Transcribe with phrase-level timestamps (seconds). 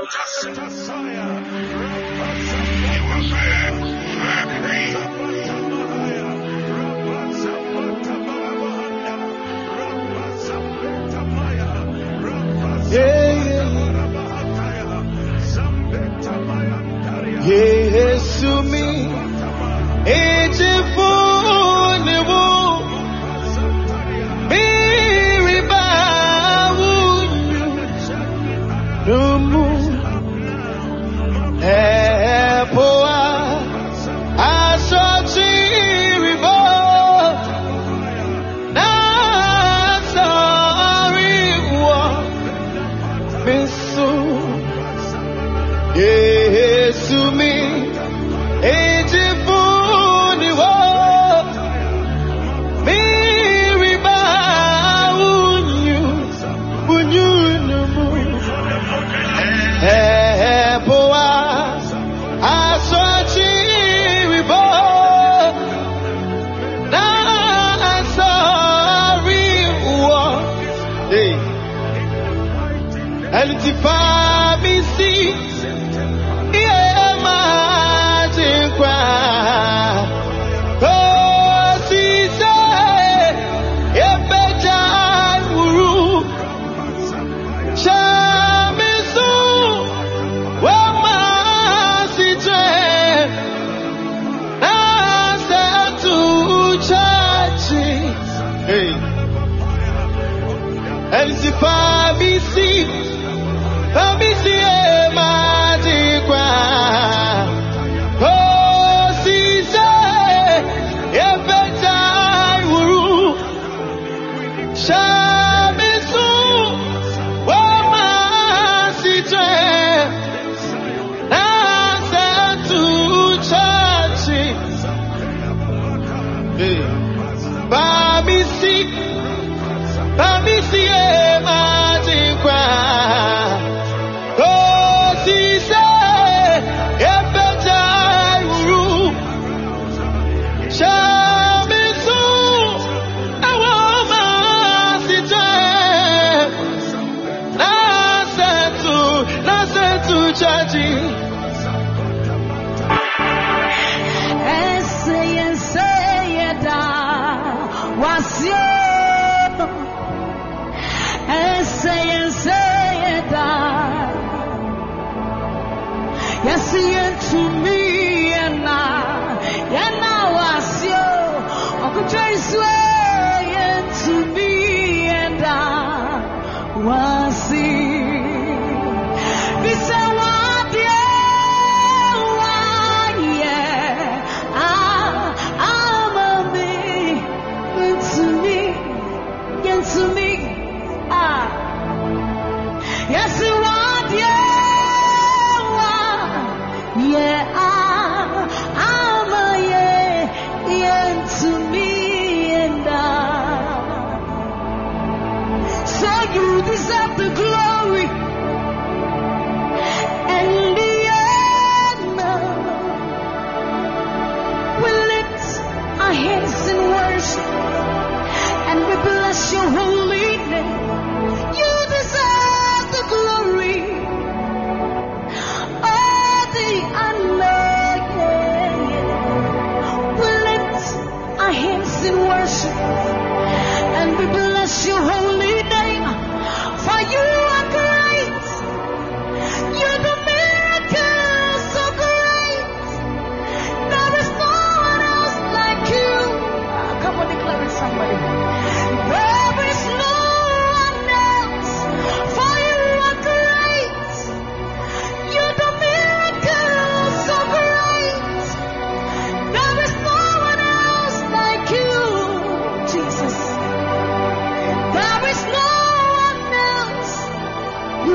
[0.00, 0.06] Yeah,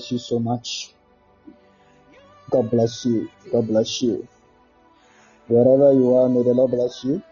[0.00, 0.94] bless you so much.
[2.50, 3.28] God bless you.
[3.52, 4.26] God bless you.
[5.46, 7.22] Wherever you are, may the Lord bless you.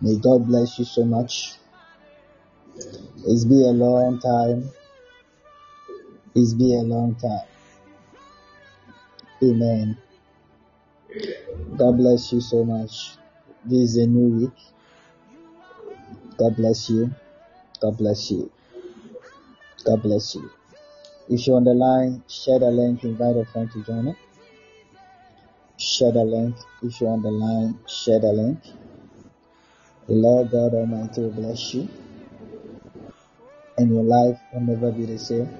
[0.00, 1.56] May God bless you so much.
[3.26, 4.70] It's been a long time.
[6.34, 7.46] It's been a long time.
[9.42, 9.98] Amen.
[11.76, 13.18] God bless you so much.
[13.66, 14.58] This is a new week.
[16.38, 17.10] God bless you.
[17.82, 18.50] God bless you.
[19.84, 20.57] God bless you.
[21.30, 24.16] If you're on the line, share the link, invite a friend to join it.
[25.76, 26.56] Share the link.
[26.82, 28.60] If you're on the line, share the link.
[30.06, 31.86] The Lord God Almighty will bless you.
[33.76, 35.50] And your life will never be the same.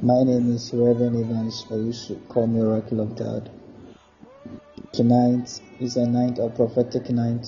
[0.00, 3.50] My name is Reverend Evans, but you should call me Oracle of God.
[4.92, 7.46] Tonight is a night of prophetic night.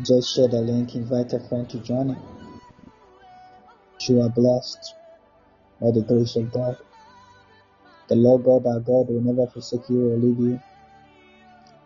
[0.00, 2.18] Just share the link, invite a friend to join it
[4.08, 4.94] you are blessed
[5.80, 6.76] by the grace of God.
[8.08, 10.60] The Lord God our God will never forsake you or leave you,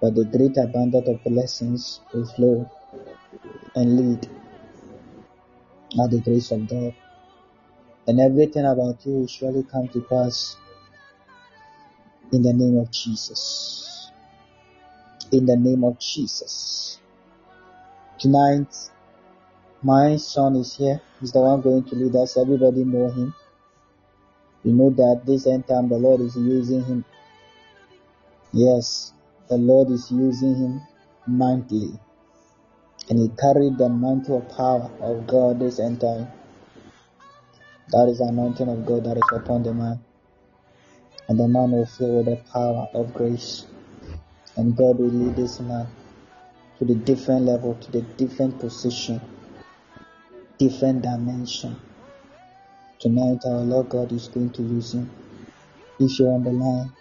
[0.00, 2.70] but the great abundance of blessings will flow
[3.74, 4.28] and lead
[5.96, 6.94] by the grace of God.
[8.06, 10.56] And everything about you will surely come to pass
[12.32, 14.10] in the name of Jesus.
[15.32, 17.00] In the name of Jesus.
[18.18, 18.74] Tonight,
[19.86, 21.00] my son is here.
[21.20, 22.36] He's the one going to lead us.
[22.36, 23.32] Everybody know him.
[24.64, 27.04] You know that this end time the Lord is using him.
[28.52, 29.12] Yes,
[29.48, 30.82] the Lord is using him
[31.28, 32.00] mightily.
[33.08, 36.26] And he carried the mantle of power of God this end time.
[37.90, 40.00] That is the anointing of God that is upon the man.
[41.28, 43.66] And the man will fill with the power of grace.
[44.56, 45.86] And God will lead this man
[46.80, 49.20] to the different level, to the different position,
[50.58, 51.78] different dimension.
[52.98, 55.10] Tonight, our Lord God is going to use him.
[55.98, 56.92] If you're on the line,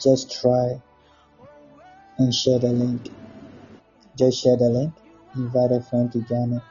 [0.00, 0.80] just try
[2.18, 3.10] and share the link.
[4.16, 4.92] Just share the link.
[5.34, 6.62] Invite a friend to join it.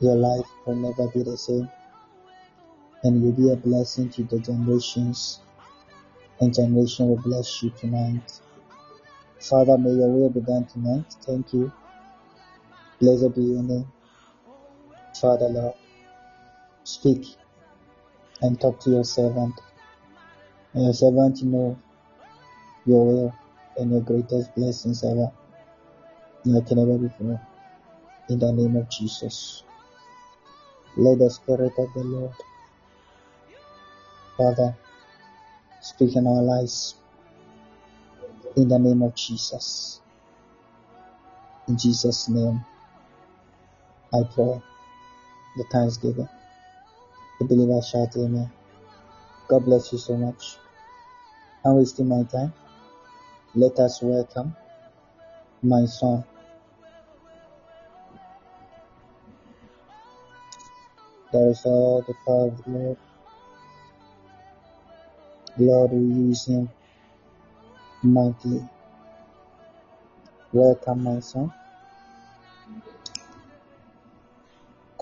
[0.00, 1.68] Your life will never be the same.
[3.04, 5.38] And you'll be a blessing to the generations.
[6.40, 8.40] And generation will bless you tonight.
[9.40, 11.04] Father, may your will be done tonight.
[11.24, 11.72] Thank you.
[13.00, 13.86] Blessed be your name.
[15.20, 15.74] Father, Lord,
[16.84, 17.36] speak
[18.40, 19.54] and talk to your servant.
[20.74, 21.78] And your servant know
[22.86, 23.34] your will
[23.76, 25.30] and your greatest blessings ever.
[26.44, 27.40] Like never before.
[28.28, 29.62] In the name of Jesus.
[30.96, 32.32] Let the Spirit of the Lord,
[34.36, 34.74] Father,
[35.80, 36.96] speak in our lives.
[38.56, 40.00] In the name of Jesus.
[41.68, 42.64] In Jesus' name,
[44.12, 44.60] I pray
[45.56, 46.28] the thanksgiving.
[47.38, 48.50] The believer shout amen.
[49.48, 50.56] God bless you so much.
[51.64, 52.52] I'm wasting my time.
[53.54, 54.56] Let us welcome
[55.62, 56.24] my son.
[61.32, 62.96] There is all the power of the Lord.
[65.58, 66.68] Lord will use him
[68.02, 68.68] mightily.
[70.52, 71.52] Welcome, my son.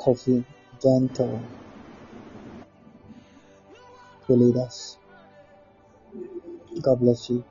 [0.01, 0.45] Coffee,
[0.83, 1.43] gentle
[4.27, 4.99] to lead us.
[6.83, 7.45] God bless you.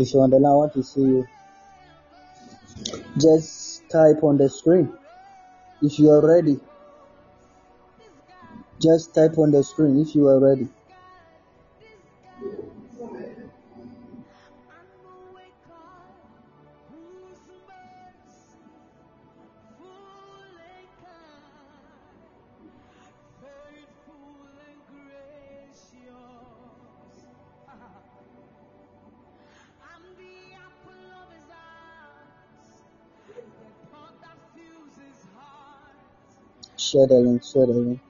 [0.00, 1.28] If you're on the line, I want to see you.
[3.20, 4.90] Just type on the screen.
[5.82, 6.58] If you are ready,
[8.80, 10.68] just type on the screen if you are ready.
[37.00, 38.09] Share the link, share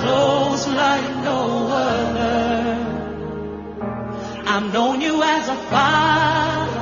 [0.00, 2.34] Close like no other.
[4.46, 6.80] I've known you as a father.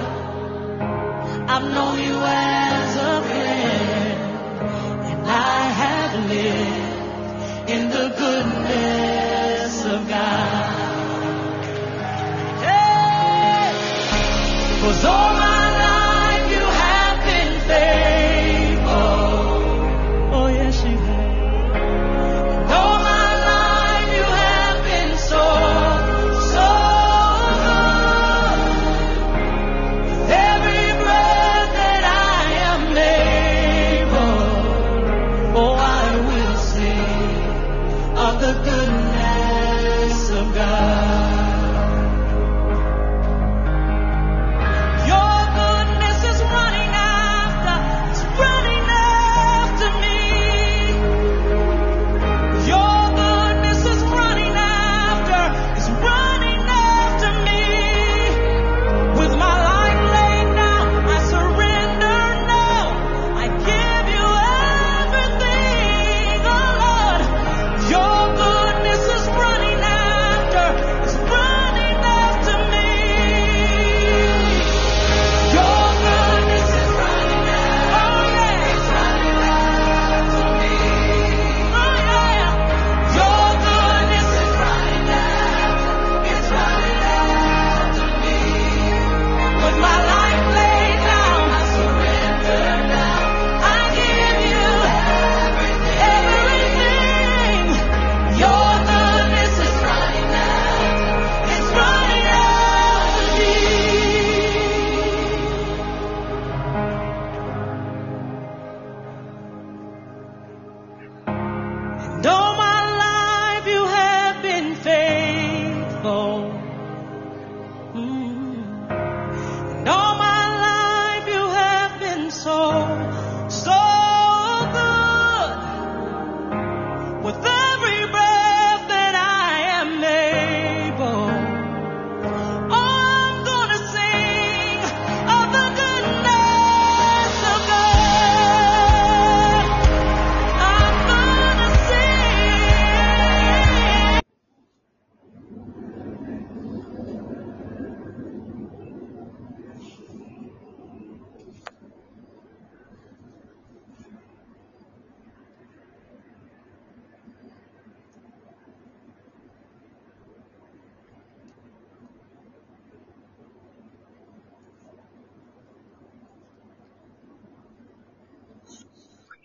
[1.53, 4.19] I've known you as a friend.
[5.11, 10.83] And I have lived in the goodness of God.
[12.65, 13.73] Hey!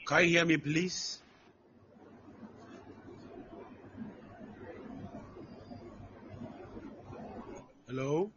[0.08, 1.20] Can you hear me, please?
[7.88, 8.32] Hello?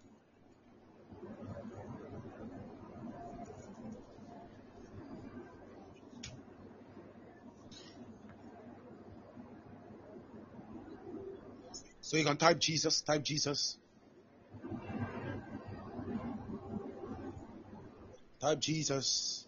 [12.00, 13.78] So you can type Jesus, type Jesus.
[18.40, 19.46] Type Jesus.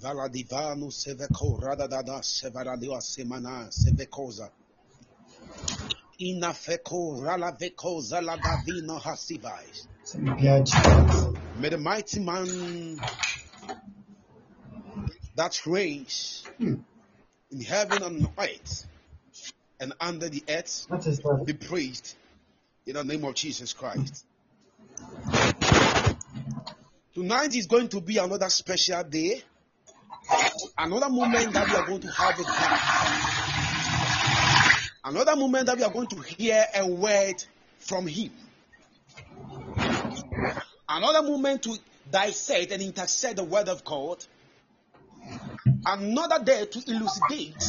[0.00, 4.50] Valadivanu seveko radadada sevaradia semana sevekoza.
[6.20, 9.86] Inafeko ralaveko zaladavino hasivais.
[11.60, 13.00] May the mighty man
[15.36, 16.48] that reigns
[17.50, 18.86] in heaven and earth
[19.80, 21.44] and under the earth What is that?
[21.46, 22.16] be praised
[22.86, 24.24] in the name of Jesus Christ.
[27.14, 29.40] Tonight is going to be another special day,
[30.76, 32.80] another moment that we are going to have with God,
[35.04, 37.36] another moment that we are going to hear a word
[37.78, 38.32] from Him,
[40.88, 41.78] another moment to
[42.10, 44.24] dissect and intercept the word of God,
[45.86, 47.62] another day to elucidate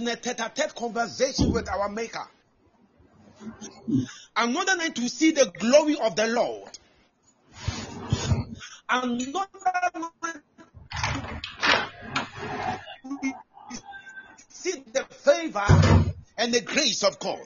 [0.00, 2.26] in a tete-a-tete conversation with our Maker.
[4.36, 6.78] Another night to see the glory of the Lord.
[8.88, 9.46] Another
[10.22, 10.42] night
[14.48, 15.66] see the favor
[16.38, 17.40] and the grace of God.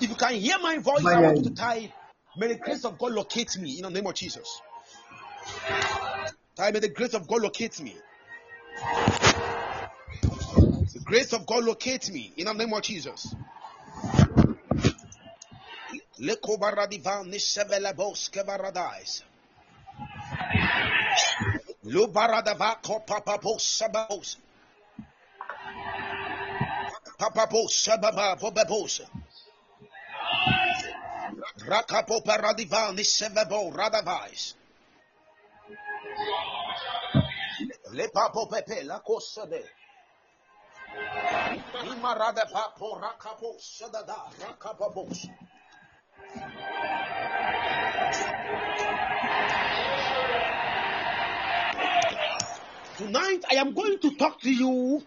[0.00, 1.90] If you can hear my voice, I want you to type,
[2.36, 4.60] May the grace of God locate me in the name of Jesus.
[6.56, 7.96] Type, May the grace of God locate me.
[11.12, 13.34] Grace of God locate me in the name of Jesus.
[33.70, 34.54] Radavais.
[37.92, 39.62] Lepapo pepe la kosade.
[39.62, 39.81] Imarada
[52.98, 55.02] Tonight, I am going to talk to you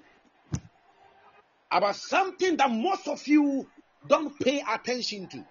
[1.72, 3.68] about something that most of you
[4.08, 5.46] don't pay attention to.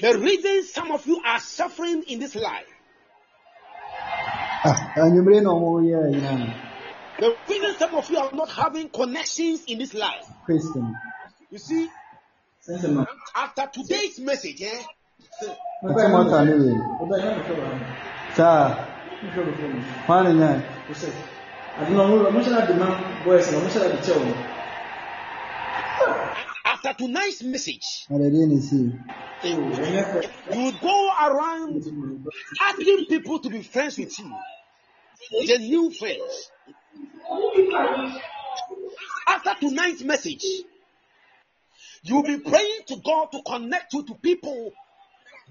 [0.00, 2.66] The reason some of you are suffering in this life,
[7.18, 10.26] the reason some of you are not having connections in this life.
[10.44, 10.94] Christian.
[11.50, 11.88] You see,
[12.68, 13.06] Sɛnsɛn ma.
[13.34, 14.82] after today's message, eh,
[15.82, 16.76] Ɔtí mo ta ne wei.
[18.34, 18.84] Saa.
[20.06, 20.62] Hwan ne nyaa?
[26.64, 28.80] after tonight's message, Ɔdɛdeɛ na esi.
[29.44, 31.84] you would go around
[32.62, 34.32] asking people to be friends with you,
[35.30, 36.50] the new friends.
[39.26, 40.44] After tonight's message,
[42.02, 44.72] you will be praying to God to connect you to people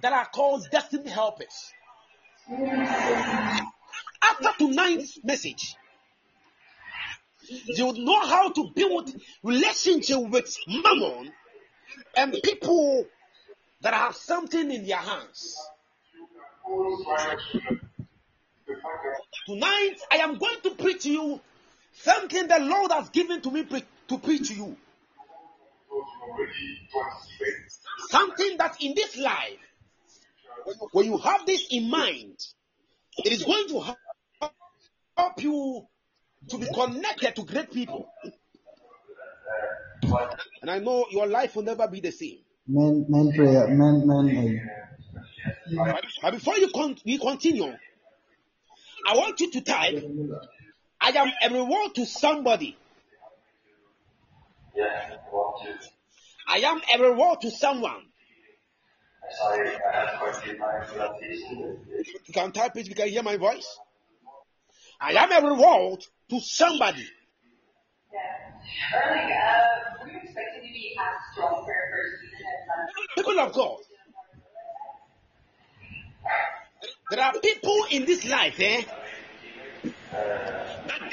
[0.01, 1.73] that are called destiny helpers.
[4.21, 5.75] After tonight's message,
[7.49, 9.11] you would know how to build
[9.43, 11.31] relationship with mammon
[12.15, 13.05] and people
[13.81, 15.55] that have something in their hands.
[19.45, 21.41] Tonight, I am going to preach to you
[21.93, 24.77] something the Lord has given to me pre- to preach to you.
[28.09, 29.59] Something that in this life,
[30.91, 32.37] when you have this in mind,
[33.19, 33.95] it is going to
[35.17, 35.87] help you
[36.49, 38.07] to be connected to great people.
[40.61, 42.39] And I know your life will never be the same.
[42.67, 44.59] Men men prayer men men ɛyi.
[46.21, 47.73] But before you con- we continue,
[49.07, 50.03] I want you to type,
[50.99, 52.77] I am a reward to somebody.
[56.45, 58.03] I am a reward to someone.
[62.27, 63.79] You can type it, you can hear my voice.
[64.99, 67.07] I am a reward to somebody.
[68.93, 73.15] Erling, uh, were you expecting to be asked first season at Sunday?
[73.15, 73.86] People of God.
[77.09, 78.83] There are people in this life, eh?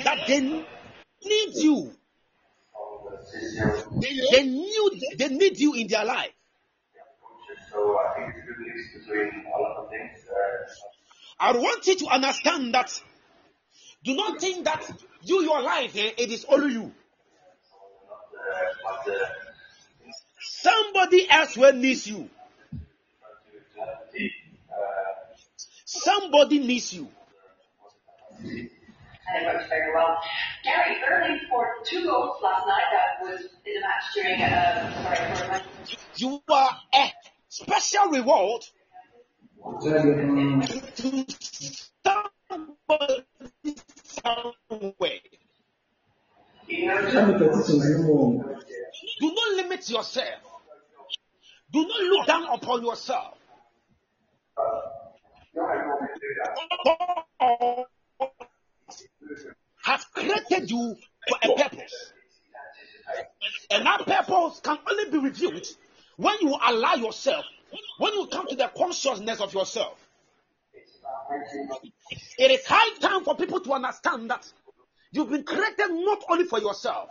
[0.04, 1.92] That they need you.
[4.00, 6.32] They, need they need you in their life.
[11.38, 13.02] I want you to understand that.
[14.04, 14.84] Do not think that
[15.22, 16.92] you your life, eh, it is only you.
[20.40, 22.28] Somebody else will need you.
[23.74, 24.30] to have the team,
[24.70, 24.80] uh,
[26.04, 27.08] Somebody needs you.
[28.38, 28.68] And
[29.36, 30.18] it worked very well.
[30.62, 32.82] Gary, Erling scored two goals last night.
[32.92, 35.62] That was in the match during, uh, sorry, for a.
[36.16, 37.12] You are a
[37.48, 38.62] special reward
[39.80, 41.26] to
[42.50, 43.24] somebody
[43.96, 45.20] somewhere.
[49.20, 50.40] Do not limit yourself.
[51.72, 53.38] Do not look down upon yourself.
[59.84, 60.96] Has created you
[61.28, 62.12] for a purpose.
[63.70, 65.66] And that purpose can only be revealed
[66.16, 67.44] when you allow yourself,
[67.98, 69.98] when you come to the consciousness of yourself.
[72.38, 74.50] It is high time for people to understand that
[75.12, 77.08] you've been created not only for yourself,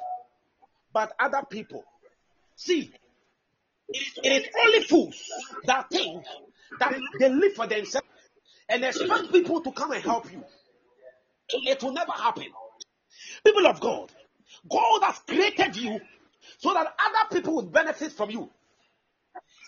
[0.92, 1.84] but other people.
[2.56, 2.92] See,
[3.90, 5.32] it is only fools
[5.66, 6.26] that think
[6.80, 8.03] that they live for themselves
[8.74, 10.44] and expect people to come and help you.
[11.50, 12.48] It will never happen.
[13.46, 14.12] People of God,
[14.70, 16.00] God has created you
[16.58, 18.50] so that other people will benefit from you.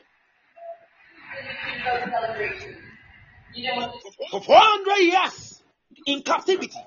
[4.32, 5.64] For 400 years
[6.06, 6.80] in captivity.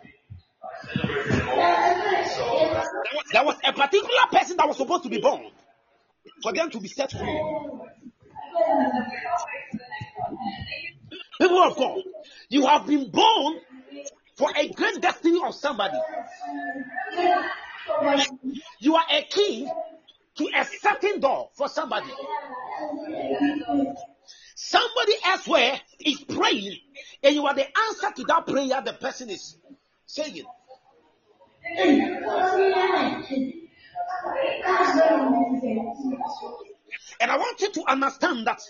[3.32, 5.50] There was a particular person that was supposed to be born
[6.42, 7.40] for them to be set free.
[11.40, 12.02] People of God,
[12.48, 13.60] you have been born
[14.36, 15.98] for a great destiny of somebody.
[18.80, 19.70] You are a key
[20.36, 22.10] to a certain door for somebody.
[24.54, 26.78] Somebody elsewhere is praying,
[27.22, 29.56] and you are the answer to that prayer the person is
[30.06, 30.44] saying.
[37.20, 38.60] And I want you to understand that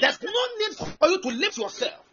[0.00, 2.04] there's no need for you to lift yourself.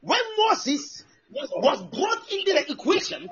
[0.00, 3.28] When Moses was brought into the equation,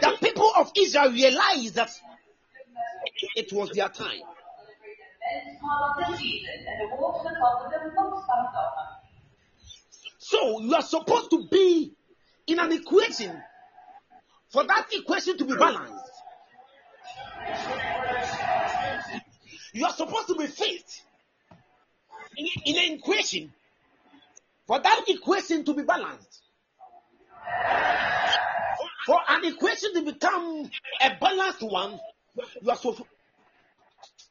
[0.00, 1.90] the people of Israel realized that
[3.36, 4.22] it was their time.
[10.18, 11.92] So you are supposed to be
[12.46, 13.42] in an equation
[14.50, 16.13] for that equation to be balanced.
[19.74, 20.84] You are supposed to be fit
[22.38, 23.52] in, in an equation
[24.66, 26.42] for that equation to be balanced.
[29.06, 30.70] For an equation to become
[31.02, 32.00] a balanced one,
[32.62, 32.96] you are so,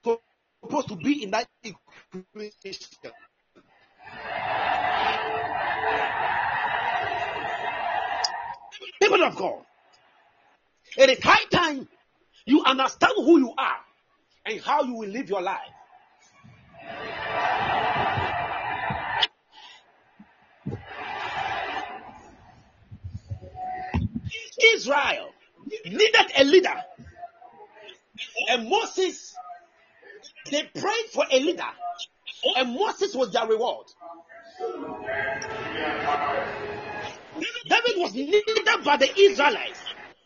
[0.03, 0.21] so-
[0.63, 3.11] supposed to be in that equation.
[9.01, 9.63] People of God,
[10.97, 11.87] it is high time
[12.45, 13.77] you understand who you are
[14.45, 15.59] and how you will live your life.
[24.75, 25.29] Israel
[25.85, 26.75] needed a leader,
[28.49, 29.35] and Moses,
[30.51, 31.63] they prayed for a leader,
[32.57, 33.85] and Moses was their reward.
[37.67, 38.43] David was needed
[38.83, 39.79] by the Israelites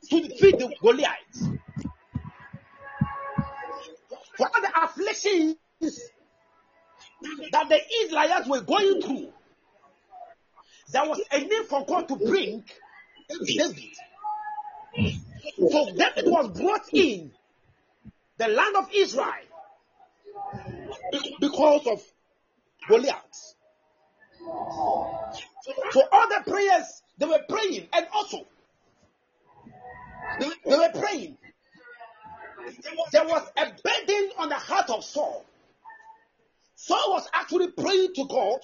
[0.10, 1.57] to defeat the Goliaths.
[4.38, 5.56] For all the afflictions
[7.52, 9.34] that the Israelites were going through,
[10.92, 12.64] there was a need for God to bring
[13.30, 13.84] David.
[15.70, 17.32] So David was brought in
[18.38, 19.34] the land of Israel
[21.40, 22.02] because of
[22.88, 23.56] Goliath.
[25.92, 28.46] So all the prayers they were praying, and also
[30.40, 31.38] they, were praying.
[33.12, 35.46] There was a burden on the heart of Saul.
[36.76, 38.60] Saul was actually praying to God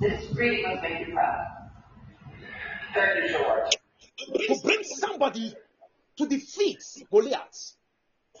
[0.00, 1.46] This really must make you proud.
[2.94, 3.30] Thank
[4.40, 5.54] you to bring somebody
[6.18, 7.76] to defeat Goliath,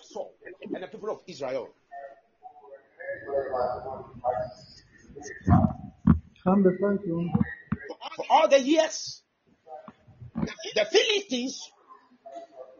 [0.02, 1.68] Saul, and the people of Israel.
[6.44, 7.30] Come before you.
[8.16, 9.22] For all the years,
[10.34, 11.70] the Philistines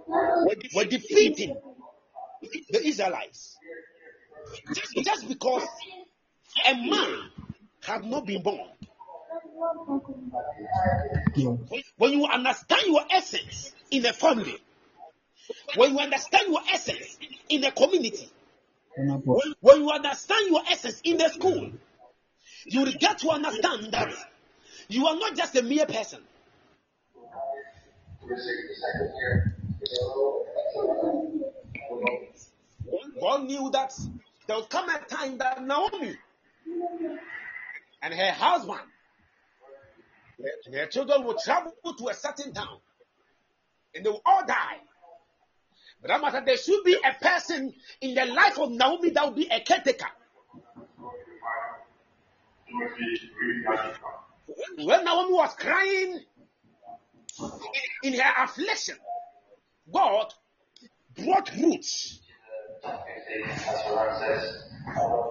[0.07, 1.57] were, defeating
[2.70, 3.57] the Israelites
[4.74, 5.66] just, just because
[6.68, 7.30] a man
[7.82, 8.68] had not been born.
[11.96, 14.57] When you understand your essence in a family,
[15.76, 18.30] when you understand your essence in a community,
[18.96, 21.72] when, when you understand your essence in the school,
[22.66, 24.12] you will get to understand that
[24.88, 26.20] you are not just a mere person.
[33.20, 33.93] God knew that
[34.47, 36.16] there would come a time that Naomi
[38.03, 38.80] and her husband
[40.66, 42.78] and her children would travel to a certain town
[43.95, 44.78] and they would all die.
[46.03, 49.37] But that matter, there should be a person in the life of Naomi that would
[49.37, 50.09] be a caretaker.
[54.76, 56.20] When Naomi was crying
[58.03, 58.97] in, in her affliction,
[59.93, 60.32] God
[61.16, 62.20] brought roots.
[62.82, 62.97] That's
[63.89, 64.64] what it says.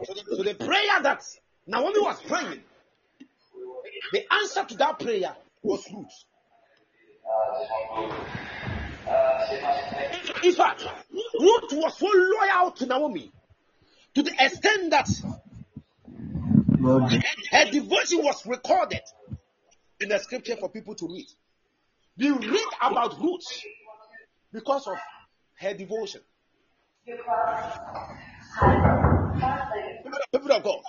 [0.06, 1.24] So the, so the prayer that
[1.68, 2.62] Naomi was praying,
[4.12, 6.26] the answer to that prayer was roots.
[10.44, 10.86] In fact,
[11.40, 13.32] Ruth was so loyal to Naomi
[14.16, 15.08] to the extent that
[16.84, 17.18] Brother.
[17.52, 19.00] Her devotion was recorded
[20.02, 21.28] in the scripture for people to read.
[22.18, 23.42] We read about Ruth
[24.54, 24.98] because of
[25.56, 26.22] her devotion.
[30.32, 30.80] People of God,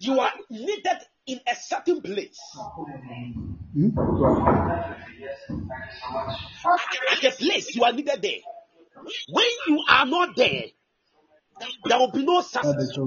[0.00, 2.40] you are needed in a certain place.
[3.74, 3.90] Hmm?
[7.12, 8.40] At a place you are needed there.
[9.28, 10.64] When you are not there,
[11.84, 12.98] there will be no success.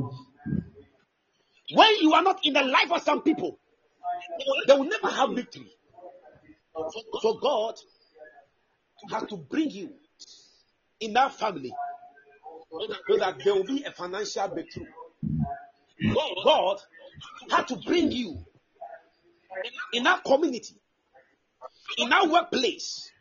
[1.74, 3.60] When you are not in the life of some people,
[4.68, 5.72] they will never have victory.
[7.22, 7.76] So God
[9.12, 9.92] has to bring you
[11.00, 11.74] in that family
[12.72, 14.86] so that there will be a financial breakthrough.
[16.44, 16.82] God
[17.50, 18.38] had to bring you
[19.94, 20.76] in that community,
[21.98, 23.12] in that workplace,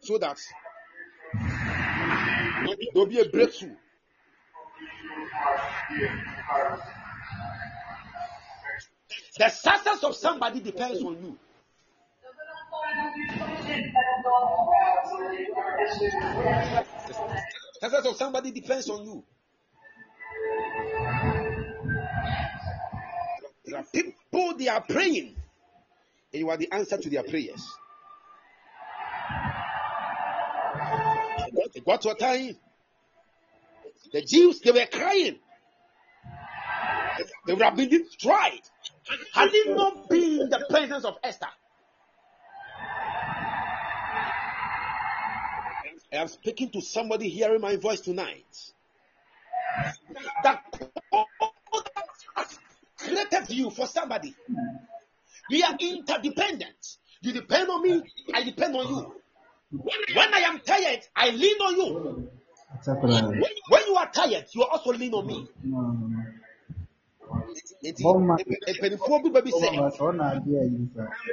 [0.00, 0.38] so that
[1.34, 3.74] there will be a breakthrough.
[9.38, 11.38] The success of somebody depends on you.
[17.80, 19.24] Success of somebody depends on you.
[23.64, 25.36] There are people they are praying,
[26.32, 27.64] and you are the answer to their prayers.
[31.74, 32.56] It got to a time,
[34.12, 35.38] the Jews they were crying.
[37.46, 38.62] They would have been destroyed
[39.32, 41.48] had it not been the presence of Esther.
[46.12, 48.72] I am speaking to somebody hearing my voice tonight.
[50.42, 50.62] That
[51.12, 51.26] God
[52.36, 52.58] has
[52.98, 54.34] created you for somebody.
[55.50, 56.96] We are interdependent.
[57.20, 58.02] You depend on me,
[58.34, 59.14] I depend on you.
[59.70, 62.30] When I am tired, I lean on you.
[63.68, 65.48] When you are tired, you also lean on me.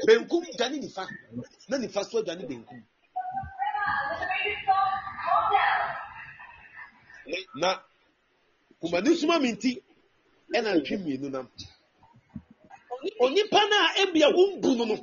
[0.08, 1.08] Benkum nifa
[1.70, 2.64] na nifa so benkum
[7.56, 7.80] na
[8.82, 9.72] kumani suma mi nti
[10.56, 11.48] ɛna ntwe mmienu nam.
[13.24, 14.96] Onipa no a ebia wo mbu no no.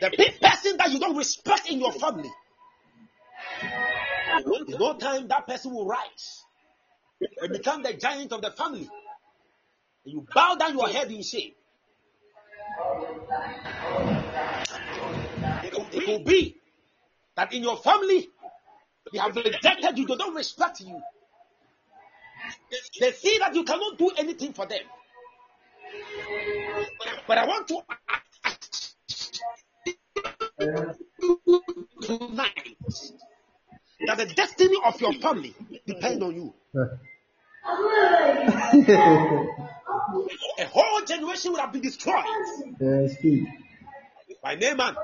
[0.00, 2.30] The big person that you don't respect in your family.
[4.46, 6.44] In no time that person will rise
[7.40, 8.88] and become the giant of the family.
[10.04, 11.52] And you bow down your head in shame.
[15.64, 16.61] It will be
[17.36, 18.28] that in your family
[19.12, 21.00] they have rejected you they don't respect you
[23.00, 24.82] they see that you cannot do anything for them
[27.26, 28.12] but i want to ask
[32.02, 32.76] tonight
[34.06, 35.54] that the destiny of your family
[35.86, 36.54] depends on you.
[40.58, 42.24] A whole generation would have been destroyed
[43.08, 43.46] speak.
[44.42, 44.96] by Naaman.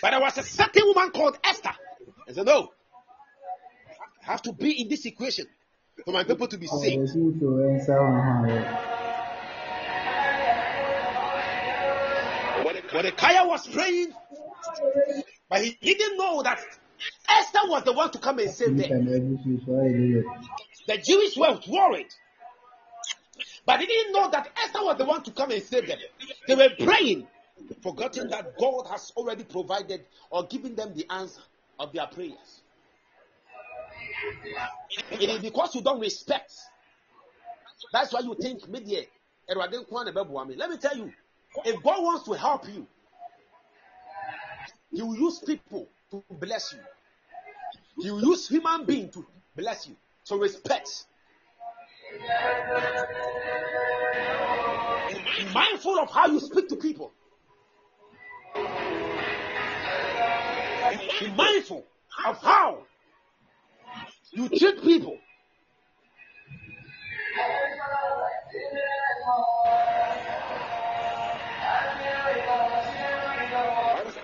[0.00, 1.74] But there was a certain woman called Esther.
[2.28, 2.72] I said, No,
[4.22, 5.46] I have to be in this equation
[6.04, 7.08] for my people to be saved.
[7.10, 8.60] si to ɛnsa wɔn ho ayɛ.
[12.92, 14.14] Mordecai was praying,
[15.48, 16.60] but he didn't know that
[17.28, 19.04] Esther was the one to come and save them.
[19.04, 20.22] na ebi so so ayɛ yɛ.
[20.86, 22.14] The Jews were worried.
[23.66, 25.98] But they didn't know that Esther was the one to come and save them.
[26.46, 27.26] They were praying,
[27.82, 31.42] forgetting that God has already provided or given them the answer
[31.78, 32.62] of their prayers.
[35.12, 36.52] It is because you don't respect.
[37.92, 39.02] That's why you think media.
[39.48, 41.12] Let me tell you,
[41.64, 42.86] if God wants to help you,
[44.92, 46.78] He will use people to bless you.
[48.02, 49.24] He will use human being to
[49.54, 49.96] bless you.
[50.24, 51.04] So respect.
[55.38, 57.12] Be mindful of how you speak to people.
[61.20, 61.84] Be mindful
[62.26, 62.78] of how
[64.32, 65.16] you treat people.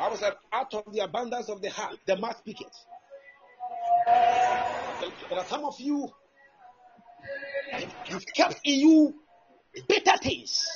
[0.00, 0.22] I was
[0.52, 2.66] out of the abundance of the heart, the mouth speaketh.
[4.06, 6.10] There are some of you,
[8.08, 9.14] you've kept in you
[9.86, 10.66] bitter things.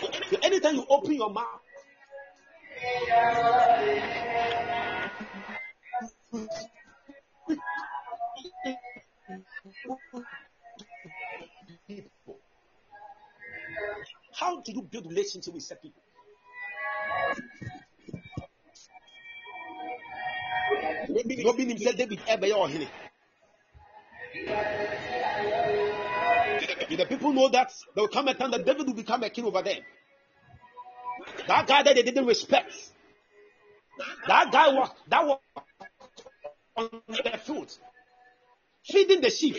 [0.00, 0.08] So
[0.42, 1.60] anytime you open your mouth,
[14.36, 16.02] How do you build relationship with such people?
[21.46, 22.88] Obi nim sɛ David ɛbɛyɛ ɔhene.
[26.90, 29.30] If the people know that, there will come a time that David will become a
[29.30, 29.82] king over them.
[31.48, 32.72] That guy that they didn't respect.
[34.26, 35.38] That guy was that was
[36.76, 37.76] on the field
[38.84, 39.56] feeding the sheep.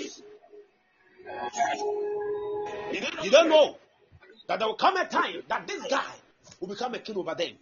[3.23, 3.77] You don't, know
[4.47, 6.05] that there will come a time that this guy
[6.59, 7.53] will become a king over them.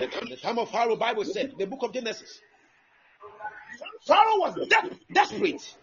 [0.00, 2.40] The, the time of Pharaoh, Bible said, the book of Genesis.
[4.06, 5.76] Pharaoh was de- desperate.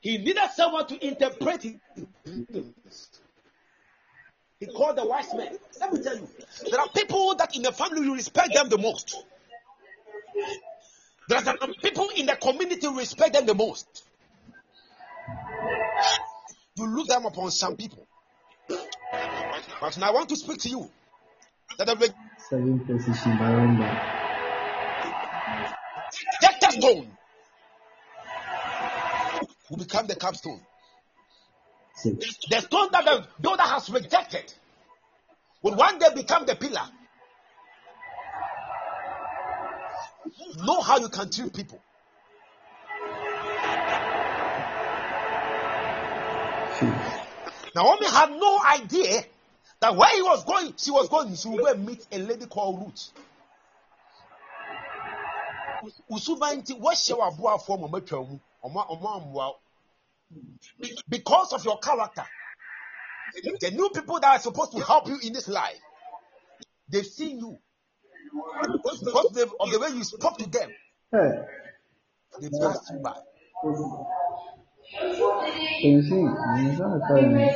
[0.00, 1.62] He, needed someone to interpret
[2.24, 3.10] dreams.
[4.60, 5.58] He called the wise men.
[5.80, 6.28] Let me tell you,
[6.70, 9.16] there are people that in the family you respect them the most.
[11.28, 14.04] There are some people in the community respect them the most.
[16.76, 18.06] You look them upon some people.
[18.68, 20.90] But now I want to speak to you
[21.78, 22.14] that the
[22.48, 24.16] Seven position Baranda.
[26.40, 27.10] rejected stone
[29.70, 30.60] will become the capstone.
[32.04, 34.52] The stone that the builder has rejected
[35.62, 36.88] will one day become the pillar.
[40.64, 41.80] Know how you can treat people.
[47.74, 49.22] Naomi had no idea
[49.80, 52.46] that where he was going, she was going, she would go and meet a lady
[52.46, 53.10] called Ruth.
[56.10, 59.56] Usuba nti wɔhyɛ w'aboafoɔ ma matwa mu ammoa wo.
[60.80, 62.24] Be- because of your character
[63.60, 65.78] the new people that are supposed to help you in this life
[66.88, 67.58] they've seen you
[68.72, 70.70] because of the, of the way you spoke to them
[71.12, 71.30] Hey.
[72.40, 73.14] they passed you by
[75.82, 76.20] Pensi,
[76.54, 77.46] bisa apa ini?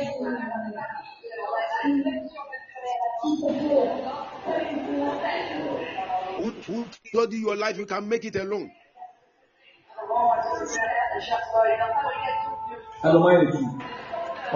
[6.39, 8.71] who, who told you your life you can make it alone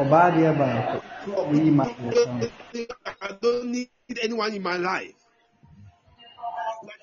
[0.02, 0.98] Ọbaa deɛ baako.
[1.40, 2.88] Oyi ma yɛ
[3.22, 3.90] I don't need
[4.22, 5.16] anyone in my life.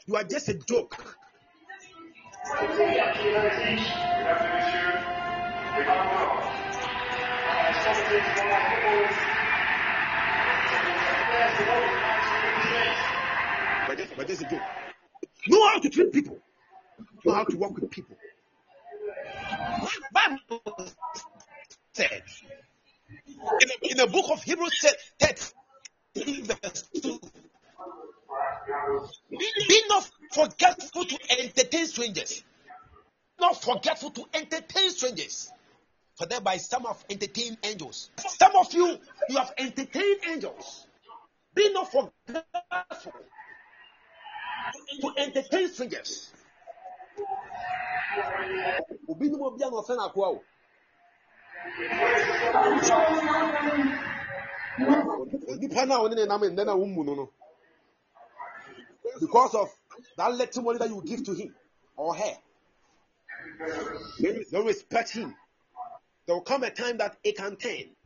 [0.07, 0.96] You are just a joke.
[13.86, 14.62] But just, but just a joke.
[15.48, 16.38] Know how to treat people.
[17.24, 18.16] Know how to work with people.
[20.12, 20.62] Bible
[21.92, 22.22] said
[23.26, 25.36] in the, in the book of Hebrews said
[26.14, 27.20] 13 verse 2
[29.30, 32.42] be not forgetful to entertain strangers.
[33.40, 35.50] Not forgetful to entertain strangers.
[36.16, 38.11] For thereby some have entertained angels.
[38.38, 38.98] Some of you,
[39.28, 40.86] you have entertained angels.
[41.55, 43.12] Be not forgetful
[45.00, 46.32] to entertain strangers.
[49.08, 50.42] Obi ni mo bi a na ɔfɛ na akoa o.
[55.58, 57.30] Nipa na ɔne ne nam ndɛ na wɔn mu no no.
[59.20, 59.70] Because of
[60.16, 61.54] that little money that you give to him
[61.96, 62.36] or her.
[64.20, 65.34] They don't respect him.
[66.26, 67.96] There will come a time that it can turn.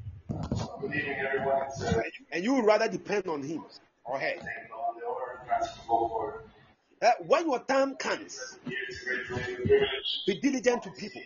[2.32, 3.64] And you would rather depend on him
[4.04, 4.34] or her.
[7.06, 8.58] Uh, when your time comes,
[10.26, 11.22] be diligent to people.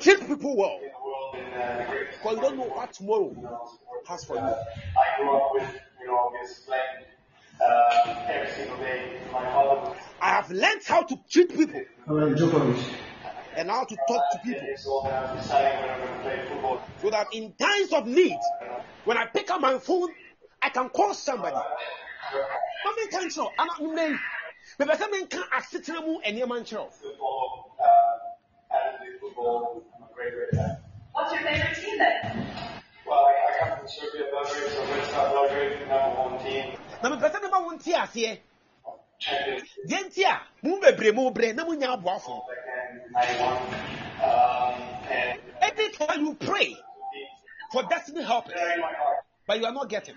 [0.00, 0.80] Treat people well.
[2.10, 3.32] Because you don't know what tomorrow
[4.08, 4.40] has for you.
[4.42, 6.80] I grew up with, you know, this plan
[7.60, 9.20] uh, every single day.
[9.32, 11.82] My mother would I have learned how to treat people
[13.54, 16.22] and how to talk to people so when I was deciding when I'm going to
[16.22, 18.38] play football, so that in times of need,
[19.04, 20.08] when I pick up my phone,
[20.60, 21.56] I can call somebody.
[22.32, 24.18] Mami kan kyerɛw, ana nnɛ yi,
[24.78, 26.88] mepɛ sɛ menka asetena mu nneɛma nkyerɛw.
[31.12, 32.48] What's your favorite team then?
[33.06, 37.30] Well, I, come from Serbia, Belgrade, so Red Star Belgrade, number one team, Na mepɛ
[37.32, 38.38] sɛ mema wo nte aseɛ.
[39.88, 42.42] Deɛ nti a, mo bebree mo brɛ na monya aboafo.
[43.12, 43.82] back in 91.
[45.10, 46.76] And Every time you pray
[47.72, 48.54] for destiny helpers,
[49.46, 50.14] but you are not getting.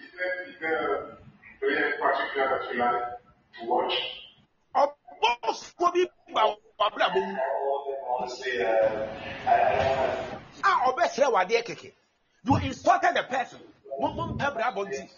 [1.66, 3.04] The really particular that we like
[3.60, 3.94] to watch.
[4.76, 9.08] Ɔbɔfoɔ bi ba w'abrabɔ mu All of them, honestly, uh,
[9.46, 11.92] I, I don't want to a ɔbɛsrɛ wo adeɛ kɛkɛ.
[12.44, 13.60] You insulted the person.
[14.00, 15.10] Mo mo mpɛ bra abɔnti.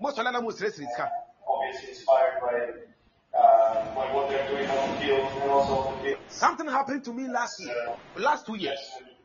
[0.00, 1.10] Mo sɔrɔ na mo srɛsrɛ sika.
[1.48, 6.04] obviously inspired by, uh, by what they're doing on the field and also on the
[6.10, 6.18] field.
[6.28, 8.78] Something happened to me last year, last two years.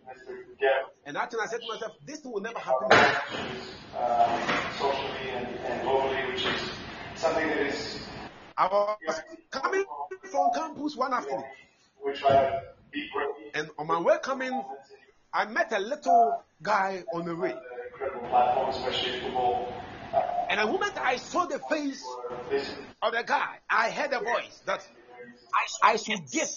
[0.07, 0.35] Mr.
[0.59, 2.87] Garrett, And that time I said to myself, this thing will never happen.
[2.91, 3.15] again.
[3.95, 6.30] uh, socially and, and globally, which is
[7.21, 7.99] something that is
[8.57, 9.85] I was coming
[10.31, 11.43] from campus one afternoon,
[12.05, 12.61] We try to
[12.91, 13.51] be great.
[13.53, 14.63] and on my way coming,
[15.33, 17.53] I met a little guy on the way.
[17.93, 19.71] Incredible platform, especially football.
[20.49, 22.03] And the moment I saw the face
[23.01, 24.85] of the guy, I heard a voice that
[25.83, 26.49] I, I should get.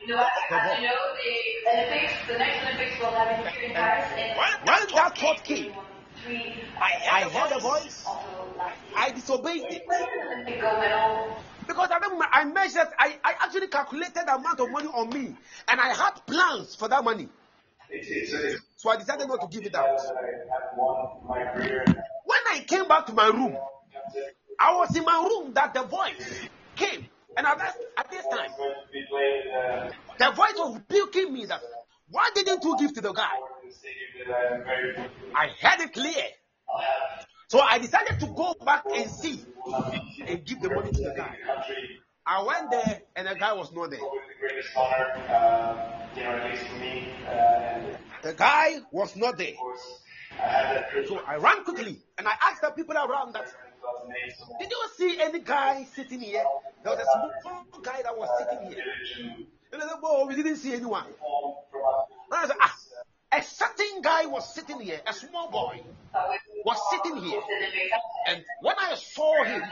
[0.00, 3.74] You know, as you know, the Olympics, the next Olympics will have in here in
[3.74, 4.06] Paris.
[4.16, 5.72] And When, when that thought came,
[6.24, 8.06] three, I heard a voice.
[8.96, 9.84] I disobeyed it.
[11.66, 11.98] Because I,
[12.32, 15.36] I measured, I, I actually calculated the amount of money on me.
[15.68, 17.28] And I had plans for that money.
[18.76, 19.98] So I decided not to give it out.
[22.24, 23.56] When I came back to my room,
[24.60, 27.06] I was in my room that the voice came.
[27.36, 28.50] And at, that, at this time,
[30.18, 31.60] the voice was rebuking me that,
[32.08, 33.28] why didn't you give to the guy?
[35.34, 36.24] I heard it clear.
[37.48, 39.40] So I decided to go back and see
[40.26, 41.36] and give the money to the guy.
[42.26, 44.00] I went there and the guy was not there.
[48.22, 49.54] The guy was not there.
[51.06, 54.34] So I ran quickly and I asked the people around that, in 2008.
[54.38, 56.44] So did you see any guy sitting here?
[56.82, 58.82] There was a small guy that was sitting here.
[59.72, 61.04] and they said, oh, we didn't see anyone.
[61.04, 61.14] And
[62.32, 62.76] I said, ah,
[63.36, 65.82] a certain guy was sitting here, a small boy
[66.64, 67.40] was sitting here.
[68.28, 69.62] And when I saw him,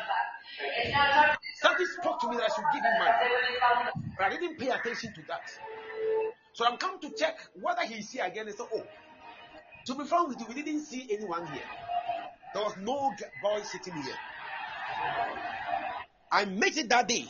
[1.63, 4.15] something spoke to me that I should give him money.
[4.19, 5.51] But I didn't pay attention to that.
[6.53, 8.47] So I'm come to check whether he's here again.
[8.47, 8.87] They said, oh,
[9.87, 11.63] to be frank with you, we didn't see anyone here.
[12.53, 13.13] There was no
[13.43, 14.15] boy sitting here.
[16.31, 17.27] I made it that day.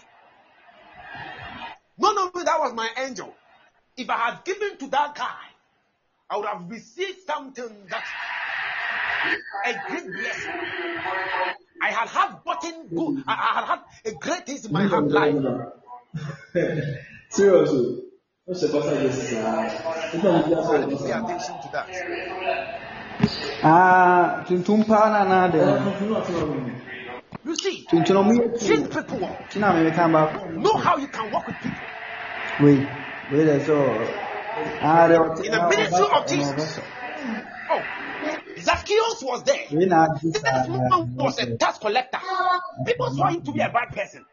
[1.97, 3.35] None of that was my angel.
[3.97, 5.54] If I had given to that guy,
[6.31, 8.05] I would have received something that
[9.67, 10.53] a great blessing.
[11.83, 13.25] I had had gotten good.
[13.27, 15.37] I, I had had a great things in my heart life.
[17.31, 18.01] Seriously.
[18.47, 20.09] What's the pastor just I
[20.87, 21.89] pay attention to that.
[23.63, 25.59] Ah, tuntum paa na na de.
[27.45, 28.03] You see, tu.
[28.89, 30.57] people walk, Tina mi kan baako.
[30.57, 31.79] know how you can walk with people.
[32.61, 32.87] Wei,
[33.33, 34.34] wei de so.
[34.55, 35.45] De ɔte.
[35.45, 36.81] In the ministry of Jesus.
[37.71, 37.83] Oh,
[38.61, 39.67] Zacchaeus was there.
[39.73, 40.67] Wei na adi This saa.
[40.69, 42.19] man was a tax collector.
[42.87, 44.25] People saw him to be a bad person.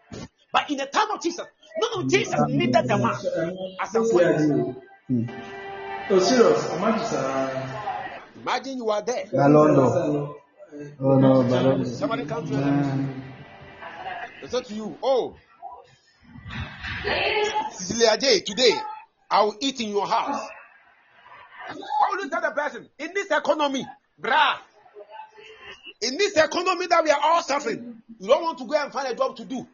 [0.51, 1.45] But in the time of Jesus,
[1.79, 3.15] no, no, Jesus needed the man
[3.79, 4.75] as a friend.
[6.09, 6.69] Oh, serious.
[6.71, 7.13] I'm not just
[8.41, 9.25] Imagine you are there.
[9.33, 10.35] Balondo.
[10.99, 11.85] Oh no, Balondo.
[11.85, 13.21] Somebody come to Mm.
[14.41, 15.35] They said to you, Oh,
[17.71, 18.73] Cecilia J, today
[19.31, 20.45] I will eat in your house.
[21.67, 21.75] How
[22.11, 23.87] will you tell the person in this economy,
[24.19, 24.57] bruh?
[26.01, 29.07] In this economy that we are all suffering, you don't want to go and find
[29.07, 29.65] a job to do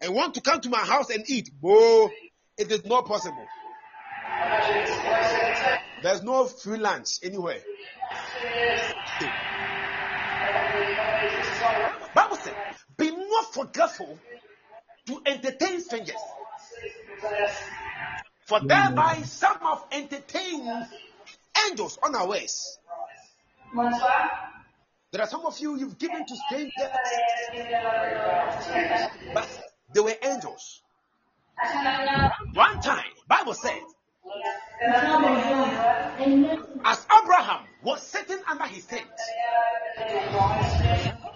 [0.00, 1.50] and want to come to my house and eat.
[1.60, 2.10] Bo,
[2.56, 3.44] it is not possible.
[6.02, 7.58] There's no free lunch anywhere.
[12.14, 12.54] Bible said,
[12.96, 14.18] be not forgetful
[15.06, 16.16] to entertain strangers.
[18.46, 20.86] For thereby some have entertained
[21.68, 22.78] angels unawares.
[23.74, 24.30] Bonsoir.
[25.10, 26.72] There are some of you you've given to strangers,
[29.34, 29.48] but
[29.92, 30.82] they were angels.
[32.54, 33.82] One time, Bible said,
[36.84, 39.06] as Abraham was sitting under his tent,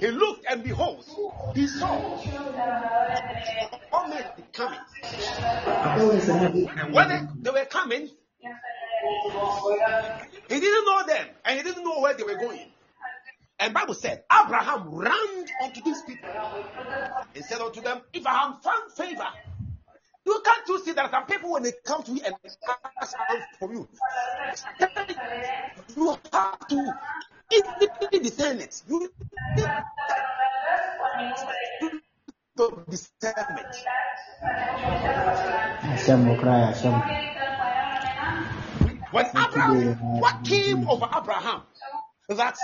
[0.01, 1.05] he looked and behold,
[1.55, 1.89] he saw
[3.93, 4.79] all men coming.
[5.03, 8.09] And when they, were coming,
[10.49, 12.73] he didn't know them and he didn't know where they were going.
[13.59, 16.31] And Bible said, Abraham ran unto these people
[17.35, 19.29] and said unto them, If I have found favor,
[20.25, 22.35] you can't you see that some people when they come to you and
[23.01, 23.17] ask
[23.59, 23.89] from you,
[25.97, 26.93] you have to
[27.53, 28.83] easily discern it.
[28.89, 29.11] You
[32.57, 33.75] to discernment.
[35.95, 36.95] Asɛm wɔ koraa yɛ asɛm.
[39.13, 41.63] When Abraham, what came over Abraham,
[42.29, 42.57] that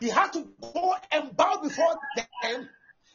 [0.00, 1.94] he had to go and bow before
[2.42, 2.68] them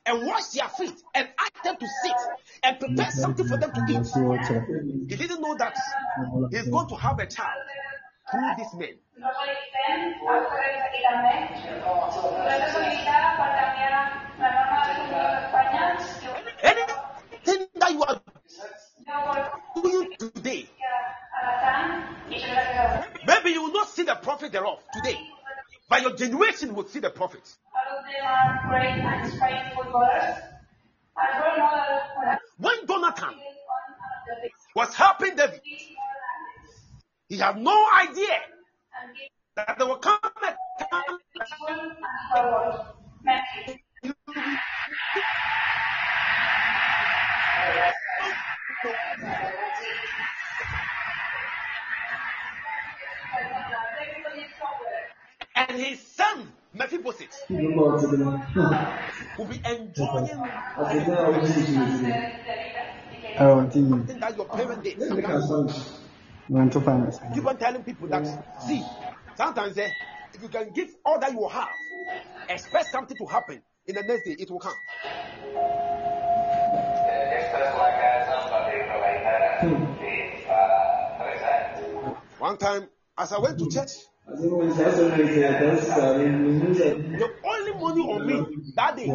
[0.06, 2.16] and wash their feet and ask them to sit
[2.64, 4.00] and prepare something for them to eat.
[4.00, 5.10] Nsuo wɔ kyerɛ.
[5.10, 5.78] He didn't know that
[6.52, 7.64] he's going to have a child
[8.34, 8.98] who this man?
[16.64, 18.22] Anything that you are
[19.76, 20.66] doing today,
[23.28, 25.20] maybe you will not see the profit thereof today,
[25.90, 27.42] but your generation will see the profit.
[32.58, 33.36] When Jonathan
[34.76, 35.62] was helping David,
[37.34, 38.38] he had no idea
[39.56, 40.56] that there will come a
[40.86, 41.18] time
[55.56, 58.34] and his son Mephibosheth Kí ló bọ̀ ọ̀tí náà?
[59.40, 60.40] will be enjoying
[60.80, 62.14] Àti ìdá ọ̀hún sí ìṣirò ìṣirò.
[63.42, 66.03] Ẹ̀rọ tí yìí, something that your parents did.
[66.50, 66.60] Ní ká sọ́ọ̀jì.
[66.60, 67.20] wọ́n tó finance.
[67.34, 68.26] Keep on telling people that
[68.68, 68.84] see,
[69.36, 69.90] sometimes eh,
[70.34, 71.70] if you can give all that you have,
[72.50, 74.76] expect something to happen in the next day, it will come.
[77.40, 80.10] Esta es la casa donde Reina de
[80.48, 80.80] para
[81.20, 82.18] tres años.
[82.40, 82.88] One time,
[83.18, 83.92] as I went to church,
[84.24, 86.92] Àti ìwọ̀n ìṣẹ́ àṣọ ní ìṣẹ́ ẹ̀dá sísà ní ìlú ìṣẹ́.
[87.20, 88.36] the only money on me
[88.76, 89.08] that day,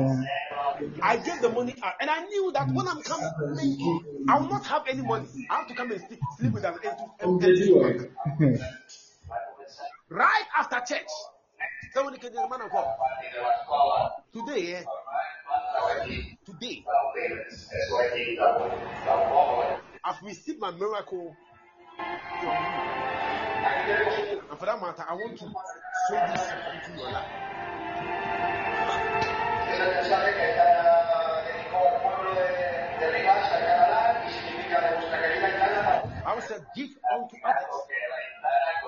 [1.03, 4.65] I gave the money out, and I knew that when I'm coming, I will not
[4.67, 5.27] have any money.
[5.51, 6.75] I have to come and sleep, sleep with an
[7.21, 8.11] empty, stomach.
[10.09, 11.09] Right after church,
[11.93, 12.97] someone came to the man of God.
[14.33, 14.83] Today, eh,
[16.47, 16.85] today,
[20.05, 21.37] I've received my miracle.
[24.51, 26.53] And for that matter, I want to show this
[26.89, 27.27] into your life.
[36.49, 37.29] Donde jugaban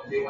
[0.09, 0.21] y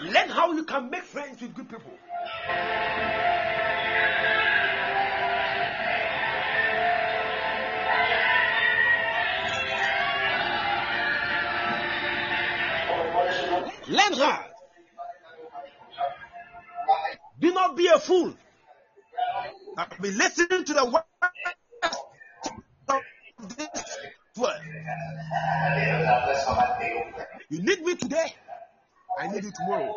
[0.00, 1.92] Learn how you can make friends with good people.
[13.88, 14.44] Learn hard.
[17.40, 18.34] Do not be a fool.
[19.98, 21.04] I've listening to the words
[22.88, 23.68] of this
[24.36, 24.60] word.
[27.48, 28.32] You need me today.
[29.18, 29.92] I need you tomorrow.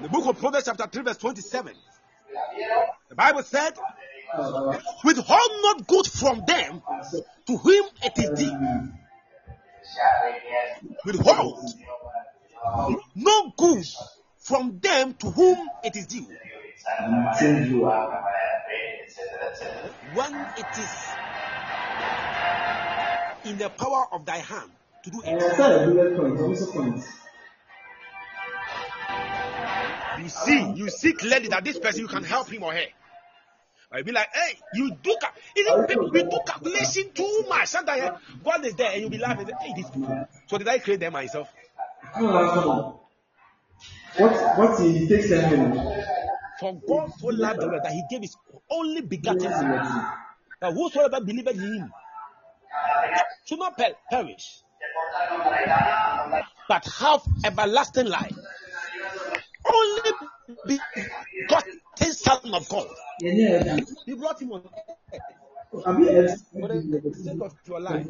[0.00, 1.74] The book of Proverbs, chapter 3, verse 27.
[3.10, 3.74] The Bible said,
[5.04, 6.80] Withhold not good from them
[7.46, 8.88] to whom it is due.
[11.04, 11.60] Withhold
[13.14, 13.84] no good
[14.44, 16.26] from them to whom it is due.
[20.14, 21.14] When it is
[23.50, 24.70] in the power of thy hand
[25.04, 25.40] to do it.
[25.40, 27.04] sáà bullet point, ọ̀hún sí point.
[30.22, 32.86] You see, you see clearly that this person you can help him or her.
[33.90, 37.68] I be like, hey, you do cal- even people we do calculation too much.
[37.68, 38.10] Sometimes
[38.44, 39.48] God is there and you'll be laughing.
[39.60, 40.26] Hey, these people.
[40.46, 41.48] So did I create them myself?
[44.18, 45.80] What, what he takes minutes.
[46.60, 48.36] For God so loved the world that He gave His
[48.70, 49.70] only begotten Son,
[50.60, 51.92] that whosoever believeth in Him
[53.44, 54.62] should not per- perish,
[56.68, 58.36] but have everlasting life.
[59.66, 60.10] Only
[60.66, 62.86] begotten Son of God.
[63.20, 65.18] He brought Him on ẹ̀
[66.52, 68.06] for the sake of your life.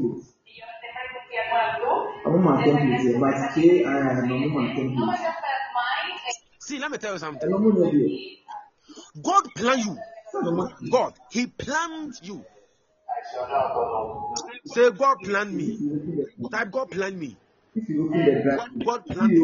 [2.27, 5.54] Àwọn máa template ẹ̀ bá ti ṣe ara ẹ̀ lọ́mú máa template.
[6.67, 7.51] See, let me tell you something.
[7.51, 8.13] lọ́mú ní ẹbí ẹ̀.
[9.29, 9.95] God planned you.
[10.91, 12.39] God, He planned you.
[14.65, 15.69] Say, God planned me.
[16.51, 17.37] Type, God planned me.
[17.77, 19.39] If you open the drive, God planned me.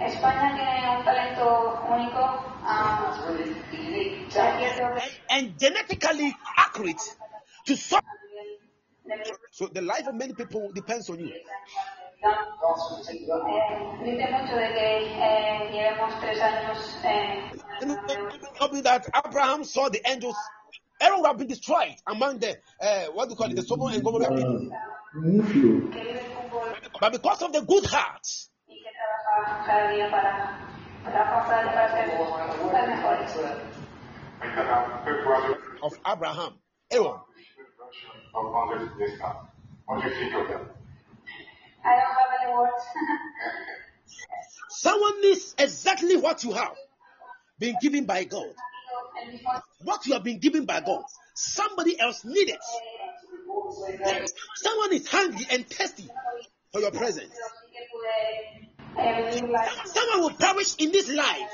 [0.00, 2.52] España tiene un talento único.
[2.64, 3.12] Um,
[4.36, 7.00] and, and genetically accurate
[7.66, 8.00] to some.
[9.50, 11.32] So the life of many people depends on you.
[12.24, 12.38] Eh,
[14.04, 17.50] dice mucho de que eh, llevemos tres años eh,
[18.58, 20.36] Tell me that Abraham saw the angels.
[21.02, 23.88] Aaron would have been destroyed among the uh, what do you call it, the Sodom
[23.88, 24.70] and Gomorrah people.
[25.16, 25.92] núcleo.
[25.92, 28.24] que vive el fútbol But because of the good heart
[28.68, 30.58] y que trabaja cada día para,
[31.04, 32.30] para alcanzar para ser los
[32.88, 33.72] mejores.
[35.82, 36.54] of Abraham,
[36.90, 37.20] Aaron,
[38.34, 39.20] Of others this.
[39.86, 40.68] What do you think of them?
[41.84, 42.84] I don't have any words.
[44.70, 46.76] someone needs exactly what you have
[47.58, 48.54] been given by God.
[49.82, 51.02] What you have been given by God,
[51.34, 52.60] somebody else needs it.
[54.56, 56.08] Someone is hungry and thirsty
[56.72, 57.32] for your presence.
[59.86, 61.50] Someone will perish in this life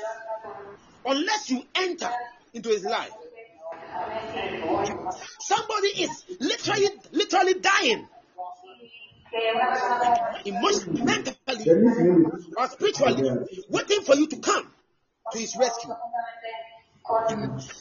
[1.05, 2.11] unless you enter
[2.53, 3.11] into his life.
[5.39, 8.07] Somebody is literally, literally dying,
[10.45, 11.65] emotionally, mentally,
[12.57, 14.71] or spiritually, waiting for you to come
[15.31, 15.93] to his rescue.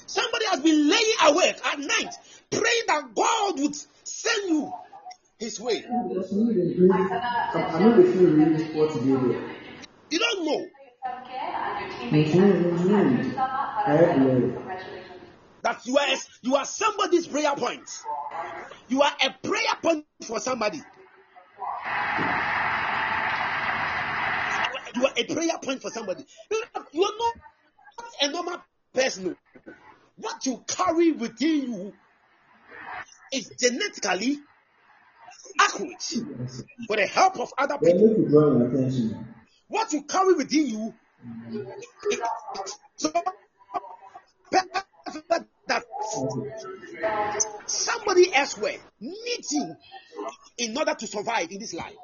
[0.06, 2.14] Somebody has been laying awake at night,
[2.50, 4.72] praying that God would send you
[5.38, 5.84] his way.
[10.10, 10.66] You don't know
[15.62, 16.06] that you are
[16.42, 17.90] you are somebody's prayer point.
[18.88, 20.78] You are a prayer point for somebody.
[24.96, 26.24] You are a prayer point for somebody.
[26.50, 27.34] You are not
[28.22, 28.62] a normal
[28.98, 29.36] person.
[30.16, 31.92] What you carry within you
[33.32, 34.38] is genetically
[35.60, 36.14] accurate
[36.88, 38.14] with the help of other people.
[38.14, 39.34] to draw your attention.
[39.68, 40.94] What you carry within you
[42.10, 42.20] is
[42.96, 43.12] so
[45.70, 45.84] that
[47.66, 49.76] somebody elsewhere needs you
[50.56, 51.94] in order to survive in this life.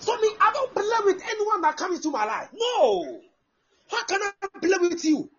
[0.00, 2.48] So me, I don't play with anyone that comes into my life.
[2.54, 3.20] No.
[3.90, 5.30] How can I play with you?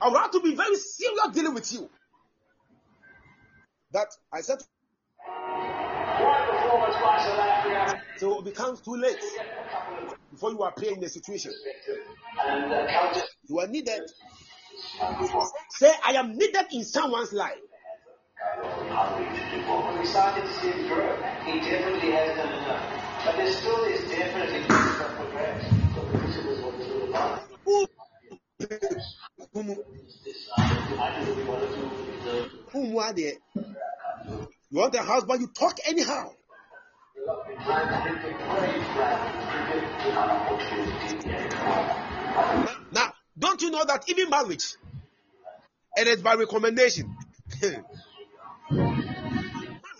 [0.00, 1.90] I want to be very serious dealing with you.
[3.92, 4.58] That I said
[8.18, 9.22] so it becomes too late
[10.30, 11.52] before you appear in the situation.
[13.48, 14.02] You are needed.
[15.70, 17.67] Say, I am needed in someone's life.
[19.98, 21.16] We started to see him grow.
[21.44, 23.24] He definitely has done enough.
[23.24, 25.64] But there still is definitely things that progress.
[25.94, 26.82] So this is what
[31.62, 31.78] it's.
[32.72, 33.34] Who, are there?
[34.70, 36.32] You want a husband, you talk anyhow.
[42.92, 44.74] Now, don't you know that even marriage,
[45.96, 47.16] and it is by recommendation.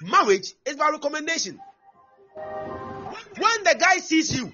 [0.08, 1.60] marriage is by recommendation.
[2.34, 4.52] When the guy sees you,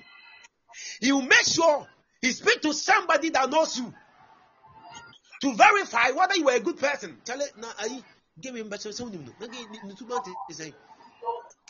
[1.01, 1.87] he will make sure
[2.21, 3.93] he speak to somebody that knows you
[5.43, 7.19] to verify whether you are a good person.
[7.25, 7.71] Tell it now.
[8.43, 8.91] Him better.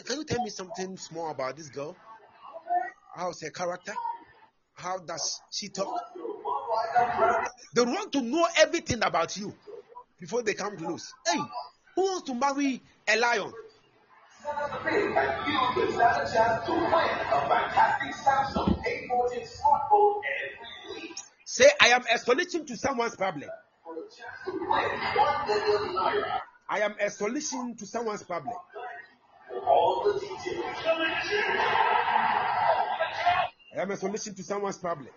[0.04, 1.96] Can you tell me something small about this girl?
[3.14, 3.94] How's her character?
[4.74, 6.00] How does she talk?
[7.74, 9.54] They want to know everything about you
[10.20, 11.12] before they come close.
[11.26, 11.38] Hey,
[11.96, 13.52] who wants to marry a lion?
[21.44, 23.48] Say, I am a solution to someone's problem.
[26.68, 28.54] I am a solution to someone's problem.
[33.74, 35.08] I am a solution to someone's problem.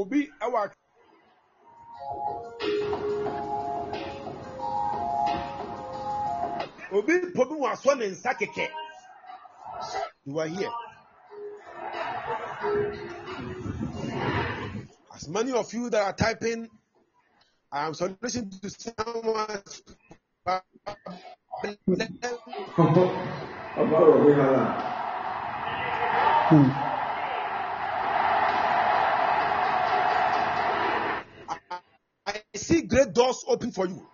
[0.00, 0.60] Obi ɛwɔ
[6.96, 8.66] obi mpo bi wasɔ ne nsa kɛkɛ
[10.24, 10.72] you are here
[15.14, 16.68] as many of you that are typing
[17.72, 19.62] i am soliciting to someone
[26.50, 26.89] Hmm.
[32.60, 34.06] See great doors open for you.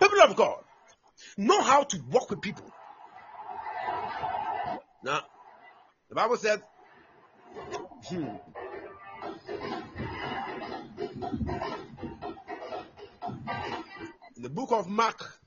[0.00, 0.64] People of God,
[1.36, 2.64] know how to walk with people.
[5.02, 5.20] Now,
[6.08, 6.62] the Bible said,
[8.08, 8.26] hmm,
[14.36, 15.40] in the book of Mark,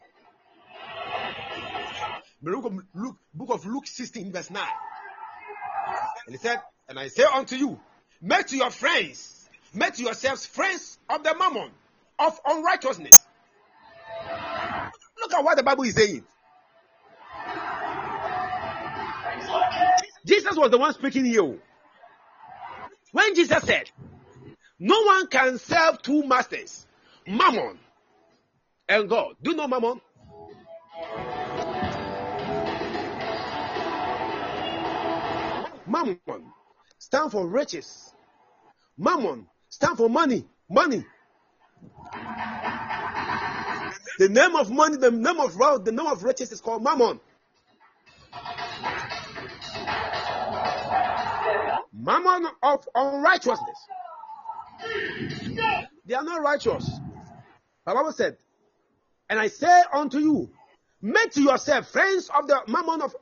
[2.42, 4.64] book of Luke, book of Luke 16, verse 9.
[6.28, 7.80] And he said, And I say unto you,
[8.22, 11.72] make to your friends, make to yourselves friends of the mammon
[12.20, 13.26] of unrighteousness.
[15.20, 16.24] Look at what the Bible is saying.
[20.26, 21.58] Jesus was the one speaking here.
[23.14, 23.90] When Jesus said,
[24.80, 26.86] No one can serve two masters,
[27.26, 27.80] mammon
[28.90, 29.36] and God.
[29.42, 30.02] Do you know mammon?
[35.98, 36.54] Mammon
[37.00, 38.14] stand for riches.
[38.98, 40.46] Mammon stand for money.
[40.70, 41.04] Money.
[44.20, 47.20] The name of money, the name of wealth, the name of riches is called mammon.
[51.94, 53.78] Mammon of unrighteousness.
[56.06, 56.90] They are not righteous.
[57.86, 58.38] The Bible said,
[59.30, 60.52] and I say unto you,
[61.02, 63.16] make to yourself friends of the mammon of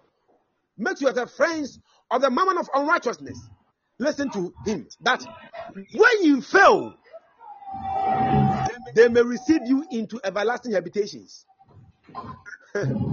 [0.78, 1.80] make to yourself friends
[2.12, 3.50] of the mammon of unrighteousness.
[4.00, 5.26] Listen to him that
[5.94, 6.94] when you fail,
[8.94, 11.46] they may receive you into everlasting habitations.
[12.74, 13.10] the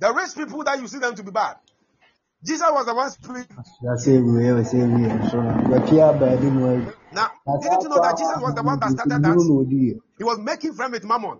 [0.00, 1.56] rich people that you see them to be bad.
[2.44, 3.46] Jesus was the one speaking.
[3.82, 5.56] Yàsẹ̀ ewúrẹ́ ọ̀sẹ̀ ewúrẹ́ ọ̀ṣọ́ náà.
[5.72, 6.60] Yàtí àbáyé nínú
[7.82, 9.36] you know that Jesus was the one that started that.
[10.18, 11.38] He was making friends with Mammon.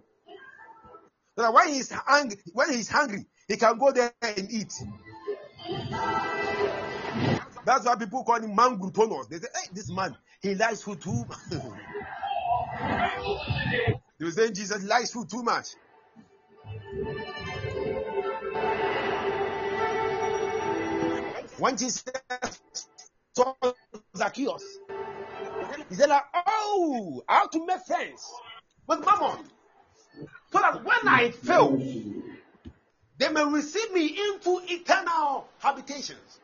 [1.36, 4.72] So that when he's hungry, when he's hungry, he can go there and eat.
[7.64, 9.28] That's why people call him man glutonos.
[9.28, 11.38] They say, hey, this man, he likes food too much.
[14.18, 15.68] they were saying Jesus likes food too much.
[21.58, 22.04] When Jesus
[23.34, 23.54] saw
[24.16, 24.62] Zacchaeus,
[25.88, 28.30] he said, like, Oh, I have to make friends
[28.86, 29.38] with Mammon.
[30.52, 31.76] So that when I fail,
[33.18, 36.40] they may receive me into eternal habitations.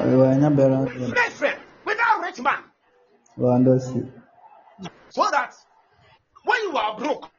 [0.00, 2.64] Make friend with that rich man.
[5.10, 5.54] So that
[6.44, 7.30] when you are broke,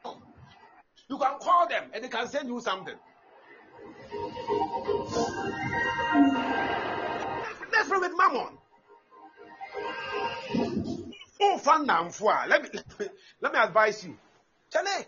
[1.08, 2.96] you can call them and they can send you something.
[7.86, 8.58] Friend with Mammon.
[11.40, 12.10] Oh, fun now,
[12.48, 12.68] let me
[13.40, 14.18] let me advise you.
[14.72, 15.06] Chale,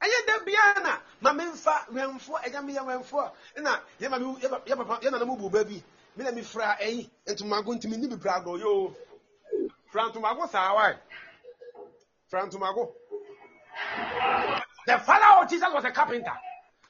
[0.00, 2.62] ɛyɛ dɛ bia na ma memfa wɛmfoɔ ɛgya
[4.00, 4.62] yɛ ma me- yɛ ba-
[5.00, 5.82] yɛ mu bu bi.
[6.16, 8.94] Me na mefra ɛyi ntomago ntimi ni bi pra agɔ yo.
[9.90, 10.96] Fra ntomago saa wae.
[12.28, 12.92] Fra ntomago.
[14.86, 16.32] The father of jesus was a carpenter.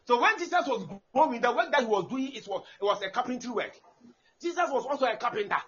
[0.07, 3.03] So when jesus was growing the work that he was doing it was it was
[3.03, 3.73] a carpentry work.
[4.41, 5.63] Jesus was also a carpenter.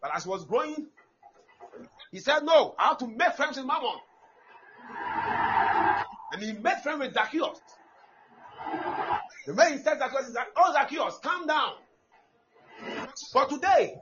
[0.00, 0.86] But as he was growing
[2.12, 3.98] he said, No, I have to make friends with Mammon.
[6.32, 7.60] And he made friends with Zacchaeus.
[9.46, 11.74] The way he said Zacchaeus is like, Oh, Zacchaeus, calm down.
[13.32, 13.94] For today,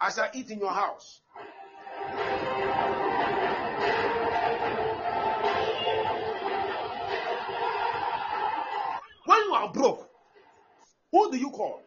[0.00, 1.20] I shall eat in your house.
[9.24, 10.08] When you are broke,
[11.12, 11.82] who do you call?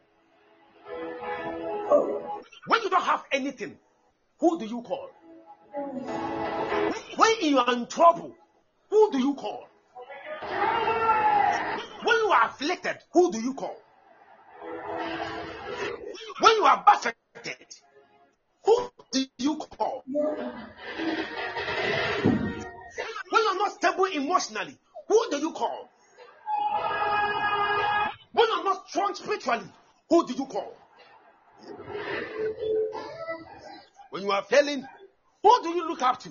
[2.68, 3.78] When you don't have anything,
[4.40, 5.10] who do you call?
[5.76, 8.34] When you are in trouble,
[8.90, 9.68] who do you call?
[12.04, 13.76] When you are afflicted, who do you call?
[16.40, 17.76] When you are buffeted,
[18.64, 20.04] who do you call?
[20.06, 20.24] When
[23.44, 24.78] you're not stable emotionally,
[25.10, 25.90] who do you call?
[28.32, 29.68] When you're not strong spiritually,
[30.10, 30.74] who do you call?
[34.12, 34.86] When you are failing,
[35.46, 36.30] Who do you look up to?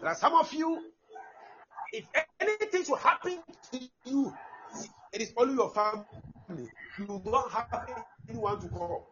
[0.00, 0.80] There are some of you,
[1.92, 2.04] if
[2.38, 3.40] anything should happen
[3.72, 4.32] to you,
[5.12, 6.68] it is only your family.
[7.00, 7.66] You don't have
[8.28, 9.08] anyone to call.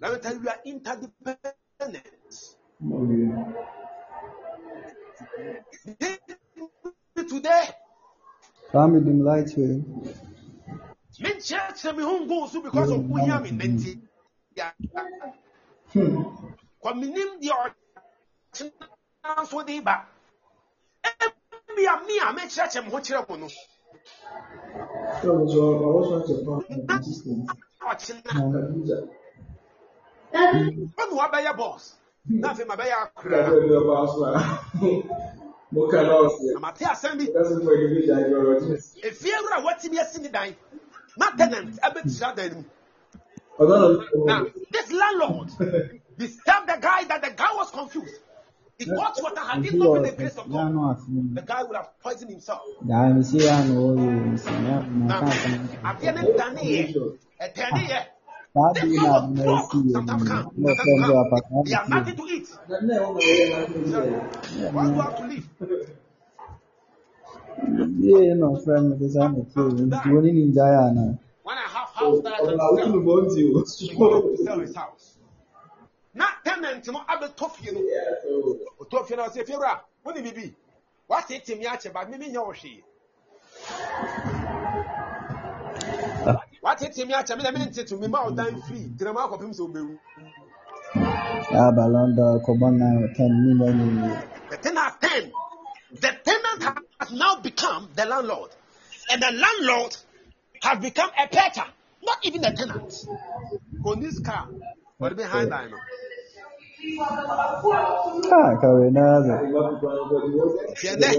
[0.00, 2.06] Let me tell you, we are interdependent.
[2.84, 3.52] Oh, yeah.
[7.42, 7.64] Today,
[8.70, 9.82] Family dim light way.
[11.18, 13.98] me church me home go so because of who am in menti.
[14.54, 14.70] Yeah.
[16.80, 17.66] Kwa minim di o
[19.44, 20.06] so di ba.
[21.02, 23.48] Ebi a me a me church me ho kire mo no.
[25.20, 27.50] Ṣé o sọ àwọn sọ ṣe fún àwọn consistent?
[27.90, 28.30] Ọchina.
[28.38, 28.96] Mo ń gbà.
[31.02, 31.84] Ọnu wa bɛyɛ boss.
[32.24, 32.96] Na afei ma bɛyɛ
[34.78, 35.02] Kí
[35.72, 35.80] akora.
[35.80, 35.80] a fẹ́ bí ọba aṣọ à.
[35.80, 36.46] Mo kà náà sí.
[36.54, 37.24] Na ma te asɛm bi.
[37.26, 38.72] Mo kà sí fún ẹni bí ìjà ìjọ ọ̀rọ̀ jí.
[39.02, 40.54] Efie wura watimi asi ni dan.
[41.16, 42.64] Na tenant abɛtira dan mu.
[43.58, 45.48] Ọ̀dọ́ náà ló Now, this landlord
[46.18, 48.20] disturbed the guy that the guy was confused.
[48.78, 51.34] He got water, had it not been the grace of Ya God, no afunu.
[51.34, 52.62] the guy would have poisoned himself.
[52.86, 53.96] Ya mi si ya no oyo
[54.30, 55.68] mi si ya na Now, ka kan.
[55.84, 56.14] adeɛ
[56.54, 58.11] ne
[58.54, 58.72] dane yɛ, ɛtɛne yɛ.
[58.72, 60.28] Saa This bi sort na of na talk esi ye sometimes ni.
[60.28, 61.22] come, Na sometimes fẹ́ ndo come.
[61.24, 62.48] apaka They have na nothing to eat.
[62.68, 65.48] Náà ẹ̀ wọ́n máa yẹ máa ń jẹ́ Why do you have to leave?
[68.02, 71.18] Ye no fẹ́ mi ti sá mi tó nti wọ́n ní ní ìjà yà náà.
[71.44, 73.04] One and a half house that I ọ̀nà can àwọn tí mo sell.
[73.06, 73.60] bọ̀ ń ti o.
[73.78, 75.06] He wanted to sell his house.
[76.14, 77.80] Na tenant no abɛtɔ fie no.
[78.80, 80.54] Ɔtɔ fie no ɔsɛ fie wura, wo ne bibi.
[81.08, 82.82] Wasietie me akyɛ ba mimi nyɛ wo hwee.
[86.62, 88.86] Wasietie me akyɛ me na me ntete me ma wo dan free.
[88.96, 89.98] Gyina mu akɔpem sɛ wobɛwu.
[91.50, 94.16] Ya ba London kọ̀bọ̀ náà kẹ́ni ní lẹ́yìn yìí.
[94.50, 95.32] The tenant ten.
[96.00, 96.62] The tenant
[97.00, 98.50] has now become the landlord.
[99.10, 99.96] And the landlord
[100.62, 101.66] has become a petter,
[102.02, 102.94] not even a tenant.
[103.84, 104.46] On this car,
[105.00, 105.70] but behind line.
[105.70, 105.78] no.
[108.30, 109.40] Káà kàwé náà rẹ̀.
[110.78, 111.10] Tiɛnɛ,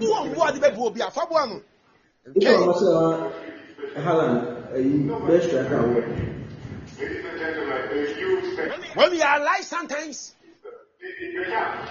[0.00, 1.36] wo a wo a de bɛ bu obi afa bo
[2.26, 2.34] ano.
[2.34, 3.32] Nígbà wọn Nkɛn, ṣe wọn
[4.04, 4.38] Haaland
[4.76, 6.02] ẹ̀yí best striker wọ̀.
[6.98, 10.34] Ladies and gentlemen, if you spend when we are alive sometimes,
[11.00, 11.88] you can.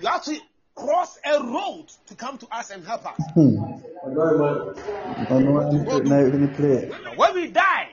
[0.00, 0.36] you have to
[0.74, 3.18] cross a road to come to us and help us.
[3.34, 3.56] Hmm.
[4.06, 4.52] Ọ̀dọ́ ẹ̀ máa
[5.30, 6.86] Ọ̀nà wọn ní ní play.
[6.88, 7.88] But when we die,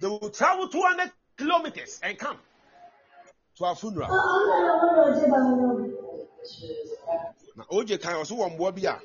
[0.00, 2.38] they will travel 200 kilometers and come
[3.58, 4.08] to our funeral.
[7.56, 8.98] Na OJ kan ɔso wɔ mboa bi a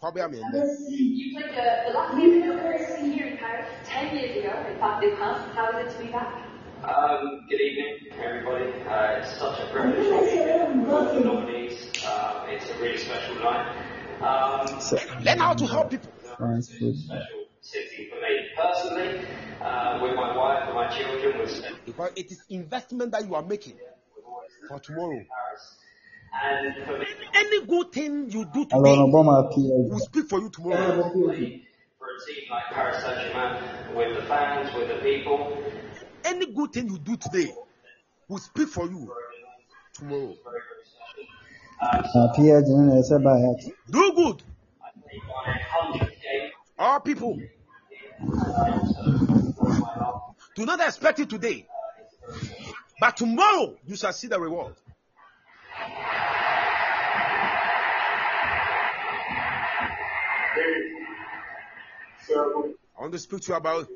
[0.00, 0.60] fa bɛ amɛ ndɛ.
[0.88, 4.78] You played the, the last game of the here in Paris 10 years ago, in
[4.78, 5.54] fact, this month.
[5.54, 6.48] How is it to be back?
[6.82, 8.72] Um, good evening, everybody.
[8.88, 11.92] Uh, it's such a privilege to be here with the nominees.
[12.02, 13.76] Uh, it's a really special night.
[14.22, 16.10] Um, So, Learn how to help people.
[16.38, 16.96] France food.
[16.96, 19.20] special city for me personally,
[19.60, 21.46] uh, with my wife and my children.
[21.84, 23.76] Because it is investment that you are making
[24.66, 25.22] for tomorrow.
[26.32, 29.88] Any good thing you do today bọ́ máa pí ẹ̀.
[29.90, 30.96] will speak for you tomorrow.
[30.96, 31.62] mọ̀ fún òfin.
[31.98, 35.38] for a team like Paris Saint-Germain, with the fans, with the people,
[36.24, 37.52] Any good thing you do today
[38.28, 39.12] will speak for you
[39.92, 40.34] tomorrow.
[42.14, 43.68] Na pí ẹ̀ jẹ́ ní ẹsẹ̀ báyà tí.
[43.90, 44.38] Do good.
[45.06, 46.52] they've won a hundred games.
[46.78, 47.38] All people
[50.54, 51.66] do not expect it today,
[53.00, 54.74] but tomorrow you shall see the reward.
[60.52, 60.56] I
[63.00, 63.86] want to speak to you about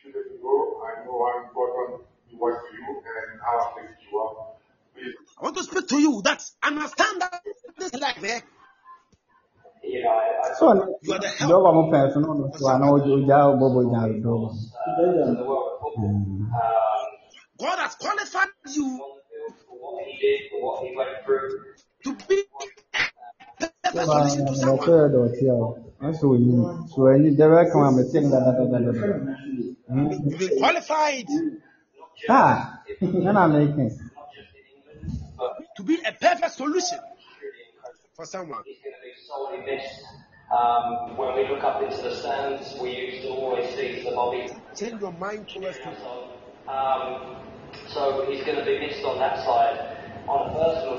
[0.00, 4.18] few days ago, I know how important it was to you and how affected you
[4.18, 4.34] are.
[5.38, 7.42] I want to speak to you that understand that
[7.78, 8.40] this life, eh?
[9.82, 10.64] You know, I, I So,
[11.02, 11.50] You are the help.
[11.50, 14.28] dọ́wọ́ mo fẹ́ fún ọ̀nà tó àná ojú ojú àwọn bọ́bọ̀ ìjà rẹ̀ the
[15.48, 16.06] world of football.
[16.06, 16.52] Um,
[17.58, 18.88] God has qualified you
[19.66, 21.48] for what he did, for what he went through.
[22.04, 22.38] to be
[23.90, 24.86] a perfect Tó bá solution to ọ̀nà someone.
[24.86, 25.58] tó ẹ̀ dọ̀tí ẹ̀
[26.00, 26.60] wọ́n sọ òyìn
[26.92, 29.60] sọ ẹ̀yìn dẹ́rẹ́ kan àmì tí ẹ̀ ń dáadáa.
[29.90, 31.26] You've been qualified
[32.28, 33.90] Ah, náà
[35.76, 36.98] to be a perfect solution
[38.14, 38.62] for someone.
[38.66, 40.04] He's going to be sorely missed.
[40.52, 44.42] Um, when we look up into the stands, we used to always see Sir Bobby.
[44.76, 46.28] Change your mind towards people.
[46.68, 47.36] Um,
[47.94, 49.78] so he's going to be missed on that side.
[50.28, 50.98] On a personal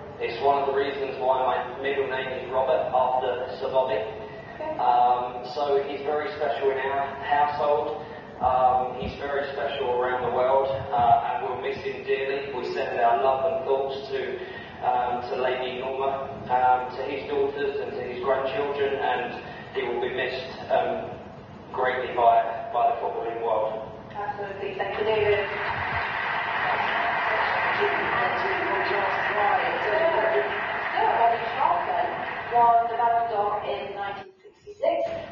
[0.21, 3.97] It's one of the reasons why my middle name is Robert after Bobby.
[4.77, 8.05] Um, so he's very special in our household.
[8.37, 12.53] Um, he's very special around the world, uh, and we'll miss him dearly.
[12.53, 14.21] We send our love and thoughts to
[14.85, 19.41] um, to Lady Norma, um, to his daughters, and to his grandchildren, and
[19.73, 21.17] he will be missed um,
[21.73, 23.89] greatly by by the footballing world.
[24.13, 24.77] Absolutely.
[24.77, 25.90] Thank you, David.
[32.51, 34.77] Was in 1966.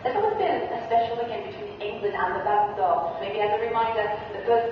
[0.04, 1.20] There's always been a special
[1.52, 3.20] between England and the.
[3.20, 4.72] Maybe as a reminder, the first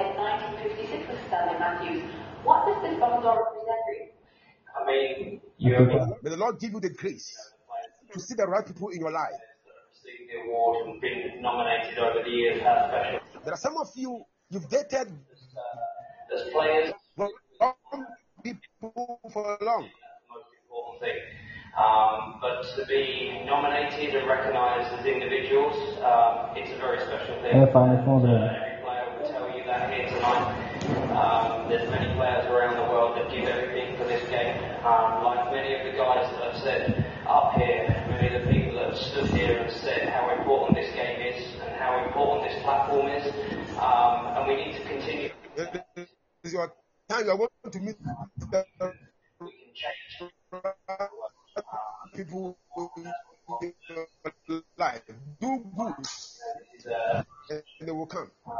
[0.00, 2.02] in 1956 was Stanley Matthews.
[2.42, 4.10] What does this you?
[4.74, 5.40] I mean,
[6.22, 7.30] May the Lord give you the grace
[8.12, 9.38] to see the right people in your life.
[10.28, 10.88] the award
[11.40, 12.60] nominated over the years.
[12.60, 15.12] There are some of you, you've dated
[16.34, 17.32] As players, wrong
[18.42, 19.88] people for long.
[20.30, 21.18] most important thing.
[21.78, 25.74] Um, but to be nominated and recognised as individuals,
[26.04, 27.54] um, it's a very special thing.
[27.62, 28.46] É, faz com o Uh, André.
[28.46, 30.54] every player will tell you that here tonight.
[31.10, 34.54] Um, there's many players around the world that give everything for this game.
[34.84, 38.74] Um, like many of the guys that have said up here, many of the people
[38.78, 42.62] that have stood here and said how important this game is and how important this
[42.62, 43.24] platform is.
[43.80, 45.30] Um, and we need to continue.
[45.56, 46.70] It's your
[47.08, 47.24] time.
[47.26, 47.96] You are going to meet
[48.38, 48.66] the
[49.40, 49.74] We can
[50.20, 50.32] change.
[52.14, 52.58] people
[53.62, 55.02] in your life.
[55.40, 55.94] Do good,
[57.50, 58.30] and they will come.
[58.46, 58.54] Um,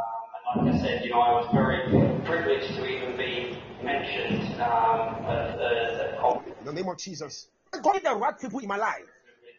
[0.57, 1.91] and like I said, you know, I was very
[2.25, 6.59] privileged to even be mentioned um, at the at conference.
[6.61, 7.49] In the name of Jesus.
[7.83, 9.05] God, the right people in my life.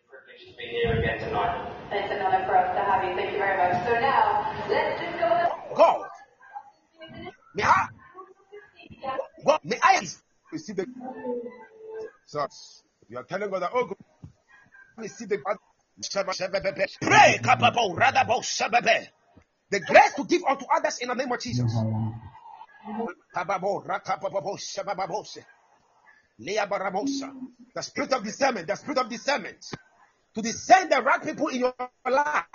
[0.10, 1.74] Privileged to be here again tonight.
[1.92, 3.16] It's an honor for us to have you.
[3.16, 3.86] Thank you very much.
[3.88, 6.08] So now, let's just go to God,
[7.56, 7.88] may I,
[9.46, 10.02] God, may I
[10.52, 10.86] receive the.
[12.26, 12.48] So
[13.10, 13.98] you are telling God that, oh, God,
[14.98, 15.38] receive the.
[17.02, 17.40] Pray.
[19.72, 21.72] The grace to give unto others in the name of Jesus.
[27.74, 29.66] The spirit of discernment, the spirit of discernment.
[30.36, 31.74] To discern the right people in your
[32.06, 32.46] life.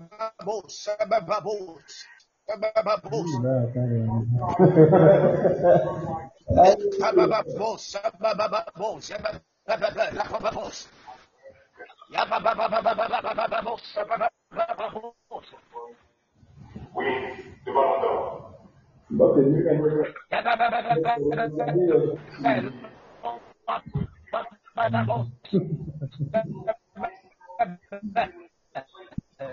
[29.37, 29.47] I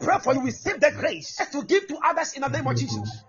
[0.00, 3.22] pray for you, receive the grace to give to others in the name of Jesus.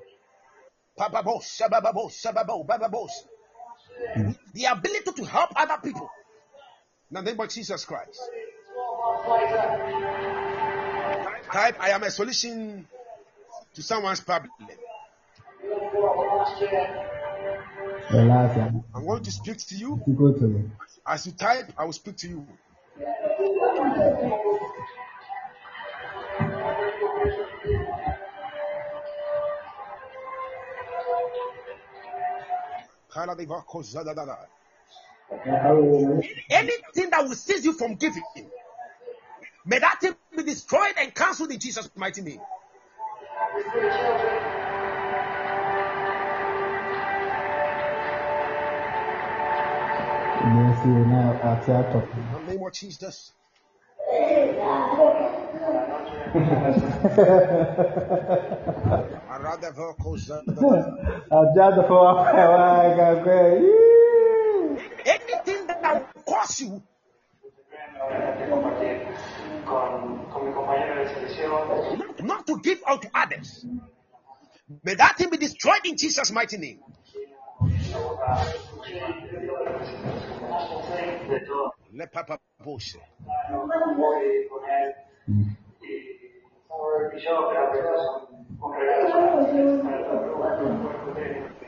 [4.54, 6.10] The ability to help other people.
[7.12, 8.20] In the name of Jesus Christ.
[11.52, 12.88] Type, I am a solution
[13.76, 14.52] to someone's problem.
[18.12, 20.02] I'm going to speak to you.
[21.06, 22.48] As you type, I will speak to you.
[36.50, 38.24] Anything that will seize you from giving,
[39.66, 42.42] may that thing be destroyed and cancelled in Jesus' mighty name
[43.40, 44.60] the sick children.
[50.56, 52.48] Nancy and now outside talking.
[52.48, 53.34] Name more cheese dust.
[65.06, 66.84] Anything that will cost you
[69.70, 72.16] con, con mi compañero de selección.
[72.26, 73.66] Not to give out to others.
[74.84, 76.80] May that thing be destroyed in Jesus' mighty name.
[77.62, 77.68] In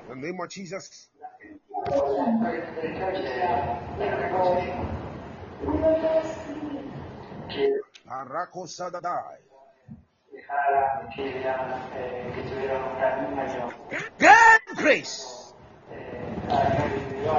[0.10, 1.10] the name of Jesus
[11.96, 13.74] eh, que tuviera un gran mayor.
[14.18, 15.54] Great grace.
[15.90, 16.42] Eh,
[17.10, 17.34] vivió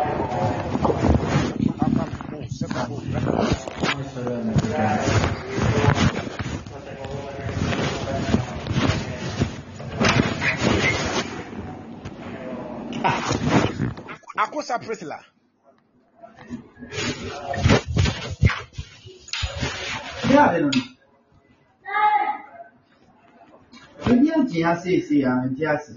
[20.33, 20.71] Diya ve nou.
[24.05, 25.93] Se diyan diya se se ya, diya se.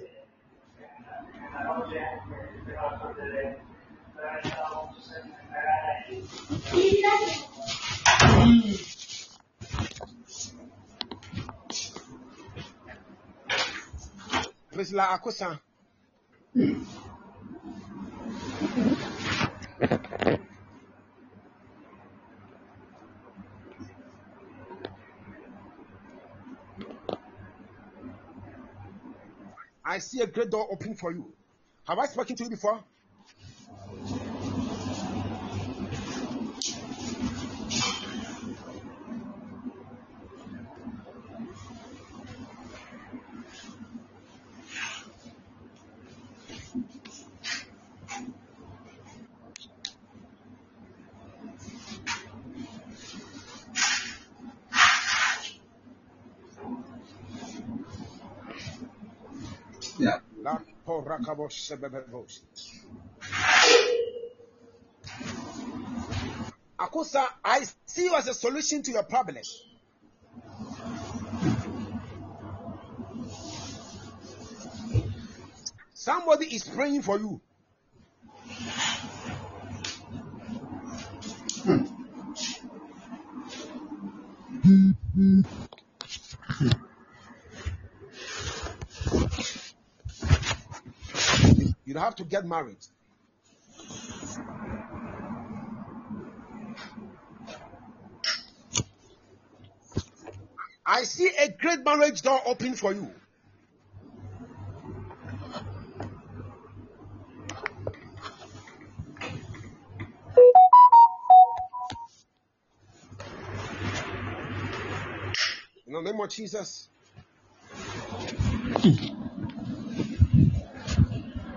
[14.75, 15.55] Ves la akosan.
[29.85, 31.31] I see a great door open for you.
[31.87, 32.83] Have I spoken to you before?
[61.05, 62.41] Sebebebos.
[67.43, 69.43] I see you as a solution to your problem.
[75.93, 77.41] Somebody is praying for you.
[84.63, 85.64] You
[92.05, 92.77] have to get married.
[100.85, 103.09] I see a great marriage door open for you.
[115.87, 116.87] In the name of Jesus.
[118.67, 119.15] Hmm.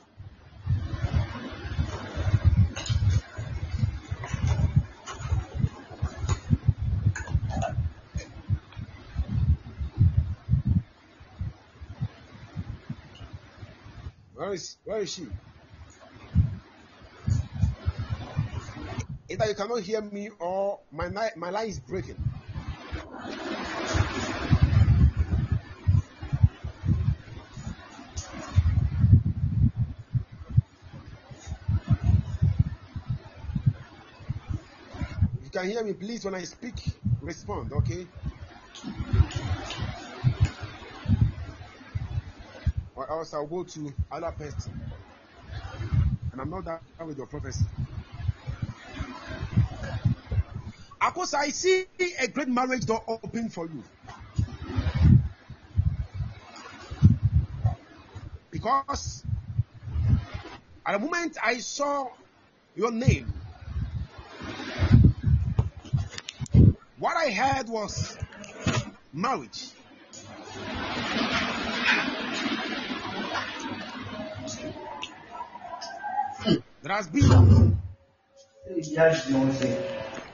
[14.36, 15.28] Where is where is she?
[19.30, 22.18] Either you cannot hear me or my my line is breaking.
[35.34, 36.76] If you can hear me, please, when I speak,
[37.22, 38.08] respond, okay?
[42.96, 44.80] Or else I'll go to other person.
[46.32, 47.66] And I'm not done with your prophecy.
[51.02, 51.86] Of course, I see
[52.20, 53.84] a great marriage door open for you.
[58.50, 59.26] Because
[60.86, 62.08] at the moment I saw
[62.76, 63.34] your name,
[67.00, 68.18] what I heard was
[69.14, 69.70] marriage.
[76.82, 77.78] There has been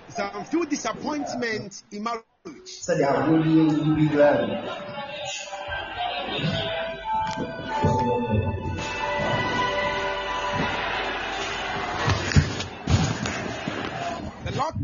[0.10, 2.24] some few disappointment in marriage.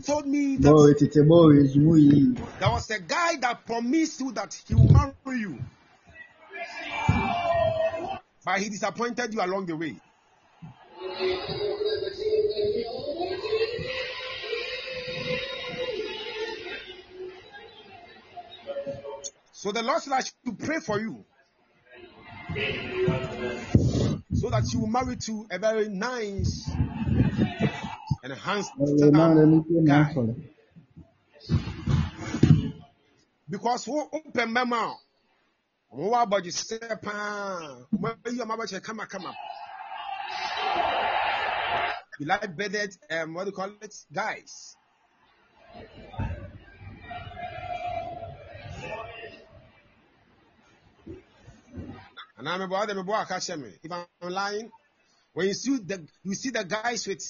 [0.02, 2.34] Told me that Boy, tete boy, ezumu yi.
[2.60, 5.60] there was a guy that promised you that he will marry you.
[8.44, 9.96] But he disappointed you along the way.
[19.52, 21.24] So the Lord said I should pray for you.
[24.34, 26.68] So that you will marry to a very nice
[28.24, 30.14] and Ọ̀rọ̀ máa rẹ̀ ní handsome kí ẹ̀ máa guy.
[30.14, 30.36] sọ̀rọ̀.
[33.50, 34.80] because wo mpɛ mmarima
[35.92, 39.32] a wɔn wɔ abɔgyesɛ paa wɔn ayi wɔn abɔkyɛ kamakama
[42.20, 43.96] You like bedded, um, what do you call it?
[44.14, 44.76] Guys.
[52.38, 53.72] And I'm about them about catch me.
[53.84, 54.70] If I'm lying,
[55.34, 57.24] when you see the you see the guys with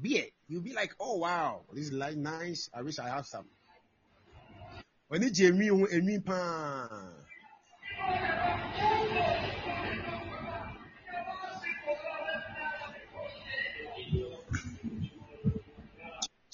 [0.00, 2.70] beard, you'll be like, oh wow, this is nice.
[2.74, 3.46] I wish I have some.
[5.08, 6.88] When you Jamie, Emi pa.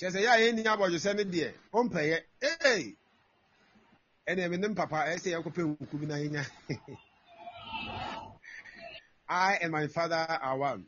[0.00, 1.48] kyerɛ sɛ yɛ a yɛnni abɔdwesɛ no deɛ
[1.78, 2.96] ɔmpɛyɛ ee
[4.28, 6.42] ɛnna ɛmi ne mpapa ɛsɛ yɛkɔpɛ nku bi na yɛnya
[9.28, 10.86] I and my father are one.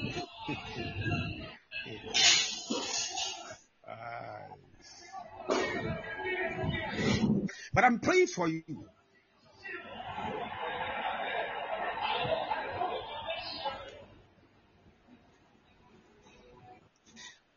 [7.78, 8.64] but I'm praying for you.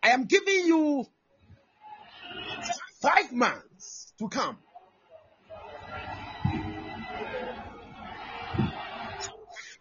[0.04, 1.08] I am giving you
[3.02, 4.60] five months to come.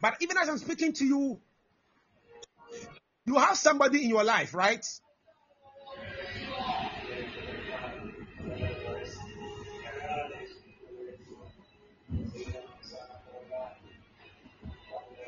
[0.01, 1.39] But even as I'm speaking to you,
[3.27, 4.87] you have somebody in your life, right?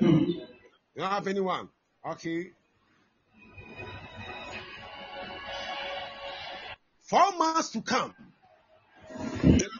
[0.02, 0.46] You
[0.96, 1.68] don't have anyone.
[2.06, 2.50] Okay.
[7.02, 8.14] Four months to come.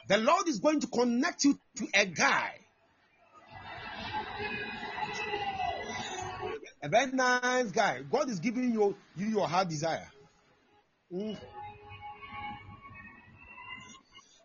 [0.09, 2.53] The Lord is going to connect you to a guy.
[6.83, 8.03] A very nice guy.
[8.11, 10.09] God is giving you, you your heart desire.
[11.13, 11.39] Mm.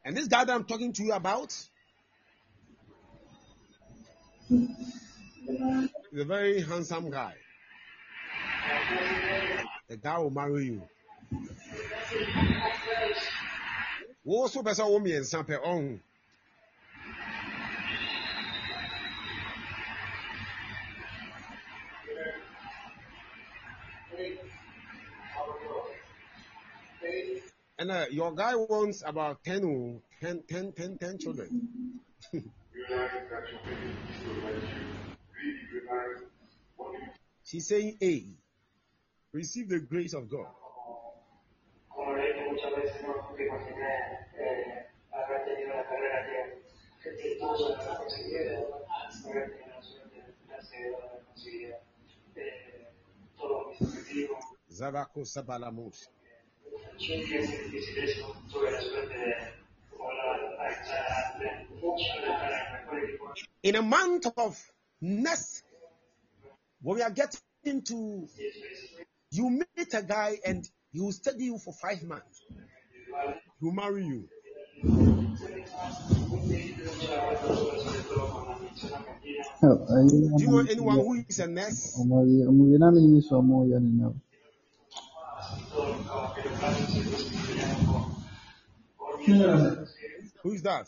[0.05, 1.53] And this guy that I'm talking to you about
[5.47, 7.33] is a very handsome guy.
[9.87, 10.81] The guy will marry you.
[14.25, 15.99] wo so pɛ sɛ wo mmiɛnsa pɛ
[27.79, 31.69] And uh, your guy wants about 10, 10, 10, 10, 10 children.
[37.43, 38.25] She's saying, A,
[39.31, 40.47] receive the grace of God.
[54.77, 56.07] Zavako Sabalamus.
[63.63, 64.57] In a month of
[65.01, 65.63] next,
[66.81, 68.27] when we are getting to,
[69.31, 72.41] you meet a guy and he will study you for five months.
[73.59, 74.29] He will marry you.
[79.63, 81.95] Oh, Do you know anyone who is a nurse?
[81.99, 84.13] ọmọ yẹ ọmọ yẹ náà mi sọ ọmọ yẹ nìyẹn o.
[90.43, 90.87] Who is that?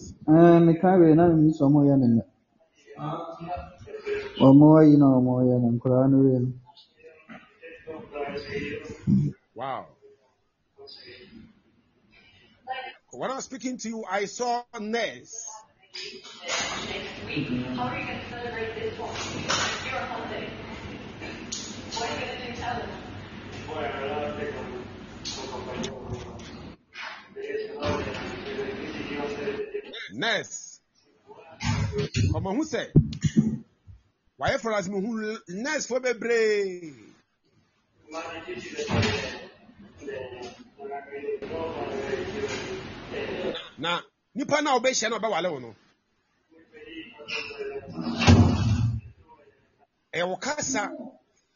[9.55, 9.85] Wow.
[13.11, 15.45] When I was speaking to you, I saw nurse.
[30.13, 30.79] Nurse.
[32.35, 33.58] Ọmọ hu sẹ, wàyẹ
[34.39, 35.11] wayɛ fɔlɔsi mu hu
[35.63, 36.93] nɛɛsi fo bebree.
[43.77, 44.01] na
[44.35, 45.75] nipa na ɔbɛhyia na ɔbɛwale wɔn no
[50.13, 50.91] ɛwɔ kasa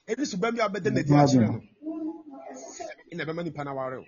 [0.08, 1.60] ebi suban bi a bɛda n'adi akyerɛ no
[3.12, 4.06] ɛna bɛma nipa na wale o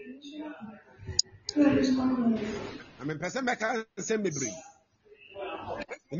[3.06, 4.54] na mpɛsɛ mɛka nsɛm bebree.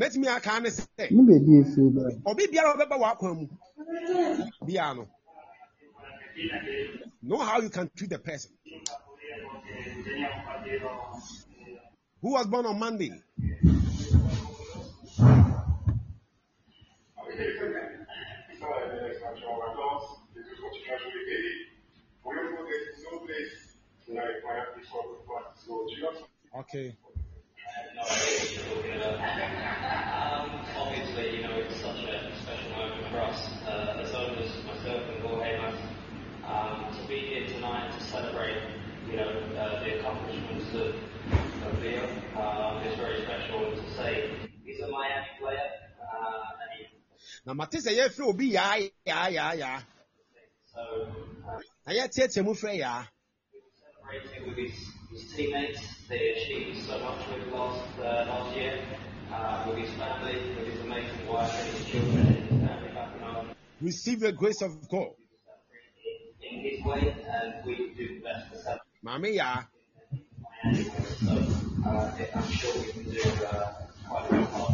[0.00, 2.22] Mẹ́tìmí aka ne sẹ́, Ní bèbí efiri bẹ́ẹ̀.
[2.30, 3.46] ọbí biara ọbẹ̀ bá wà akwan mu.
[4.66, 5.04] Biara no.
[7.22, 8.52] Know how you can treat the person.
[12.22, 13.10] Who was born on Monday?
[26.58, 26.96] Okay
[30.76, 35.56] obviously, you know, it's such a special moment for us, uh, as myself and Jorge,
[36.44, 38.62] um, to be here tonight to celebrate,
[39.10, 40.94] you know, the accomplishments of,
[41.66, 42.04] of Leo
[42.36, 44.30] um, very special to say
[44.64, 45.70] he's a Miami player.
[46.02, 46.42] Uh,
[47.46, 49.80] na mate sɛ yɛfrɛ obi yaa yaa yaa yaa
[51.86, 53.06] na yɛteɛteɛ mu frɛ yaa
[55.16, 55.80] with teammates.
[56.08, 58.78] They achieved so much over last, uh, last year
[59.32, 63.24] uh, with his family, with his amazing wife and his children and family back in
[63.24, 63.48] Ireland
[63.80, 65.10] receive the grace of god
[66.40, 68.78] in his way, and we do the best for them.
[69.04, 69.66] maame yaa
[71.24, 71.32] So
[71.84, 73.72] uh, I'm sure we can do uh,
[74.08, 74.72] quite a good part.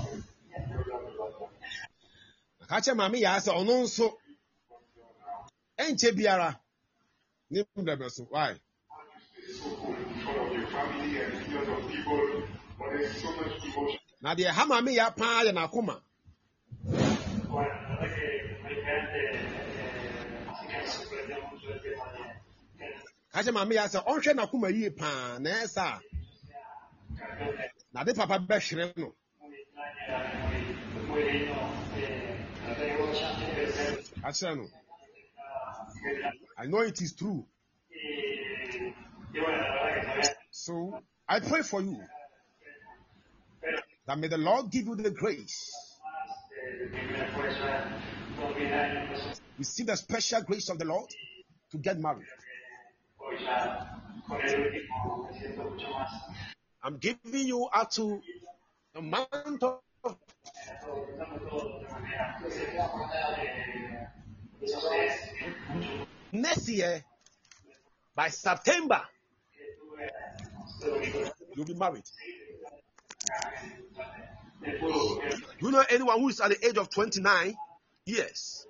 [2.68, 4.06] ka kyerɛ maame yaa sɛ ɔno nso
[5.78, 6.50] ɛnkyɛ biara
[7.50, 8.54] ne mbɛbɛ so why
[14.22, 15.96] na deɛ ha maame yaa paa yɛ n'akoma
[17.52, 19.38] Bueno, la verdad que francamente eh,
[20.58, 22.22] sí que me sorprendió mucho el tema de
[23.32, 26.00] ka kyerɛ maame yaa sɛ ɔnhwɛ n'akoma yie paa na ɛsɛ a
[27.92, 29.08] na de papa bɛhwere no
[29.40, 30.16] muy extraña,
[30.48, 30.62] muy,
[31.08, 31.58] muy lindo.
[31.98, 34.70] Eh, no tengo chance de ver ka kyerɛ no muy
[36.16, 36.38] grande.
[36.58, 37.44] i know it is true
[40.52, 41.98] So i pray for you
[44.06, 45.72] that may the lord give you the grace.
[49.58, 51.08] Receive the special grace of the lord
[51.70, 52.26] to get married.
[56.82, 58.20] I'm giving you up to
[58.94, 59.80] the month of
[66.32, 67.02] next year
[68.14, 69.00] by september
[71.54, 72.04] you'll be married.
[74.64, 77.56] Do you know anyone who is at the age of 29
[78.06, 78.66] years?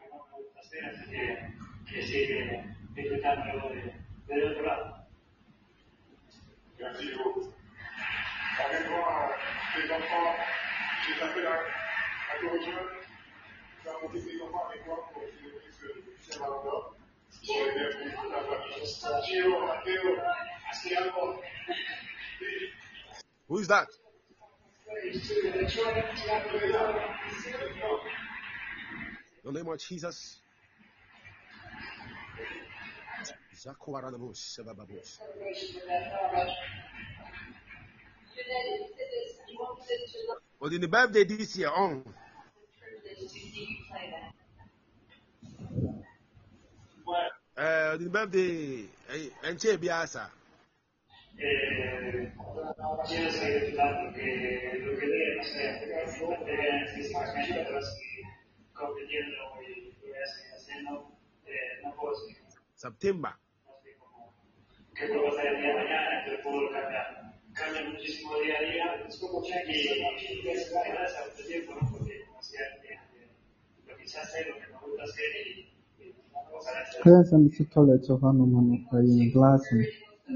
[23.49, 23.87] Who is that?
[29.45, 30.41] The name of Jesus.
[40.61, 42.05] But in the birthday this year, on
[47.57, 48.85] uh, the birthday,
[49.45, 50.31] and Chebiasa.
[51.43, 52.33] eh,
[53.09, 55.93] tienes que decirlo que lo que debes hacer,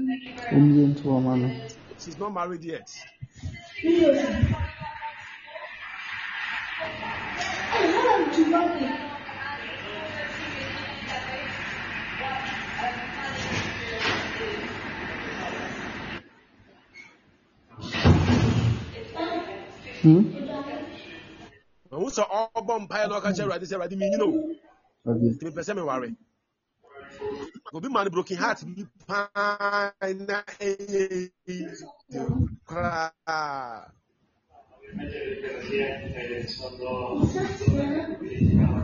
[0.05, 1.47] ne glass no ɔmmie nto ɔma no
[1.99, 2.89] She's not married yet.
[20.01, 20.21] Hmm?
[21.89, 24.55] But who's all bomb pie no catch ready say ready me you know.
[25.07, 26.15] Ɔde
[27.71, 28.09] Person me worry.
[28.09, 29.91] Broken heart bi paa
[30.27, 31.31] na que recién
[36.33, 38.77] eh, son dos identificados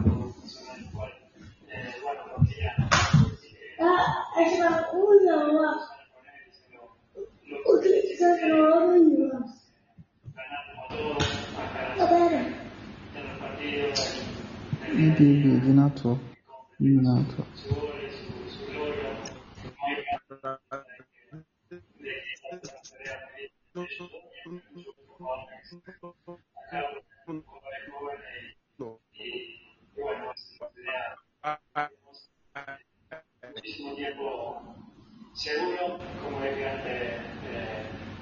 [35.34, 37.22] seguro, como es que antes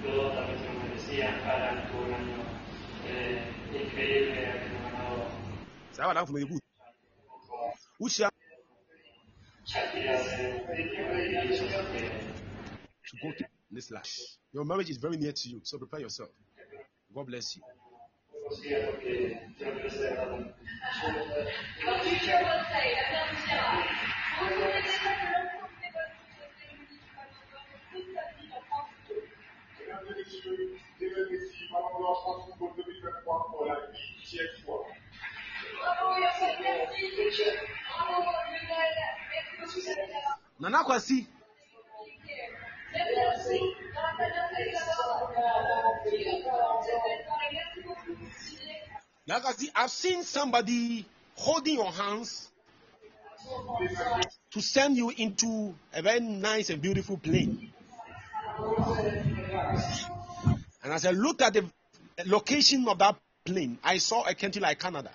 [0.03, 1.27] Rodolfo también se lo merecía,
[1.93, 2.39] un año
[3.73, 5.27] increíble, ha ganado.
[5.91, 6.65] Se ha ganado, fue medio puto.
[7.99, 8.25] Uy, se
[13.21, 14.19] go through this life.
[14.53, 16.29] Your marriage is very near to you, so prepare yourself.
[17.13, 17.63] God bless you.
[40.59, 41.27] Nana Kwasi.
[49.27, 51.05] Nana Kwasi, I've seen somebody
[51.35, 52.49] holding your hands
[54.51, 57.71] to send you into a very nice and beautiful plane.
[60.83, 61.65] And as I looked at the
[62.25, 63.15] location of that
[63.45, 65.11] plane, I saw a country like Canada.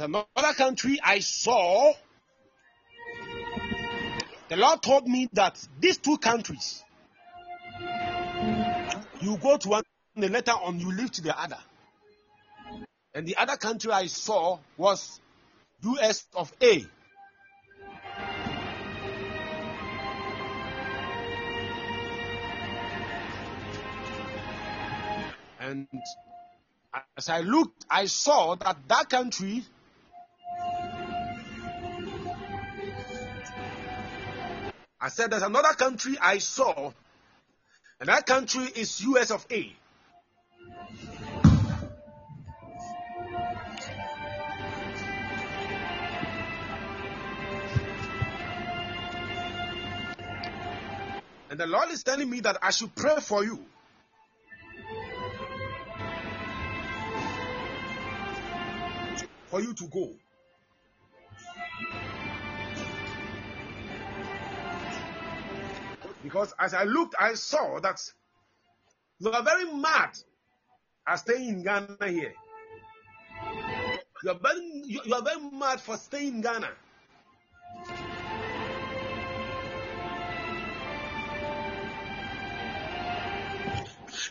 [0.00, 1.92] There's another country I saw.
[4.48, 6.82] The Lord told me that these two countries,
[9.20, 9.82] you go to one
[10.16, 11.58] the later on, you leave to the other.
[13.14, 15.20] And the other country I saw was
[15.82, 16.84] US of A.
[25.60, 25.86] And
[27.16, 29.62] as I looked, I saw that that country
[35.02, 36.92] I said there's another country I saw,
[38.00, 39.74] and that country is US of A.
[51.48, 53.58] And the Lord is telling me that I should pray for you.
[59.48, 60.10] For you to go.
[66.22, 68.00] Because as I looked, I saw that
[69.18, 70.10] you are very mad
[71.06, 72.34] at staying in Ghana here.
[74.22, 76.70] You are very, you, are very mad for staying in Ghana.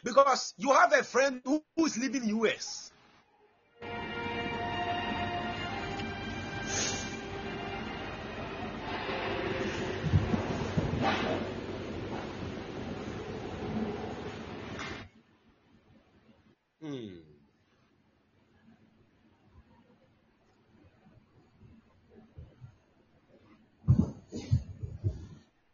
[0.03, 2.91] Because you have a friend who, who is living in US.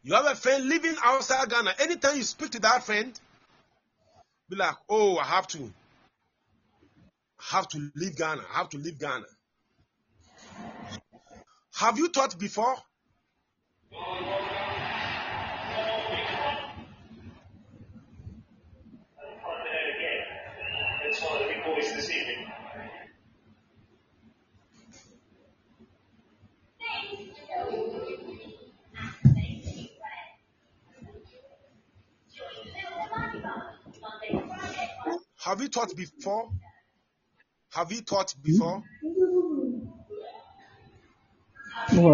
[0.06, 1.74] You have a friend living outside Ghana.
[1.80, 3.20] Anytime you speak to that friend,
[4.50, 5.74] be like, oh, I have to,
[7.40, 8.44] have to leave Ghana.
[8.54, 9.26] I have to leave Ghana.
[11.76, 12.76] Have you thought before?
[35.56, 36.50] Have you thought before?
[37.70, 38.84] Have you thought before?
[41.94, 42.10] You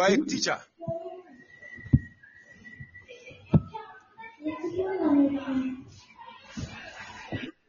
[0.00, 0.60] are a teacher.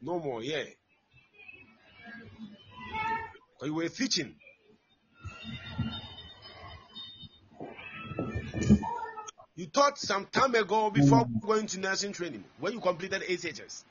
[0.00, 0.62] No more, yeah.
[3.58, 4.36] But you were teaching.
[9.74, 13.82] Taught some time ago before going to nursing training when you completed ACHS.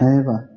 [0.00, 0.48] Eva.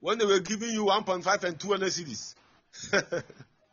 [0.00, 2.34] When they were giving you 1.5 and 200 cities.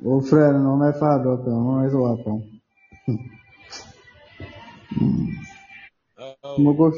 [0.05, 2.61] O frère, no me fa doctor, no me so wapon.
[6.59, 6.91] Mo go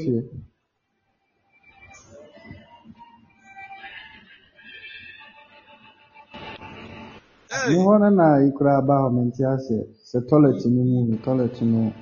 [7.70, 9.78] Ni hɔ no na ikura aba hɔ mente ase.
[10.10, 11.94] Sɛ toilet no mu no, toilet no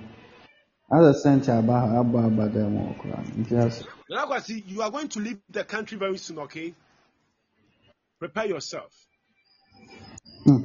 [0.96, 3.84] asɛ sɛnti aba hɔ abɔ aba dɛm hɔ koraa mente ase.
[4.12, 6.76] Nanakwasi, you are going to leave the country very soon, okay?
[8.20, 8.94] Prepare yourself.
[10.46, 10.58] Hmm.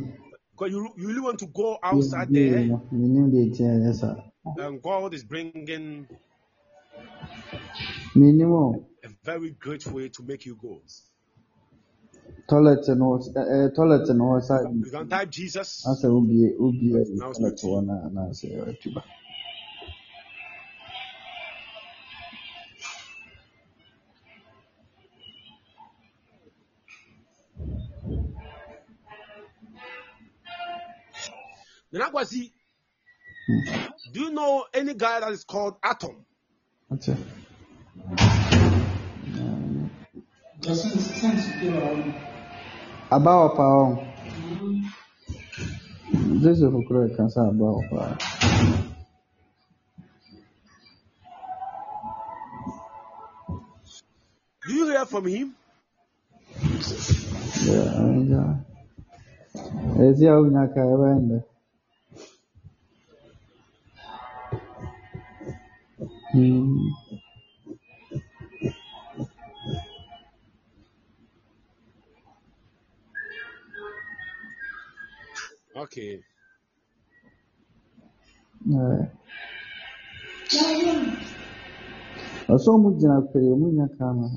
[0.52, 4.16] Because you, you really want to go outside there, Menim deɛ nti ɛyɛ saa.
[4.58, 6.08] and God is bringing
[8.16, 8.86] Menim o.
[9.04, 10.82] a very great way to make you go.
[12.48, 13.06] Toilet no
[13.40, 15.90] ɛ ɛ toilet no hɔ sa You can type Jesus.
[15.90, 17.86] asɛ wobie wobie Now toilet speak to hɔ you.
[17.88, 19.02] na na asɛ atu ba.
[34.12, 36.26] Do you know any guy that is called Atom?
[43.14, 43.84] Aba ọpa ọ.
[46.42, 48.00] Jesu kokoro kasa aba ọpa.
[54.64, 55.48] Do you hear from him?
[58.32, 58.44] Ya.
[60.04, 60.82] Ezi au nyaka.
[66.32, 67.01] Hmm.
[75.82, 75.96] Ok.
[82.52, 84.28] Ɔsɔ mu gyina muito mu Lada kama.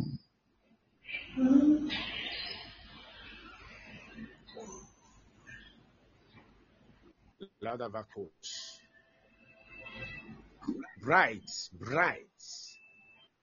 [7.62, 8.52] Louder backwards.
[11.04, 12.42] Bright, bright,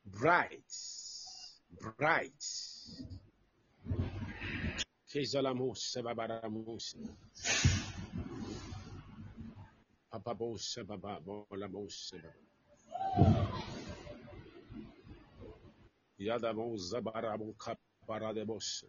[0.06, 0.72] bright,
[1.80, 2.42] bright.
[5.08, 6.96] Kizalamus, sebabaramus.
[10.12, 12.34] Bababouça, babá, bola, bolsa, babá.
[16.18, 18.86] Yadamon, zabarabon, caparadebouça.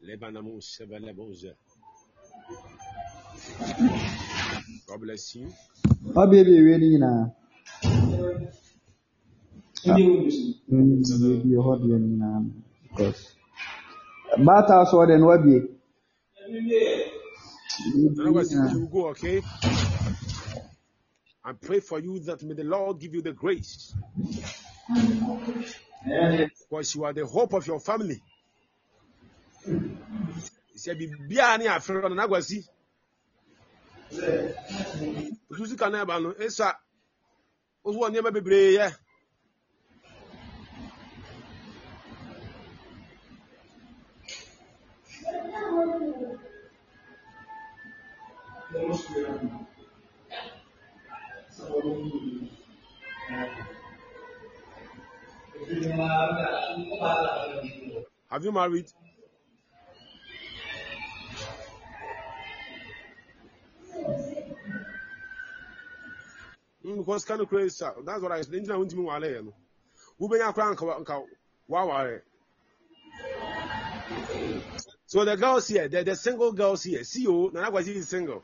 [0.00, 1.56] Lebanamon, sebalabouza.
[4.86, 5.52] God bless you.
[6.14, 7.34] Oh, baby, really now.
[9.84, 9.96] Yeah.
[10.70, 11.80] Mm, you're hot,
[14.38, 15.68] because baata so no.
[18.20, 19.42] Otherwise, you will go, okay?
[21.44, 23.94] I pray for you that may the Lord give you the grace.
[26.70, 28.20] Because you are the hope of your family.
[30.76, 32.64] Sɛ biribiara ne afrɛ no n'agwasi.
[35.50, 36.34] Otu sika na ɛba no.
[58.30, 58.86] Have you married?
[66.84, 67.84] Mm, because kind of crazy.
[68.04, 68.52] That's what I said.
[68.54, 69.54] Ntina wuntimi wale yɛ no.
[70.20, 71.24] Wobɛnya koraa nka wa- nka
[71.68, 72.22] waware.
[75.06, 78.42] So the girls here, the, the single girls here, you, Nana Kwasi is single.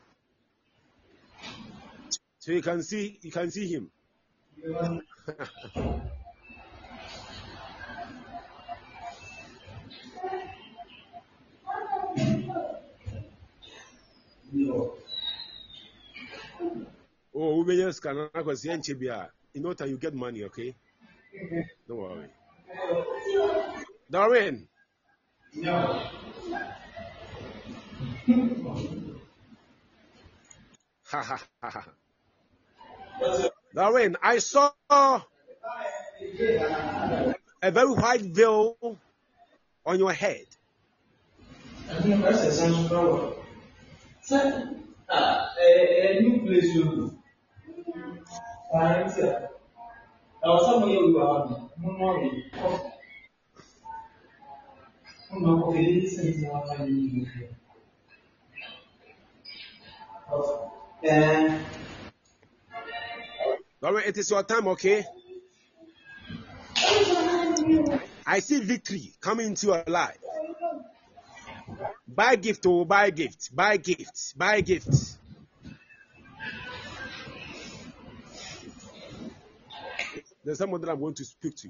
[2.44, 3.90] So you can see, you can see him.
[17.36, 18.28] Oh, we just can
[18.80, 19.28] Chibia.
[19.54, 20.74] In time you get money, okay?
[21.88, 22.28] Don't worry.
[24.10, 24.68] Darwin.
[25.54, 26.10] No.
[31.06, 31.84] Ha ha ha ha.
[33.74, 35.22] Darwin, I saw a
[37.62, 38.76] very white veil
[39.84, 40.46] on your head.
[63.86, 65.04] It is your time, okay?
[68.26, 70.16] I see victory coming into your life.
[72.08, 75.18] Buy gift, oh, buy gift, buy gift, buy gift.
[80.42, 81.68] There's someone that I'm going to speak to.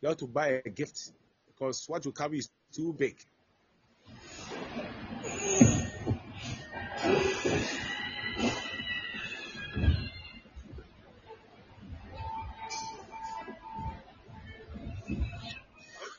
[0.00, 1.10] You have to buy a gift
[1.48, 3.16] because what you carry is too big.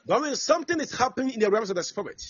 [0.07, 2.21] That means something is happening in the realms of the spirit.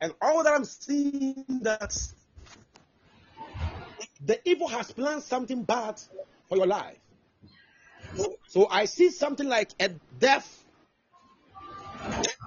[0.00, 1.94] And all that I'm seeing that
[4.24, 6.00] the evil has planned something bad
[6.48, 6.98] for your life.
[8.46, 10.64] So I see something like a death,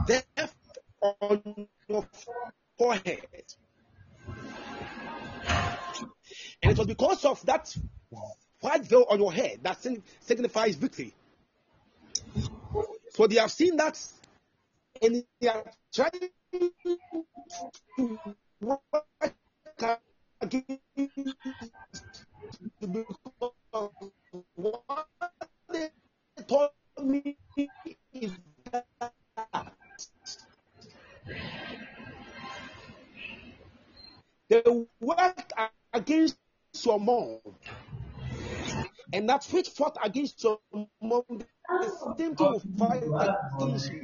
[0.07, 0.55] death
[1.01, 2.07] on your
[2.77, 3.27] forehead.
[6.63, 7.75] And it was because of that
[8.61, 9.85] white veil on your head that
[10.21, 11.13] signifies victory.
[13.11, 13.99] So they have seen that
[15.01, 16.11] and they are trying
[16.53, 18.19] to
[18.61, 18.81] work
[20.41, 20.69] against
[24.55, 24.83] what
[25.71, 25.89] they
[26.47, 26.71] told
[27.03, 27.38] me
[28.13, 28.31] is
[28.71, 28.85] that
[34.49, 34.63] they
[35.01, 35.53] worked
[35.93, 36.38] against
[36.85, 37.39] your mom,
[39.13, 40.59] and that which fought against your
[41.01, 41.23] mom,
[41.79, 43.13] the same thing will fight
[43.59, 44.03] against you.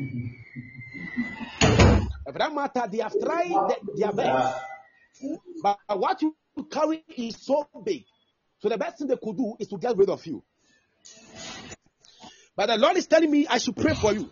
[2.25, 4.67] For that matter, they have tried their best,
[5.61, 6.35] but what you
[6.71, 8.05] carry is so big.
[8.59, 10.43] So the best thing they could do is to get rid of you.
[12.55, 14.31] But the Lord is telling me I should pray for you.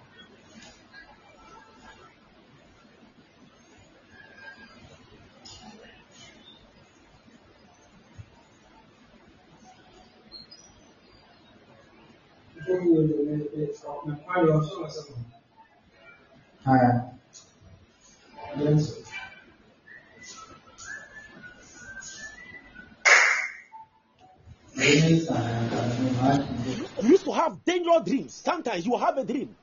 [27.03, 28.33] used to have dangerous dreams.
[28.33, 29.55] Sometimes you have a dream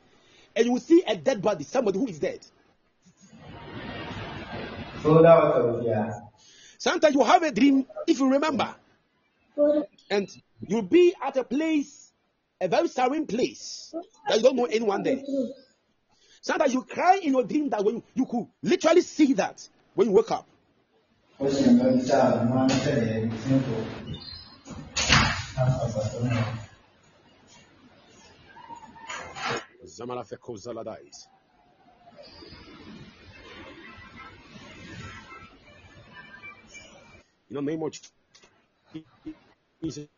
[0.55, 2.41] and you see a dead body, somebody who is dead.
[6.79, 8.75] Sometimes you have a dream, if you remember,
[10.11, 10.29] and
[10.61, 12.08] you'll be at a place,
[12.61, 13.95] a very serene place,
[14.27, 15.21] that you don't know anyone there.
[16.41, 20.09] Sometimes you cry in your dream that when you, you could literally see that when
[20.09, 20.47] you wake up.
[21.41, 21.49] In
[37.55, 37.93] the name of
[39.83, 40.09] Jesus.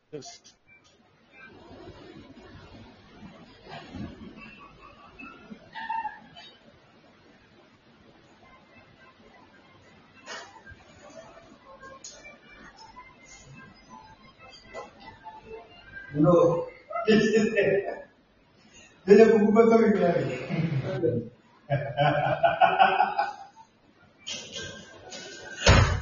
[16.15, 16.67] No.
[19.07, 20.25] Yo le mi clave.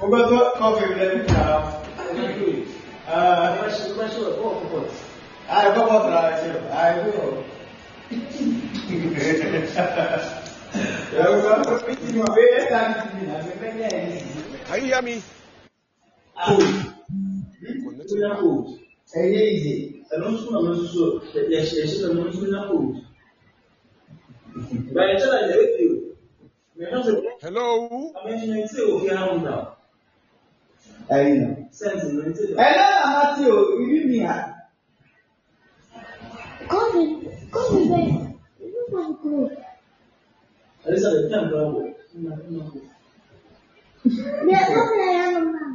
[0.01, 1.57] Ó gbọ́ tó kọfì rẹ̀ ní ìjàrá.
[5.57, 6.49] Àìkọ́ bọ́ tàrà ṣe
[6.81, 7.33] àìkọ́ rọ̀.
[11.19, 12.21] Ẹ̀rọ sọ pé kí ni.
[14.69, 15.15] Can you hear me?
[16.45, 16.67] Cold.
[17.85, 18.78] Connected
[19.13, 23.01] è easy, se non sono messo, riesce a non sono appunto.
[24.93, 25.89] Beh, c'è la dire più.
[27.41, 27.89] Hello.
[31.11, 31.41] Ẹyin.
[32.65, 34.35] Ẹ náà máa ti o, ìlú mi à.
[36.71, 37.01] Kọ́ọ̀dù
[37.53, 38.17] kọ́ọ̀dù bẹ́ẹ̀
[38.65, 39.41] ìlú máa ń kúrò.
[40.85, 41.87] Àdéṣà lè tẹ̀ ń bá wọ̀.
[44.45, 45.71] Bí ẹ bá fẹ́ yára máa.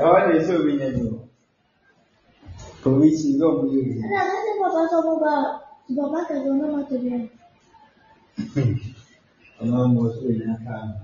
[0.00, 1.17] Ẹ̀wọ́n lè ṣe òbí yẹn ni o.
[2.88, 4.02] Powiedz mi domu nie wiem.
[4.04, 5.60] Ale będę baba to baba,
[5.90, 7.28] baba tego mama to wie.
[9.62, 10.94] Ona może na kamień.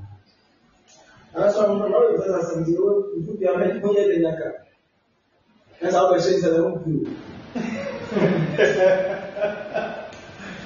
[1.34, 4.64] Ale są może małe bez zasędziło, i tu piamy nie pojedę na kamień.
[5.82, 7.00] Ja cały się za lewą pił.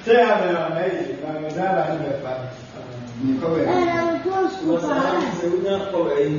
[0.05, 2.31] Ṣé àmì ọ̀nà yìí máa ń dára ní ẹ̀fà?
[3.25, 3.65] Nǹkan wẹ̀.
[3.75, 4.69] Ẹ̀rọ tó sùn fàárà.
[4.69, 6.35] Wọ́n sọ láti ṣe wíná kọ̀ ẹ̀yìn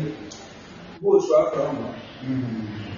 [1.03, 1.91] bóòṣù àfọ̀rọ̀ mọ́.
[2.25, 2.90] Hmm.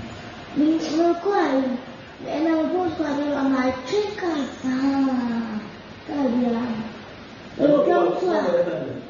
[0.56, 1.78] Me cry.
[2.24, 4.60] And I will go school and I'm like, drink us.
[4.64, 5.72] Ah,
[6.06, 6.92] God, yeah.
[7.56, 9.02] They will come to us.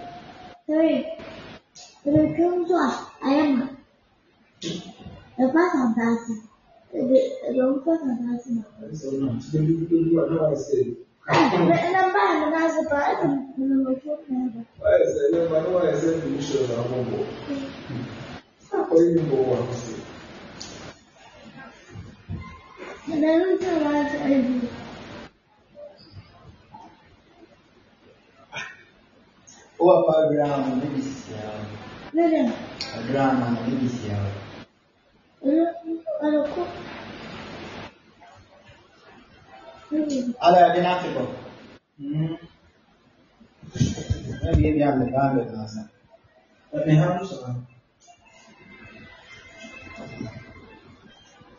[0.66, 1.06] Three.
[2.05, 3.06] They will come to us.
[3.23, 3.77] I am.
[5.39, 5.48] The
[23.08, 24.58] منعت وأسأل
[29.80, 31.58] هو programa inicial.
[32.14, 32.54] Melhor.
[32.94, 34.26] Programa inicial.
[40.38, 41.24] Ala bin Afrika.
[44.42, 45.90] Nabi ini ambil ambil nasa.
[46.70, 47.30] Tapi harus.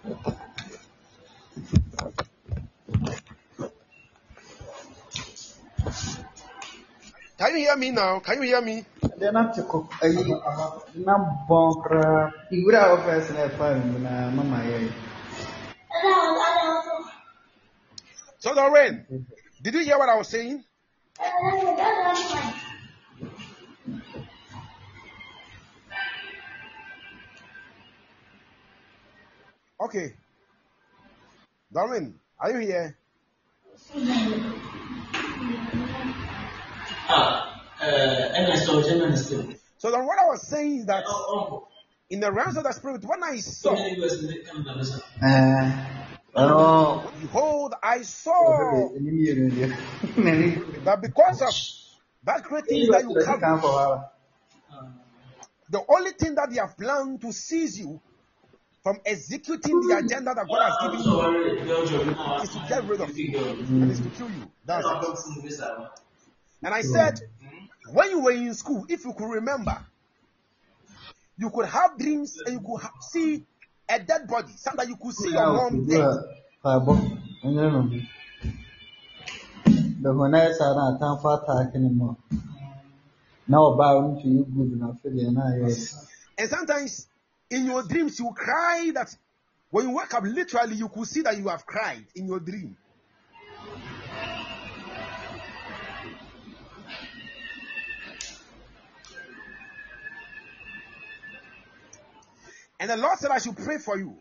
[0.04, 0.43] Thank you.
[7.38, 8.20] Can you hear me now?
[8.20, 8.86] Can you hear me?
[9.24, 10.22] ɛde no ate kɔ ayi
[11.06, 11.14] na
[11.48, 14.92] bɔn koraa nwura a wɔfɛ sɛ na ɛfa mu na mama yɛ
[18.40, 19.06] So, Lauren,
[19.62, 20.64] did you hear what I was saying?
[29.80, 30.14] Okay.
[31.72, 32.98] Darwin, are you here?
[39.78, 41.04] So then what I was saying is that
[42.10, 43.76] in the realms of the spirit, when I saw,
[47.20, 48.90] behold, I saw
[50.86, 51.54] that because of
[52.26, 53.42] that great thing that you have,
[55.70, 58.00] the only thing that they have planned to seize you
[58.84, 61.22] from executing the agenda that God has given you
[62.44, 63.38] is to get rid of you
[63.90, 64.52] is to kill you.
[64.66, 64.86] That's.
[66.64, 67.20] And I said,
[67.92, 69.78] when you were in school, if you could remember,
[71.38, 73.44] you could have dreams and you could see
[73.90, 74.54] a dead body.
[74.56, 76.08] Sometimes you could see your mom dead.
[80.04, 82.16] bɛhɔ na yɛ saa na atamfo ataake ne mu a
[83.48, 86.08] na ɔbaa no nso yɛ good na deɛ na ayɛ
[86.38, 87.08] And sometimes
[87.50, 89.16] in your dreams, you cry that
[89.70, 92.76] when you wake up, literally, you could see that you have cried in your dream.
[102.84, 104.14] And the Lord said, I should pray for you.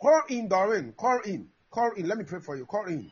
[0.00, 0.94] Call in, Doreen.
[0.96, 1.48] Call in.
[1.72, 2.06] Call in.
[2.06, 2.64] Let me pray for you.
[2.66, 3.10] Call in.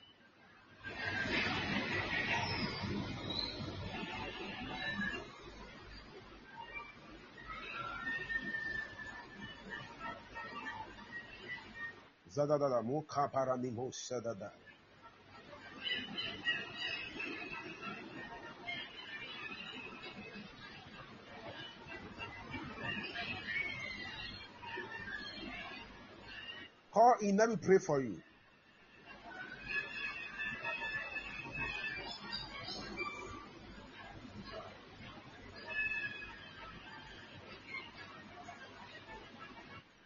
[26.93, 28.17] Call in, let me pray for you.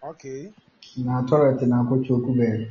[0.04, 0.52] Okay.
[1.04, 2.66] na tɔrɔt na akɔtwe oku baabi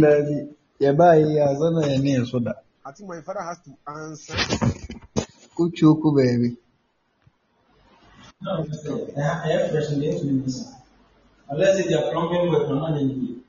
[0.00, 0.36] daabi
[0.82, 2.10] yɛbaa yi asa na yɛne
[8.44, 10.64] ɛyɛ fresh no deɛ ntumi bisa
[11.50, 13.42] unless if they are plumbing work na na yɛ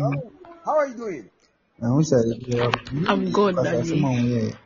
[0.00, 0.30] Oh,
[0.64, 1.30] how are you doing?
[1.82, 2.16] ɛho sɛ
[3.08, 4.00] I'm good, asase Daddy.
[4.02, 4.56] ma ho yɛɛ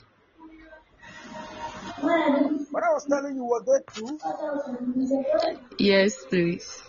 [2.70, 4.18] What I was telling you was there too.
[5.78, 6.82] Yes, please.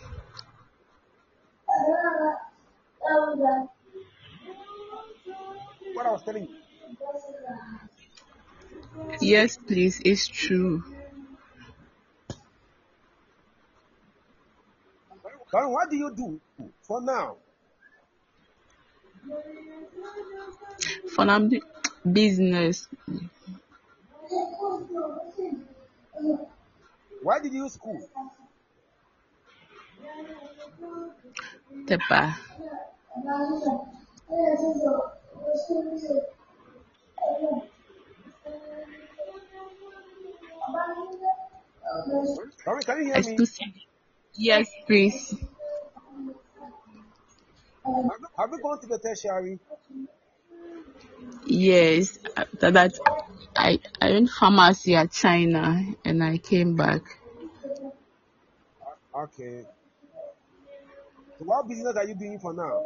[5.94, 6.56] What I was telling you.
[9.22, 10.02] Yes, please.
[10.04, 10.84] It's true.
[15.54, 16.42] Darren, what do you do
[16.82, 17.38] for now?
[21.16, 21.62] For now, bu-
[22.12, 22.88] business.
[27.22, 28.10] Why did you school?
[31.88, 32.36] Tepa.
[42.66, 43.48] Darren, can you hear me?
[44.36, 45.34] Yes, please.
[48.38, 49.60] Have you- gone to the tertiary?
[51.46, 52.20] Yes.
[52.36, 52.94] After that,
[53.56, 57.02] I I went pharmacy at China and I came back.
[59.16, 59.66] Okay.
[61.40, 62.84] So what business are you doing for now?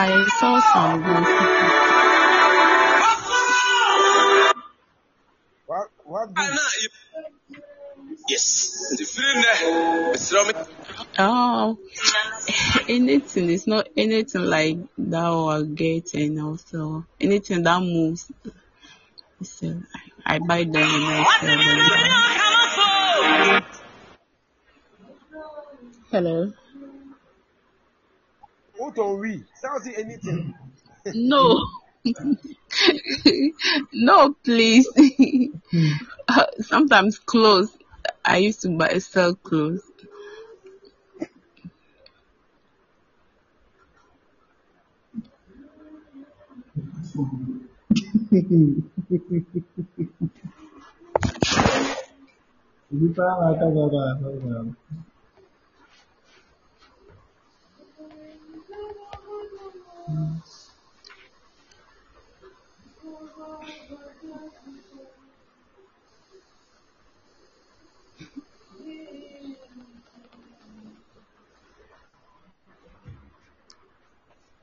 [0.00, 1.02] I saw some.
[5.66, 6.28] What what?
[8.28, 8.70] Yes.
[11.18, 11.78] Oh,
[12.88, 13.50] anything.
[13.50, 18.30] It's not anything like that or get and also anything that moves.
[19.42, 19.74] So uh,
[20.26, 21.58] I, I buy them and I sell
[23.60, 23.77] them.
[26.10, 26.50] Hello.
[28.78, 29.44] What on we?
[29.60, 30.54] Sounds anything.
[31.14, 31.64] No.
[33.92, 34.86] no, please.
[36.28, 37.76] Uh, Sometimes clothes.
[38.24, 39.82] I used to buy sell clothes.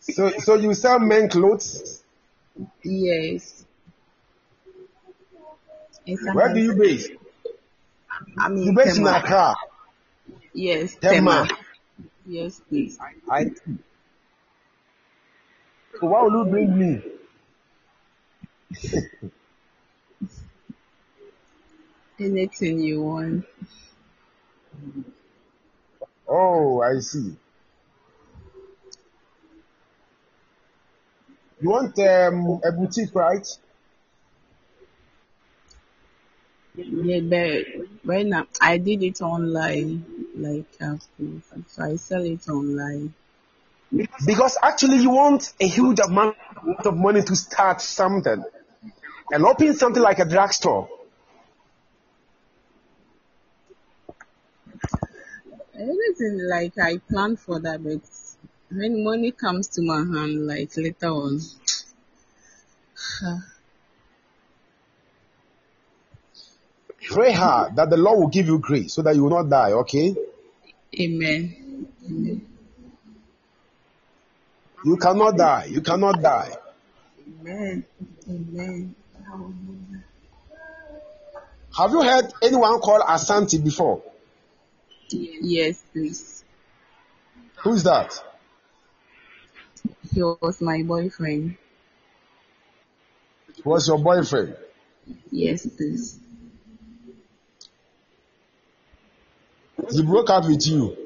[0.00, 2.02] so so you sell men clothes?
[2.82, 3.64] Yes.
[6.32, 7.08] Where do you base?
[8.38, 9.18] I mean You base in Tema.
[9.18, 9.54] Accra,
[10.54, 11.46] Yes, Tema.
[11.46, 11.58] Tema.
[12.26, 12.98] Yes, please.
[13.30, 13.50] I.
[16.00, 17.02] So why will you bring me?
[22.18, 23.44] Anything you want.
[26.28, 27.36] Oh, I see.
[31.60, 33.46] You want um, a boutique, right?
[36.76, 40.04] Yeah, but right now I did it online,
[40.36, 40.96] like uh,
[41.66, 43.14] so I sell it online.
[44.24, 46.36] Because actually, you want a huge amount
[46.84, 48.44] of money to start something
[49.32, 50.88] and open something like a drugstore.
[55.78, 58.00] Anything like I plan for that, but
[58.76, 61.40] when money comes to my hand, like later on,
[67.08, 69.72] Pray hard that the Lord will give you grace so that you will not die,
[69.72, 70.14] okay?
[71.00, 71.86] Amen.
[72.06, 72.46] Amen.
[74.84, 75.64] You cannot die.
[75.70, 76.52] You cannot die.
[77.40, 77.84] Amen.
[78.28, 78.94] Amen.
[81.76, 84.02] Have you heard anyone call Asante before?
[85.10, 86.44] Yes, please.
[87.56, 88.12] Who is that?
[90.12, 91.56] He was my boyfriend.
[93.64, 94.56] Who was your boyfriend?
[95.30, 96.20] Yes, please.
[99.90, 100.96] He broke up with you.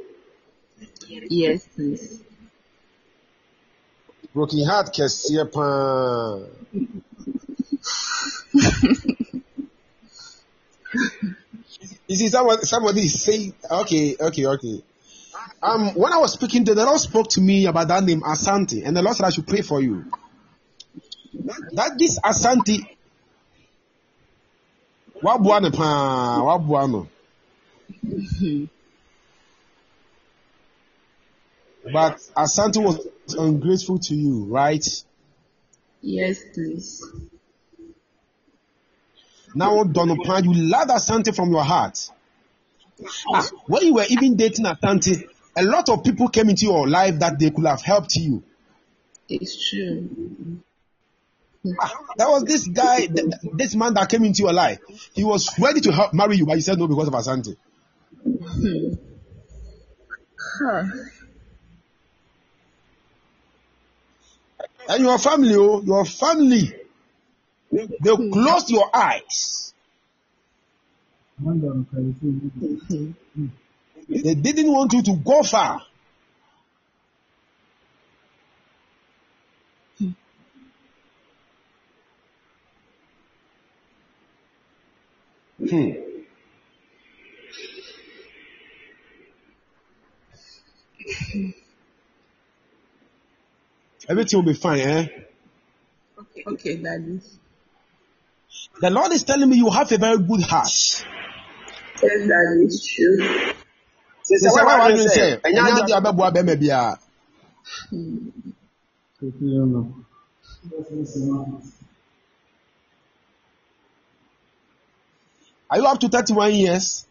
[1.08, 2.22] Yes, please.
[4.34, 6.38] Broken heart kɛseɛ paa.
[12.12, 14.82] You see, somebody, somebody is saying, okay, okay, okay.
[15.62, 18.94] Um, when I was speaking, the Lord spoke to me about that name Asante, and
[18.94, 20.04] the Lord said I should pray for you.
[21.72, 22.86] That this Asante,
[25.22, 27.08] waboa no paa, waboa no.
[31.90, 33.08] But Asante was
[33.38, 34.84] ungrateful to you, right?
[36.02, 37.02] Yes, please.
[39.54, 42.10] Now, Donald Pan, you love Asante from your heart.
[43.32, 45.24] Ah, when you were even dating Asante,
[45.56, 48.42] a lot of people came into your life that they could have helped you.
[49.28, 50.08] It's true.
[51.80, 54.78] Ah, there was this guy, th- th- this man that came into your life.
[55.14, 57.56] He was ready to help marry you, but he said no because of Asante.
[60.58, 60.84] Huh.
[64.88, 66.74] And your family, oh, your family,
[67.72, 69.72] they closed your eyes.
[74.08, 75.80] They didn't want you to go far.
[85.58, 85.92] Hmm.
[94.08, 95.08] Everything will be fine, eh?
[96.18, 97.20] Okay, okay, daddy.
[98.80, 100.68] The Lord is telling me you have a very good heart.
[102.02, 103.18] Yes, daddy, it's true.
[104.22, 106.98] Sɛ sɛ wa wadwin sɛ ɛnya adi abɛboa bɛrima biara.
[115.70, 117.06] Are you up to thirty-one years?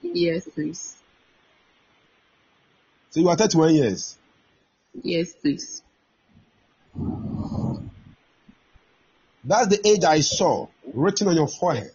[0.00, 0.96] Yes, please.
[3.10, 4.16] So you are thirty-one years.
[5.02, 5.82] Yes, please.
[9.44, 11.92] That's the age I saw written on your forehead.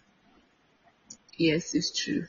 [1.38, 2.26] Yes, it's true.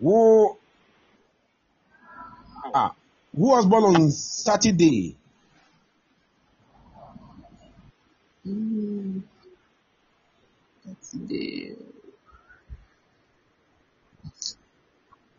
[0.00, 0.56] Who
[2.74, 2.94] ah
[3.34, 5.16] who was born on Saturday?
[8.46, 9.22] Mm,
[11.12, 11.76] the.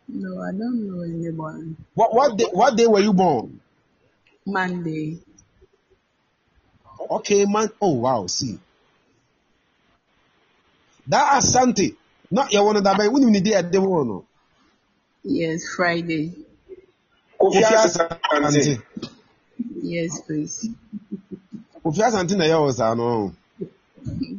[0.08, 1.76] No, I don't know anyone.
[1.94, 3.60] What what day, what day were you born?
[4.46, 5.18] Monday.
[7.10, 7.68] Okay, man.
[7.80, 8.58] Oh wow, see.
[11.06, 11.96] That Asante.
[12.30, 14.22] Not your one of that, when you need at the one.
[15.24, 16.34] Yes, Friday.
[17.40, 18.82] Kofi Asante.
[19.82, 20.68] Yes, please.
[21.84, 23.32] Kofi Asante na yɛ wɔ saa no.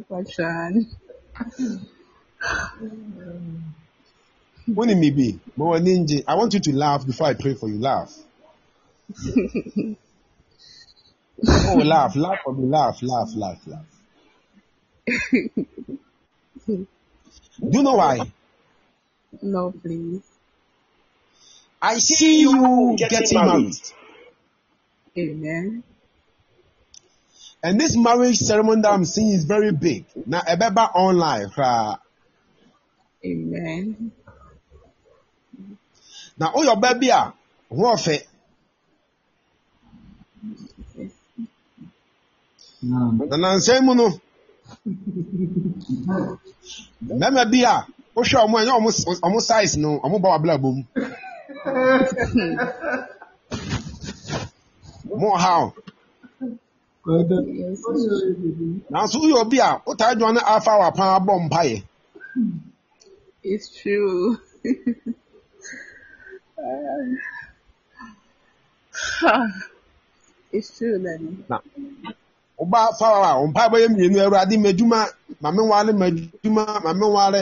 [0.09, 0.85] Patron.
[4.67, 7.79] When me be, but ninja, I want you to laugh before I pray for you.
[7.79, 8.15] Laugh.
[11.47, 13.85] Oh, laugh, laugh for me, laugh, laugh, laugh, laugh.
[16.67, 16.87] Do
[17.59, 18.31] you know why?
[19.41, 20.21] no, please.
[21.81, 23.73] I see you getting married,
[25.17, 25.83] Amen.
[27.63, 30.05] and this marriage ceremony that I'm seeing is very big.
[30.25, 31.49] Now, ebeba online.
[33.25, 34.11] Amen.
[36.37, 37.33] Now, oh, your baby, ah,
[37.69, 38.21] what fe?
[42.81, 44.07] Na nansɛn mu no,
[47.01, 47.75] mmarima bi a
[48.15, 48.89] wohwɛ ɔmo ɛnyɛ ɔmo
[49.25, 50.77] ɔmo size no, ɔmo bɔ wabla bom.
[55.19, 55.73] Mo ha o.
[57.05, 57.83] Yes,
[58.91, 61.83] Nanso woyɛ obi a wotaa dwan ne afa wa pan abɔ mpaeɛ.
[63.43, 64.37] it's true.
[70.51, 71.37] it's true, Daddy.
[71.49, 71.59] Na
[72.59, 74.99] woba fa wa a wo mpae bɛyɛ mmienu awurade m'adwuma
[75.41, 77.41] ma me nware m'adwuma ma me nware.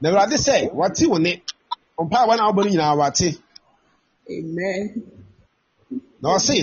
[0.00, 1.32] Na awurade sɛ wate wo ne.
[1.96, 3.38] Wo mpae wa na wobɔ no nyinaa wate.
[4.30, 5.02] Amen.
[6.20, 6.56] Na ɔse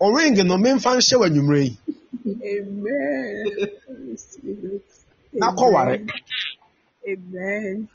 [0.00, 1.78] ɔring no memfa nhyɛ w'anwummere yi.
[2.26, 3.68] Amen.
[4.08, 4.82] Receive it.
[5.32, 5.94] Na kɔware.
[7.08, 7.88] Amen.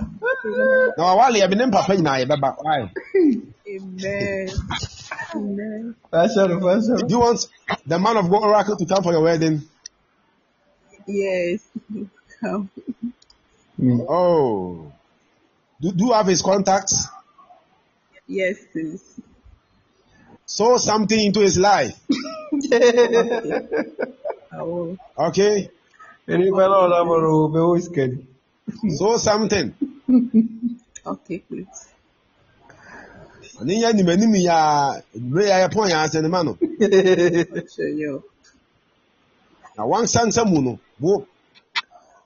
[0.98, 2.49] Na wawale yɛ me ne mpapa nyinaa yɛbɛba.
[2.65, 2.80] Why?
[7.03, 7.48] Do you want
[7.85, 9.61] the man of God oracle to come for your wedding?
[11.07, 11.61] Yes.
[12.41, 12.69] Come.
[14.10, 14.91] Oh.
[15.81, 17.07] Do, do you have his contacts?
[18.27, 19.19] Yes, please.
[20.45, 21.99] Sow something into his life.
[24.52, 24.98] I will.
[25.18, 25.69] Okay?
[28.84, 28.98] Anybody know that one?
[28.98, 28.98] Be always scared.
[28.98, 29.74] Sow something.
[31.06, 31.94] Okay, please.
[33.60, 36.58] Ani yɛ nim anim yɛ a ebire yɛ pɔn yɛ asɛn ma no.
[37.68, 38.24] Show you.
[39.78, 41.28] Na wansa nsa mu no, wo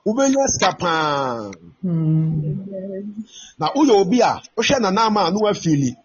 [0.06, 1.50] wobɛnya sika paa.
[1.84, 3.24] Amen.
[3.58, 5.96] Na woyɛ obi a wohwɛ nanam a no wafili.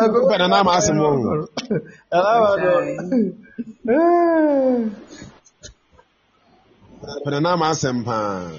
[0.00, 1.10] Wopɛ nanam asɛm wɔ
[7.00, 8.50] Pɛ nanam asɛm paa.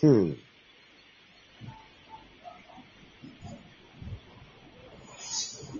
[0.00, 0.32] Hmm.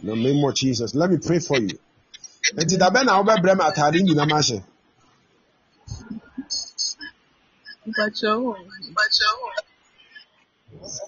[0.01, 1.79] In the name of Jesus, let me pray for you.
[2.57, 4.63] Nti da bɛn na wobɛbrɛ me atade nyinaa ma hyɛ.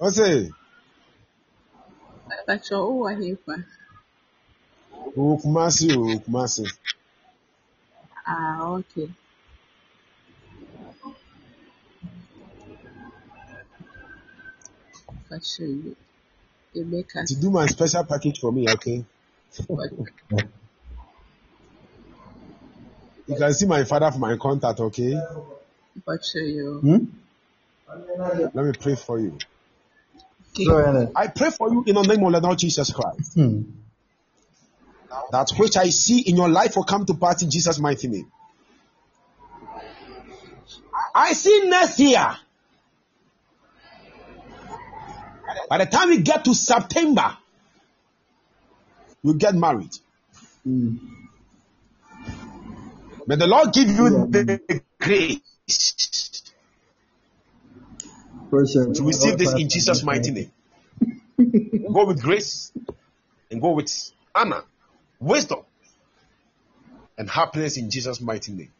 [0.01, 0.53] Ɔse,
[2.47, 3.37] Pacho, who are here
[5.17, 6.65] owó Kumasi o, owó Kumasi.
[8.27, 9.09] Ah, okay.
[15.29, 15.97] Pacho, you.
[16.75, 17.29] You make us.
[17.31, 19.05] To do my special package for me, okay?
[23.27, 25.21] You can see my father for my contact, okay?
[26.05, 26.79] Pacho, you.
[26.81, 27.05] Hmm?
[28.55, 29.39] Let me pray for you.
[30.69, 31.13] Ahead.
[31.15, 33.35] I pray for you in the name of the Lord Jesus Christ.
[33.35, 33.63] Hmm.
[35.31, 38.31] That which I see in your life will come to pass in Jesus' mighty name.
[41.15, 42.37] I see next year.
[45.69, 47.37] By the time we get to September,
[49.23, 49.93] you get married.
[50.65, 50.97] Hmm.
[53.27, 55.41] May the Lord give you the grace
[58.95, 60.53] to receive this in Jesus' mighty name.
[61.93, 62.73] Go with grace
[63.51, 63.91] and go with
[64.35, 64.63] honor,
[65.21, 65.61] wisdom,
[67.19, 68.73] and happiness in Jesus' mighty name.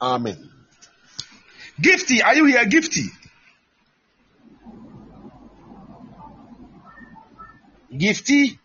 [0.00, 0.50] Amen.
[1.80, 3.06] Gifty, are you here, Gifty?
[7.92, 8.58] Gifty.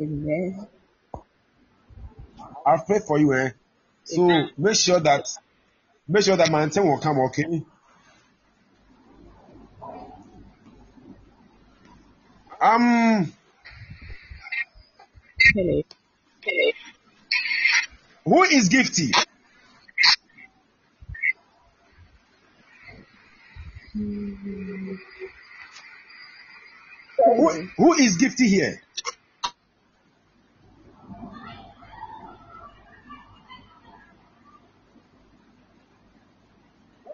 [0.00, 0.66] Amen.
[2.66, 3.50] I've prayed for you, eh?
[4.04, 5.26] So make sure that
[6.06, 7.62] make sure that my anthem will come, okay?
[12.66, 13.32] Um
[18.24, 19.12] who is Gifty?
[27.24, 28.82] Who, who is Gifty here?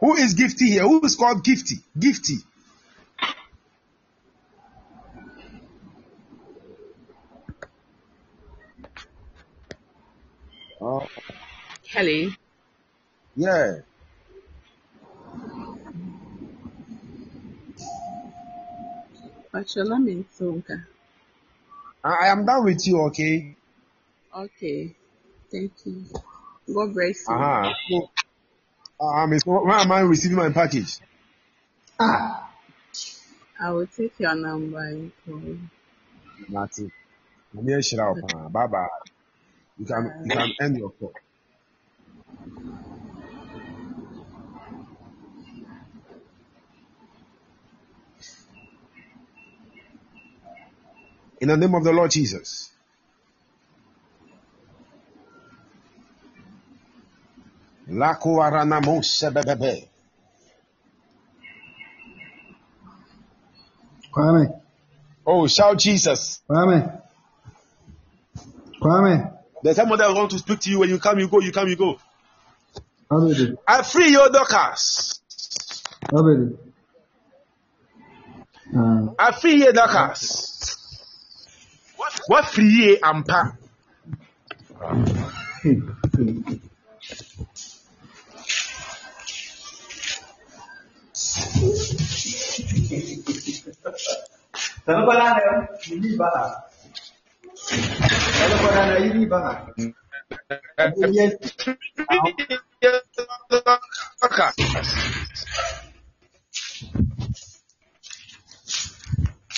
[0.00, 0.82] Who is Gifty here?
[0.82, 1.82] Who is called Gifty?
[1.98, 2.38] Gifty.
[12.02, 12.32] Hello.
[13.36, 13.76] yeah.
[19.54, 20.84] In Sonka.
[22.02, 23.54] I, am done with you, okay?
[24.36, 24.96] Okay.
[25.52, 26.04] Thank you.
[26.74, 27.36] God bless you.
[27.36, 27.72] Uh-huh.
[27.88, 28.10] So,
[29.00, 30.98] um, when am I receiving my package?
[32.00, 32.50] Ah,
[33.60, 35.60] I will take your number and call you.
[36.48, 36.90] Nothing.
[37.54, 38.88] Bye bye.
[39.78, 41.12] You can you can end your call.
[51.42, 52.70] In the name of the Lord Jesus.
[64.14, 64.60] Kwame,
[65.26, 66.42] Oh, shout Jesus.
[66.48, 67.02] Kwame,
[68.80, 70.78] Kwame, There's someone that I want to speak to you.
[70.78, 71.98] When you come, you go, you come, you go.
[73.66, 74.30] I free your.
[78.76, 80.51] Ah, I free your Dorcas.
[82.28, 83.56] wafiri yie ampa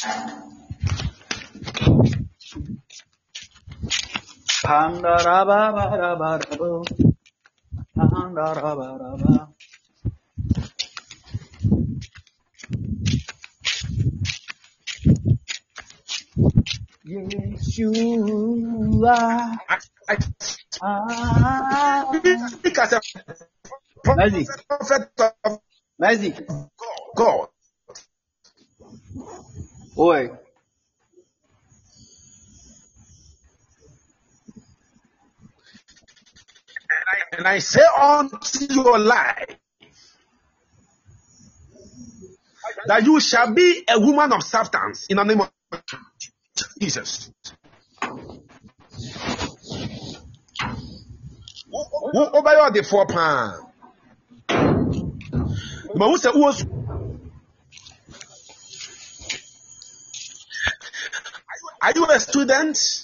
[0.01, 0.64] Thank you.
[4.65, 6.89] Pandarabarabarabo.
[7.97, 9.55] Pandarabaraba.
[17.07, 17.59] Yeshua.
[19.69, 19.79] I,
[20.09, 20.17] I
[20.83, 22.05] Ah.
[22.37, 23.03] speak as a
[24.15, 24.47] Mercy.
[24.69, 25.11] prophet
[25.45, 25.61] of
[25.99, 26.35] Mercy.
[27.17, 27.49] God.
[29.99, 30.31] Oi.
[37.39, 39.57] And I say unto your life
[42.87, 45.51] that you shall be a woman of substance in the name of
[46.81, 47.31] Jesus.
[52.15, 53.61] Wo- wobɛyɛ ɔdefoɔ paa
[55.97, 56.85] ma wo sɛ wowɔ su-
[61.83, 63.04] Are you a student?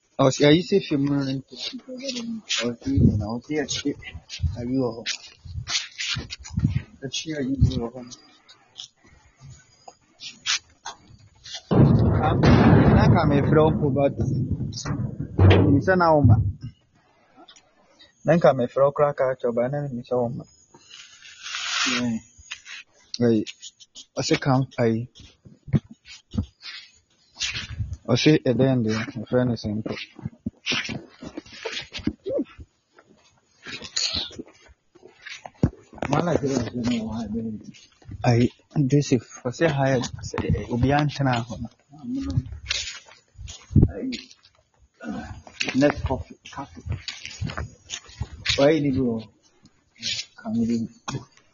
[0.25, 0.41] ɔsi
[3.63, 3.89] akyi
[4.57, 5.03] ayi wɔ hɔ.
[7.05, 8.01] Akyi ayi bi wɔ hɔ.
[12.95, 14.13] Na ka mefrɛ wo mpo but
[15.63, 16.35] nim sɛ na woma.
[18.25, 20.43] Na nka mefrɛ wo koraa ka akyɛ wo but na menim sɛ woma.
[24.81, 24.97] Ayi,
[28.07, 28.49] ɔsi ka ayi.
[28.49, 29.97] Ɔsi ɛdɛn deɛ mefrɛ no simple.
[38.23, 38.49] Ayi,
[38.87, 39.97] Joseph, ɔsi ha yɛ
[40.29, 40.37] sɛ
[40.69, 41.69] obiara ntena hɔ no.
[43.93, 44.19] Ayi,
[45.75, 46.83] net coffee, coffee.
[48.57, 49.29] Wayi ni bi wɔ hɔ.
[50.43, 50.65] Can we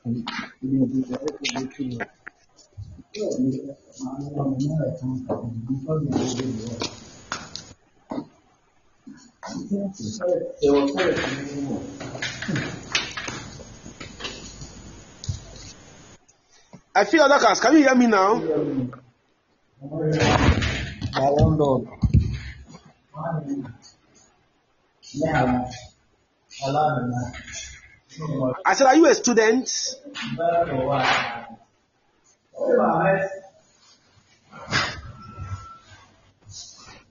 [0.03, 0.24] can
[0.61, 1.03] we do
[1.98, 2.16] that?
[16.95, 17.60] I feel other cars.
[17.60, 18.39] Can you hear me now?
[21.14, 21.99] Ballon d'Or.
[28.65, 29.95] I said, Are you a student?
[32.65, 33.03] 是吧？
[33.03, 33.13] 哎，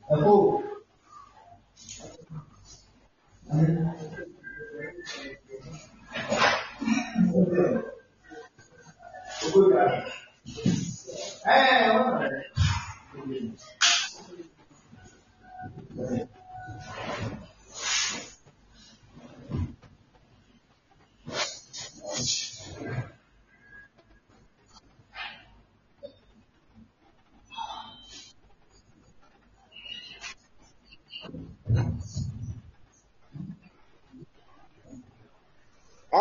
[0.08, 0.62] 啊不，
[3.50, 3.94] 嗯，
[9.40, 10.04] 不会的，
[11.44, 12.45] 哎，我。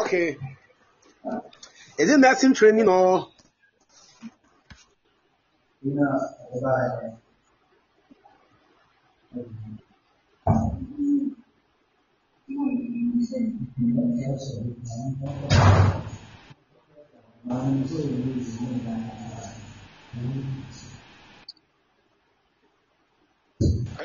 [0.06, 0.38] Okay.
[1.98, 3.28] Is it nursing training or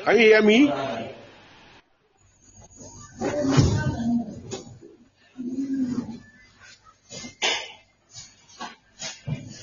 [0.03, 0.71] can you hear me?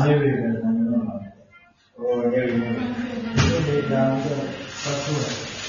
[0.00, 1.16] ඡය වේ කරනවා.
[1.98, 4.24] ඔය ඒ දාන්ත
[4.76, 5.12] සතු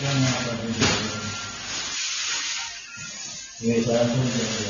[0.01, 0.75] යනවා බලන්න.
[3.61, 4.65] මේ සාසන දෙකයි.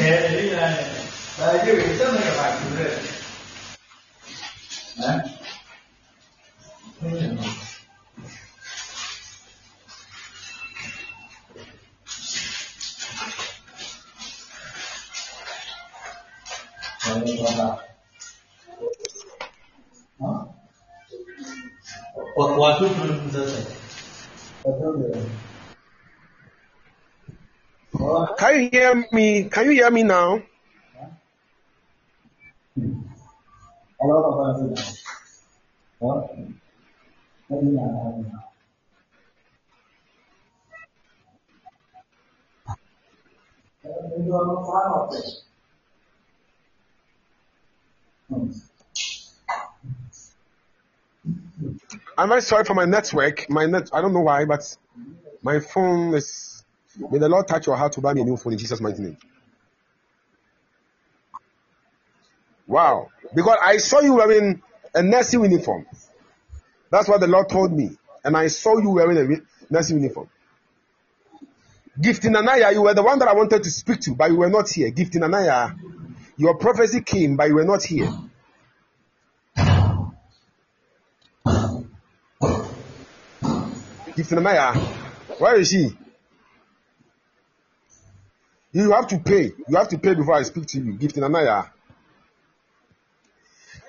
[0.00, 0.84] ඒ එළිය නෑ.
[1.40, 2.90] ආයේ විතරම කපන්නේ.
[5.02, 5.33] ඈ
[28.54, 29.44] Can you hear me?
[29.50, 30.40] Can you hear me now?
[52.16, 53.50] I'm very sorry for my network.
[53.50, 54.76] My net, I don't know why, but
[55.42, 56.53] my phone is.
[56.98, 59.02] May the Lord touch your heart to buy me a new phone in Jesus' mighty
[59.02, 59.16] name.
[62.66, 63.10] Wow.
[63.34, 64.62] Because I saw you wearing
[64.94, 65.86] a nursing uniform.
[66.90, 67.90] That's what the Lord told me.
[68.22, 70.28] And I saw you wearing a nursing uniform.
[72.00, 74.50] Gifting Anaya, you were the one that I wanted to speak to, but you were
[74.50, 74.90] not here.
[74.90, 75.74] Gifting Anaya,
[76.36, 78.10] your prophecy came, but you were not here.
[84.16, 84.74] Gifting Anaya,
[85.38, 85.96] where is she?
[88.74, 89.52] You have to pay.
[89.68, 90.94] You have to pay before I speak to you.
[90.94, 91.70] Gifting Anaya.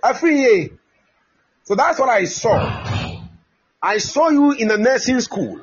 [0.04, 0.78] Afriye.
[1.64, 3.24] So that's what I saw.
[3.82, 5.60] I saw you in a nursing school.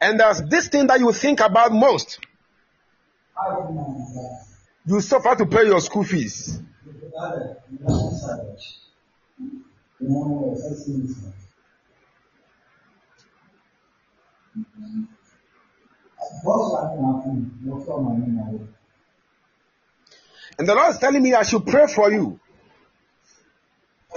[0.00, 2.20] And there's this thing that you think about most.
[4.86, 6.60] You suffer to pay your school fees.
[20.58, 22.38] And the Lord is telling me I should pray for you.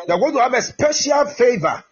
[0.07, 1.83] You're going to have a special favor.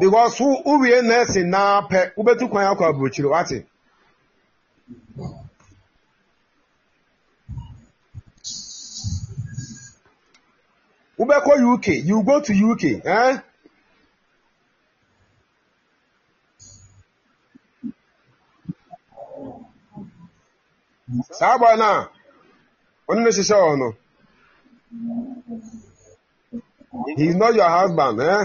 [0.00, 3.66] Because who who we nursing now pe ubetu kwan akọ aburokyire wate.
[11.18, 13.38] Wobɛkɔ UK, you go to UK, eh?
[21.38, 22.00] Saa boy no a
[23.08, 23.88] ɔne no hyehyɛ wɔ no
[27.16, 28.44] he is not your husband eh?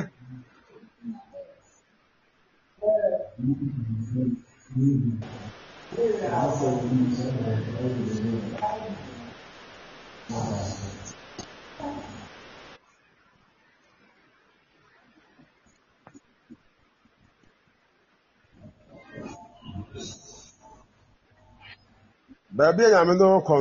[22.55, 23.55] Baabi a nyame no kɔ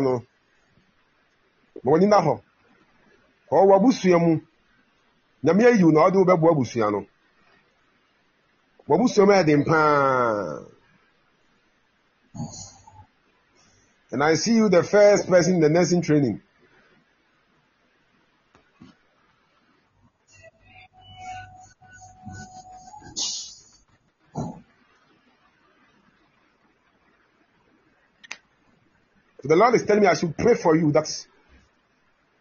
[1.83, 2.35] ma w'ani na hɔ.
[3.49, 4.41] Kɔ wɔ abusua mu.
[5.43, 7.07] Nyame ayiw na ɔde wo bɛboa abusua no.
[8.89, 10.73] Wɔ abusua mu yɛ den paa
[14.13, 16.41] and i see you the first person in the nursing training.
[29.43, 31.27] The Lord is telling me I should pray for you that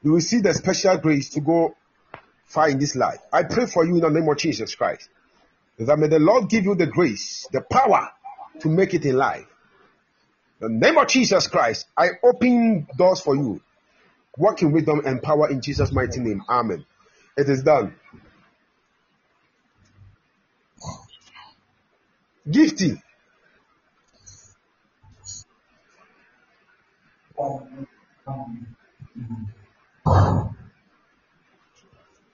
[0.03, 1.75] you will see the special grace to go
[2.45, 3.19] far in this life.
[3.31, 5.09] I pray for you in the name of Jesus Christ.
[5.79, 8.09] That may the Lord give you the grace, the power
[8.59, 9.47] to make it in life.
[10.61, 13.61] In the name of Jesus Christ, I open doors for you.
[14.37, 16.43] Walk in wisdom and power in Jesus' mighty name.
[16.47, 16.85] Amen.
[17.35, 17.95] It is done.
[22.49, 23.01] Gifty.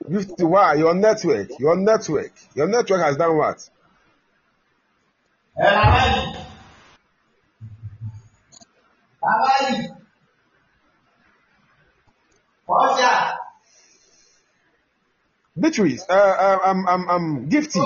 [0.09, 0.75] Gifty, why?
[0.75, 1.49] Your network.
[1.59, 2.31] Your network.
[2.55, 3.69] Your network has done what?
[15.59, 17.81] Beatrice, uh, um, um, um, Gifty.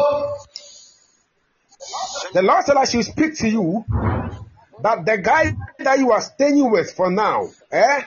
[2.34, 3.86] The Lord said I should speak to you
[4.82, 8.04] that the guy that you are staying with for now, eh?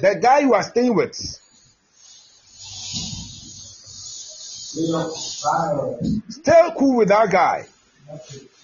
[0.00, 1.14] The guy you are staying with,
[6.28, 7.66] stay cool with that guy.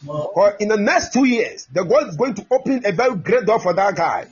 [0.07, 3.47] Or in the next two years, the God is going to open a very great
[3.47, 4.27] door for that guy.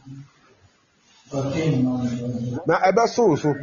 [2.67, 3.55] Now, ever so so.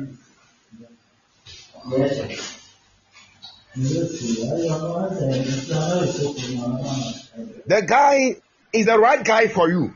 [7.66, 8.36] The guy
[8.74, 9.94] is the right guy for you.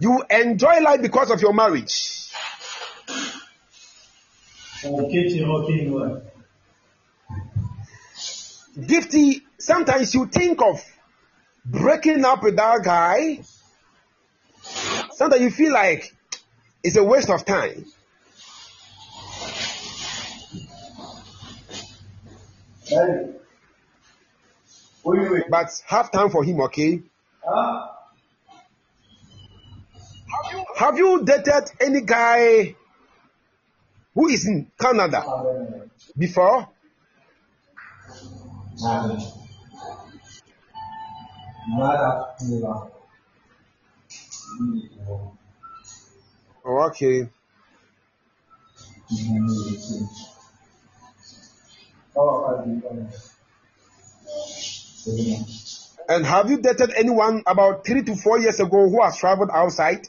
[0.00, 2.32] You enjoy life because of your marriage.
[8.76, 10.82] Gifty, sometimes you think of
[11.64, 13.40] breaking up with that guy.
[15.12, 16.12] Sometimes you feel like
[16.82, 17.84] it's a waste of time.
[25.04, 27.02] But have time for him, okay?
[30.76, 32.74] Have you dated any guy
[34.14, 35.24] who is in Canada
[36.16, 36.68] before?
[46.64, 47.28] Oh, okay.
[55.06, 60.06] And have you dated anyone about three to four years ago who has traveled outside?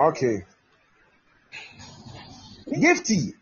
[0.00, 0.44] Okay.
[2.68, 3.34] Gifty.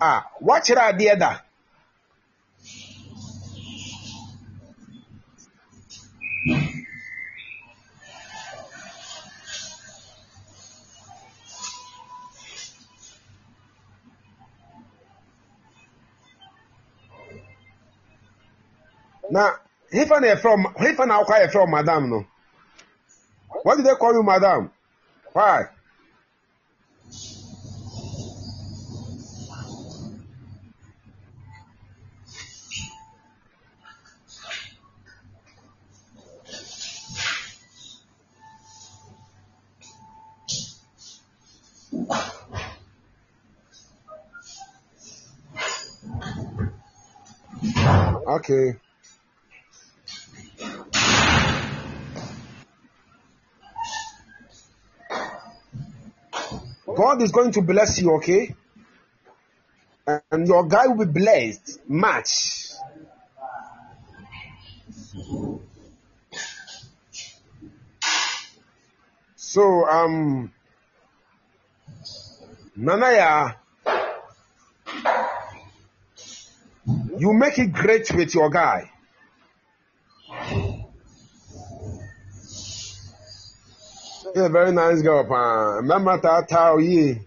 [0.00, 1.42] Ah, wakyerɛ adeɛ da.
[19.30, 19.58] Na
[19.90, 22.26] hefa na yɛfrɛ hefa na akɔ yɛfrɛ wo madam no?
[23.62, 24.70] What did they call you madam?
[25.32, 25.64] Why?
[48.36, 48.76] Okay.
[56.94, 58.54] God is going to bless you, okay?
[60.06, 62.28] and your guy will be blessed much.
[69.36, 70.52] So um
[72.78, 73.56] Nanaya
[77.18, 78.90] you make it great with your guy.
[84.34, 85.76] He's a very nice girl, pa.
[85.76, 87.20] Remember that how ye.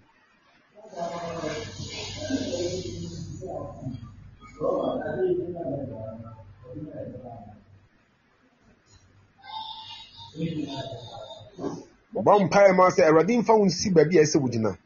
[12.30, 14.78] bɔ mpaeɛ ma sɛ awurade mfa wo nsi baabi a ɛsɛ wogyina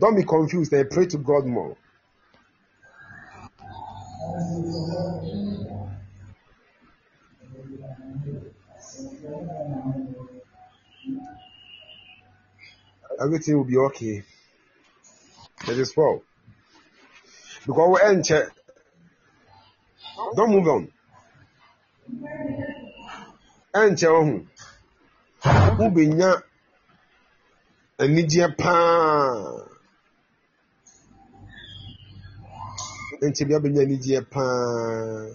[0.00, 0.72] don't be confused.
[0.72, 1.76] And pray to god more.
[13.20, 14.22] Everything will be okay.
[15.68, 16.22] It is well.
[17.66, 18.52] Because we enter
[20.34, 20.92] don't move on.
[23.74, 26.42] Ɛnkyɛ wo ho wobɛnya
[27.98, 29.67] anigyeɛ paa
[33.20, 35.34] bia bɛnya anigyeɛ paa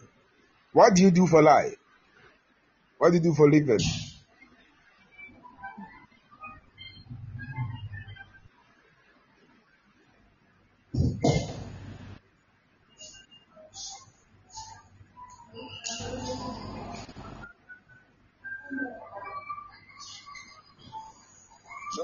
[0.73, 1.75] what do you do for life
[2.97, 3.79] what do you do for living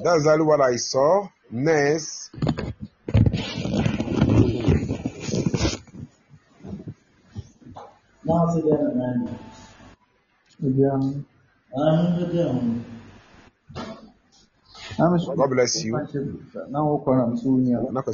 [0.02, 1.28] That's exactly what I saw.
[1.52, 2.32] Next.
[15.36, 15.92] God bless you.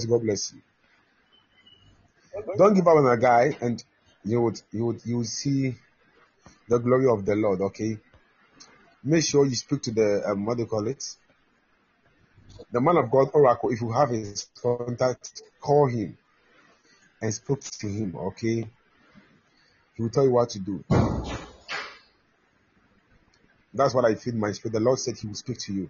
[0.07, 0.61] God bless you.
[2.57, 3.83] Don't give up on a guy, and
[4.23, 5.75] you would you would you would see
[6.67, 7.61] the glory of the Lord.
[7.61, 7.97] Okay.
[9.03, 11.03] Make sure you speak to the um, what do you call it?
[12.71, 13.69] The man of God oracle.
[13.71, 16.17] If you have his contact, call him
[17.21, 18.15] and speak to him.
[18.15, 18.67] Okay.
[19.95, 20.83] He will tell you what to do.
[23.73, 24.73] That's what I feel in my spirit.
[24.73, 25.89] The Lord said He will speak to you.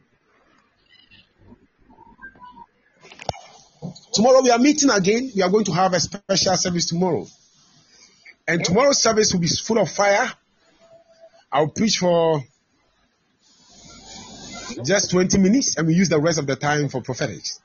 [4.13, 5.31] Tomorrow we are meeting again.
[5.35, 7.27] We are going to have a special service tomorrow.
[8.47, 10.31] And tomorrow's service will be full of fire.
[11.51, 12.43] I'll preach for
[14.83, 17.61] just 20 minutes and we use the rest of the time for prophetics.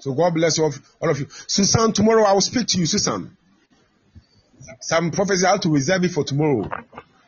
[0.00, 1.26] So God bless all of you.
[1.46, 3.36] Susan, tomorrow I will speak to you, Susan.
[4.80, 6.68] Some prophecy I have to reserve it for tomorrow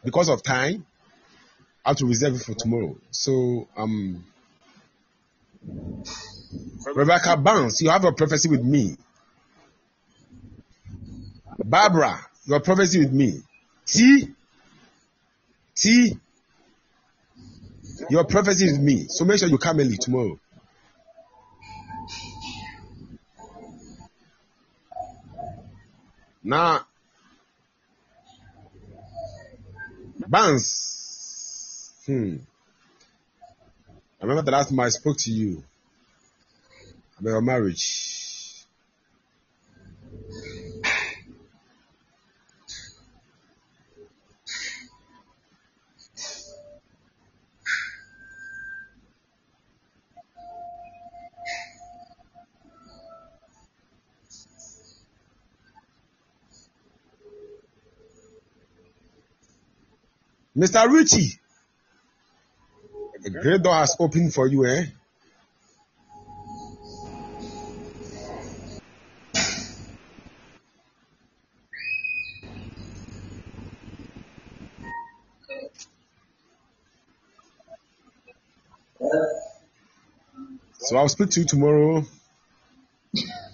[0.04, 0.84] because of time.
[1.84, 2.96] I have to reserve it for tomorrow.
[3.10, 4.24] So um
[6.94, 8.96] Rebecca Barnes, you have a prophecy with me.
[11.64, 13.42] Barbara, your prophecy with me.
[13.86, 14.28] T
[15.74, 16.18] T
[18.08, 19.06] your prophecy with me.
[19.08, 20.38] So make sure you come early tomorrow.
[26.44, 26.86] Now
[30.28, 31.92] Barnes.
[32.06, 32.36] Hmm.
[34.20, 35.62] I remember the last time I spoke to you
[37.18, 38.25] about your marriage.
[60.56, 60.90] Mr.
[60.90, 61.38] Richie,
[63.26, 64.84] a great door has opened for you, eh?
[80.78, 82.04] So I'll speak to you tomorrow.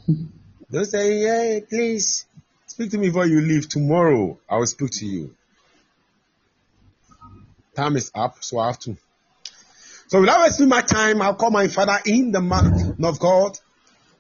[0.70, 2.26] Don't say, hey, please
[2.66, 3.68] speak to me before you leave.
[3.68, 5.34] Tomorrow I will speak to you.
[7.74, 8.96] Time is up, so I have to.
[10.08, 13.58] So without wasting my time, I'll call my father in the man of God,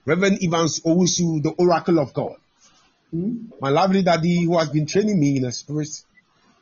[0.06, 2.36] Reverend Evans Owusu, the oracle of God.
[3.10, 3.48] Hmm?
[3.60, 5.90] My lovely daddy who has been training me in the spirit,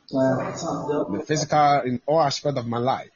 [0.09, 3.09] the physical, in all aspects of my life.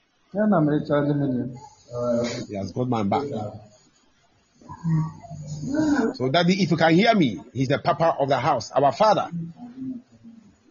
[2.47, 3.23] He has got my back.
[6.13, 9.29] So daddy, if you can hear me, he's the papa of the house, our father,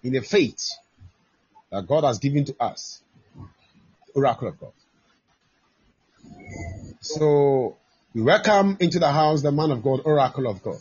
[0.03, 0.71] in the faith
[1.71, 3.03] that God has given to us.
[4.15, 4.73] Oracle of God.
[7.01, 7.77] So
[8.15, 10.79] we welcome into the house the man of God, oracle of God.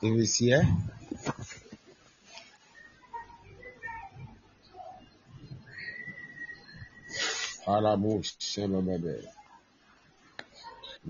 [0.00, 0.62] If he's here,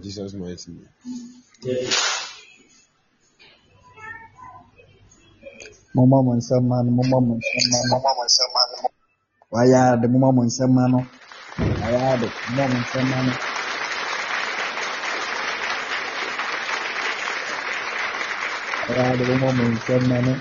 [0.00, 0.88] Jesus' mighty name.
[5.94, 7.66] Mama mo nsɛm ma no, mama mo nsɛm
[8.54, 8.88] ma no.
[9.52, 11.00] Wayɛ ade, mama mo nsɛm ma no.
[11.80, 12.26] Wayɛ ade,
[12.56, 13.32] mama mo nsɛm ma no.
[18.88, 20.34] Wayɛ ade, mama mo nsɛm ma no.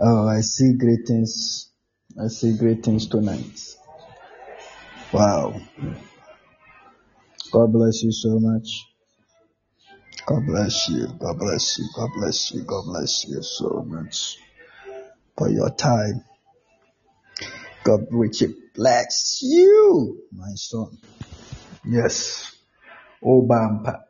[0.00, 1.70] Oh, I see great things.
[2.22, 3.58] I see great things tonight.
[5.12, 5.60] Wow.
[7.52, 8.68] God bless you so much.
[10.26, 11.08] God bless you.
[11.18, 11.88] God bless you.
[11.96, 12.62] God bless you.
[12.62, 14.38] God bless you so much
[15.36, 16.24] for your time.
[17.84, 20.98] God richly bless you, my son.
[21.84, 22.54] Yes.
[23.24, 24.04] Oh, Bampa,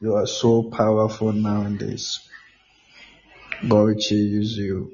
[0.00, 2.20] you are so powerful nowadays.
[3.68, 4.92] God richly use you.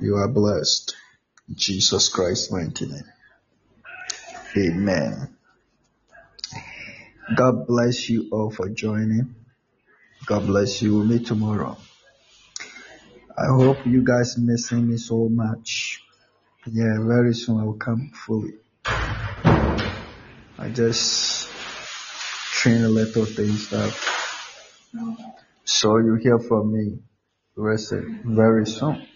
[0.00, 0.96] You are blessed.
[1.48, 3.04] In Jesus Christ, mighty name.
[4.56, 5.36] Amen.
[7.36, 9.34] God bless you all for joining.
[10.26, 10.94] God bless you.
[10.94, 11.76] We'll meet tomorrow.
[13.36, 16.02] I hope you guys missing me so much.
[16.70, 18.54] Yeah, very soon I will come fully.
[20.58, 21.50] I just
[22.52, 23.92] train a little things up.
[25.64, 26.98] So you hear from me
[27.56, 27.78] very
[28.66, 29.06] soon.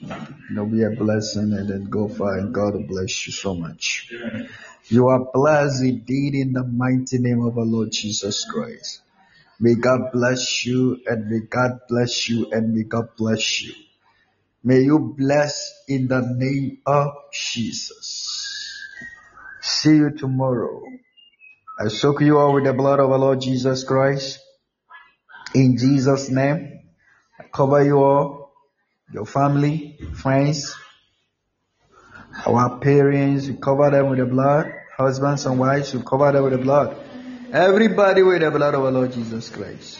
[0.51, 4.13] It'll be a blessing and then go far and God will bless you so much.
[4.89, 9.03] You are blessed indeed in the mighty name of our Lord Jesus Christ.
[9.61, 13.73] May God bless you and may God bless you and may God bless you.
[14.63, 18.79] May you bless in the name of Jesus.
[19.61, 20.83] See you tomorrow.
[21.79, 24.41] I soak you all with the blood of our Lord Jesus Christ.
[25.55, 26.81] In Jesus' name,
[27.39, 28.53] I cover you all,
[29.13, 30.77] your family, friends,
[32.47, 34.73] our parents, we cover them with the blood.
[34.97, 36.97] Husbands and wives, we cover them with the blood.
[37.53, 39.99] Everybody with the blood of our Lord Jesus Christ.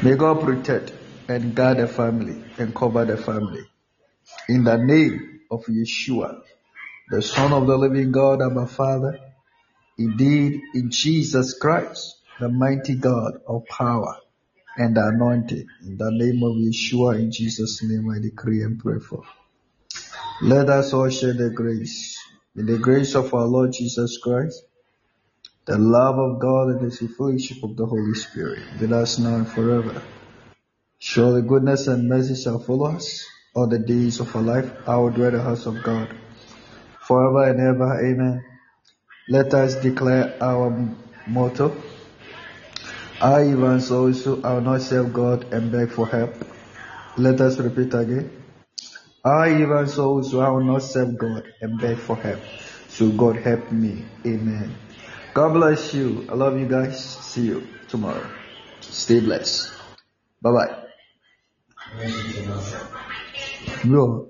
[0.00, 0.92] May God protect
[1.26, 3.64] and guard the family and cover the family.
[4.48, 6.40] In the name of Yeshua,
[7.10, 9.18] the Son of the living God, our Father,
[9.98, 14.18] indeed in Jesus Christ, the mighty God of power
[14.76, 15.66] and anointing.
[15.84, 19.24] In the name of Yeshua, in Jesus' name I decree and pray for.
[20.40, 22.22] Let us all share the grace.
[22.54, 24.62] In the grace of our Lord Jesus Christ,
[25.64, 29.48] the love of God and the fellowship of the Holy Spirit, with us now and
[29.48, 30.02] forever.
[30.98, 33.24] Surely goodness and mercy shall follow us
[33.54, 34.70] all the days of our life.
[34.88, 36.14] I will dwell in the house of God
[37.06, 38.06] forever and ever.
[38.06, 38.44] Amen.
[39.28, 40.96] Let us declare our
[41.28, 41.76] motto.
[43.20, 46.34] I, Evans, also, I will not serve God and beg for help.
[47.16, 48.30] Let us repeat again.
[49.24, 52.40] I, Evans, also, I will not serve God and beg for help.
[52.88, 54.04] So God help me.
[54.26, 54.74] Amen.
[55.34, 56.26] God bless you.
[56.28, 57.00] I love you guys.
[57.00, 58.26] See you tomorrow.
[58.80, 59.72] Stay blessed.
[60.42, 60.76] Bye bye.
[63.84, 64.28] Bro,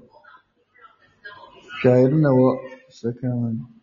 [1.82, 2.58] share na what
[2.88, 3.81] second one.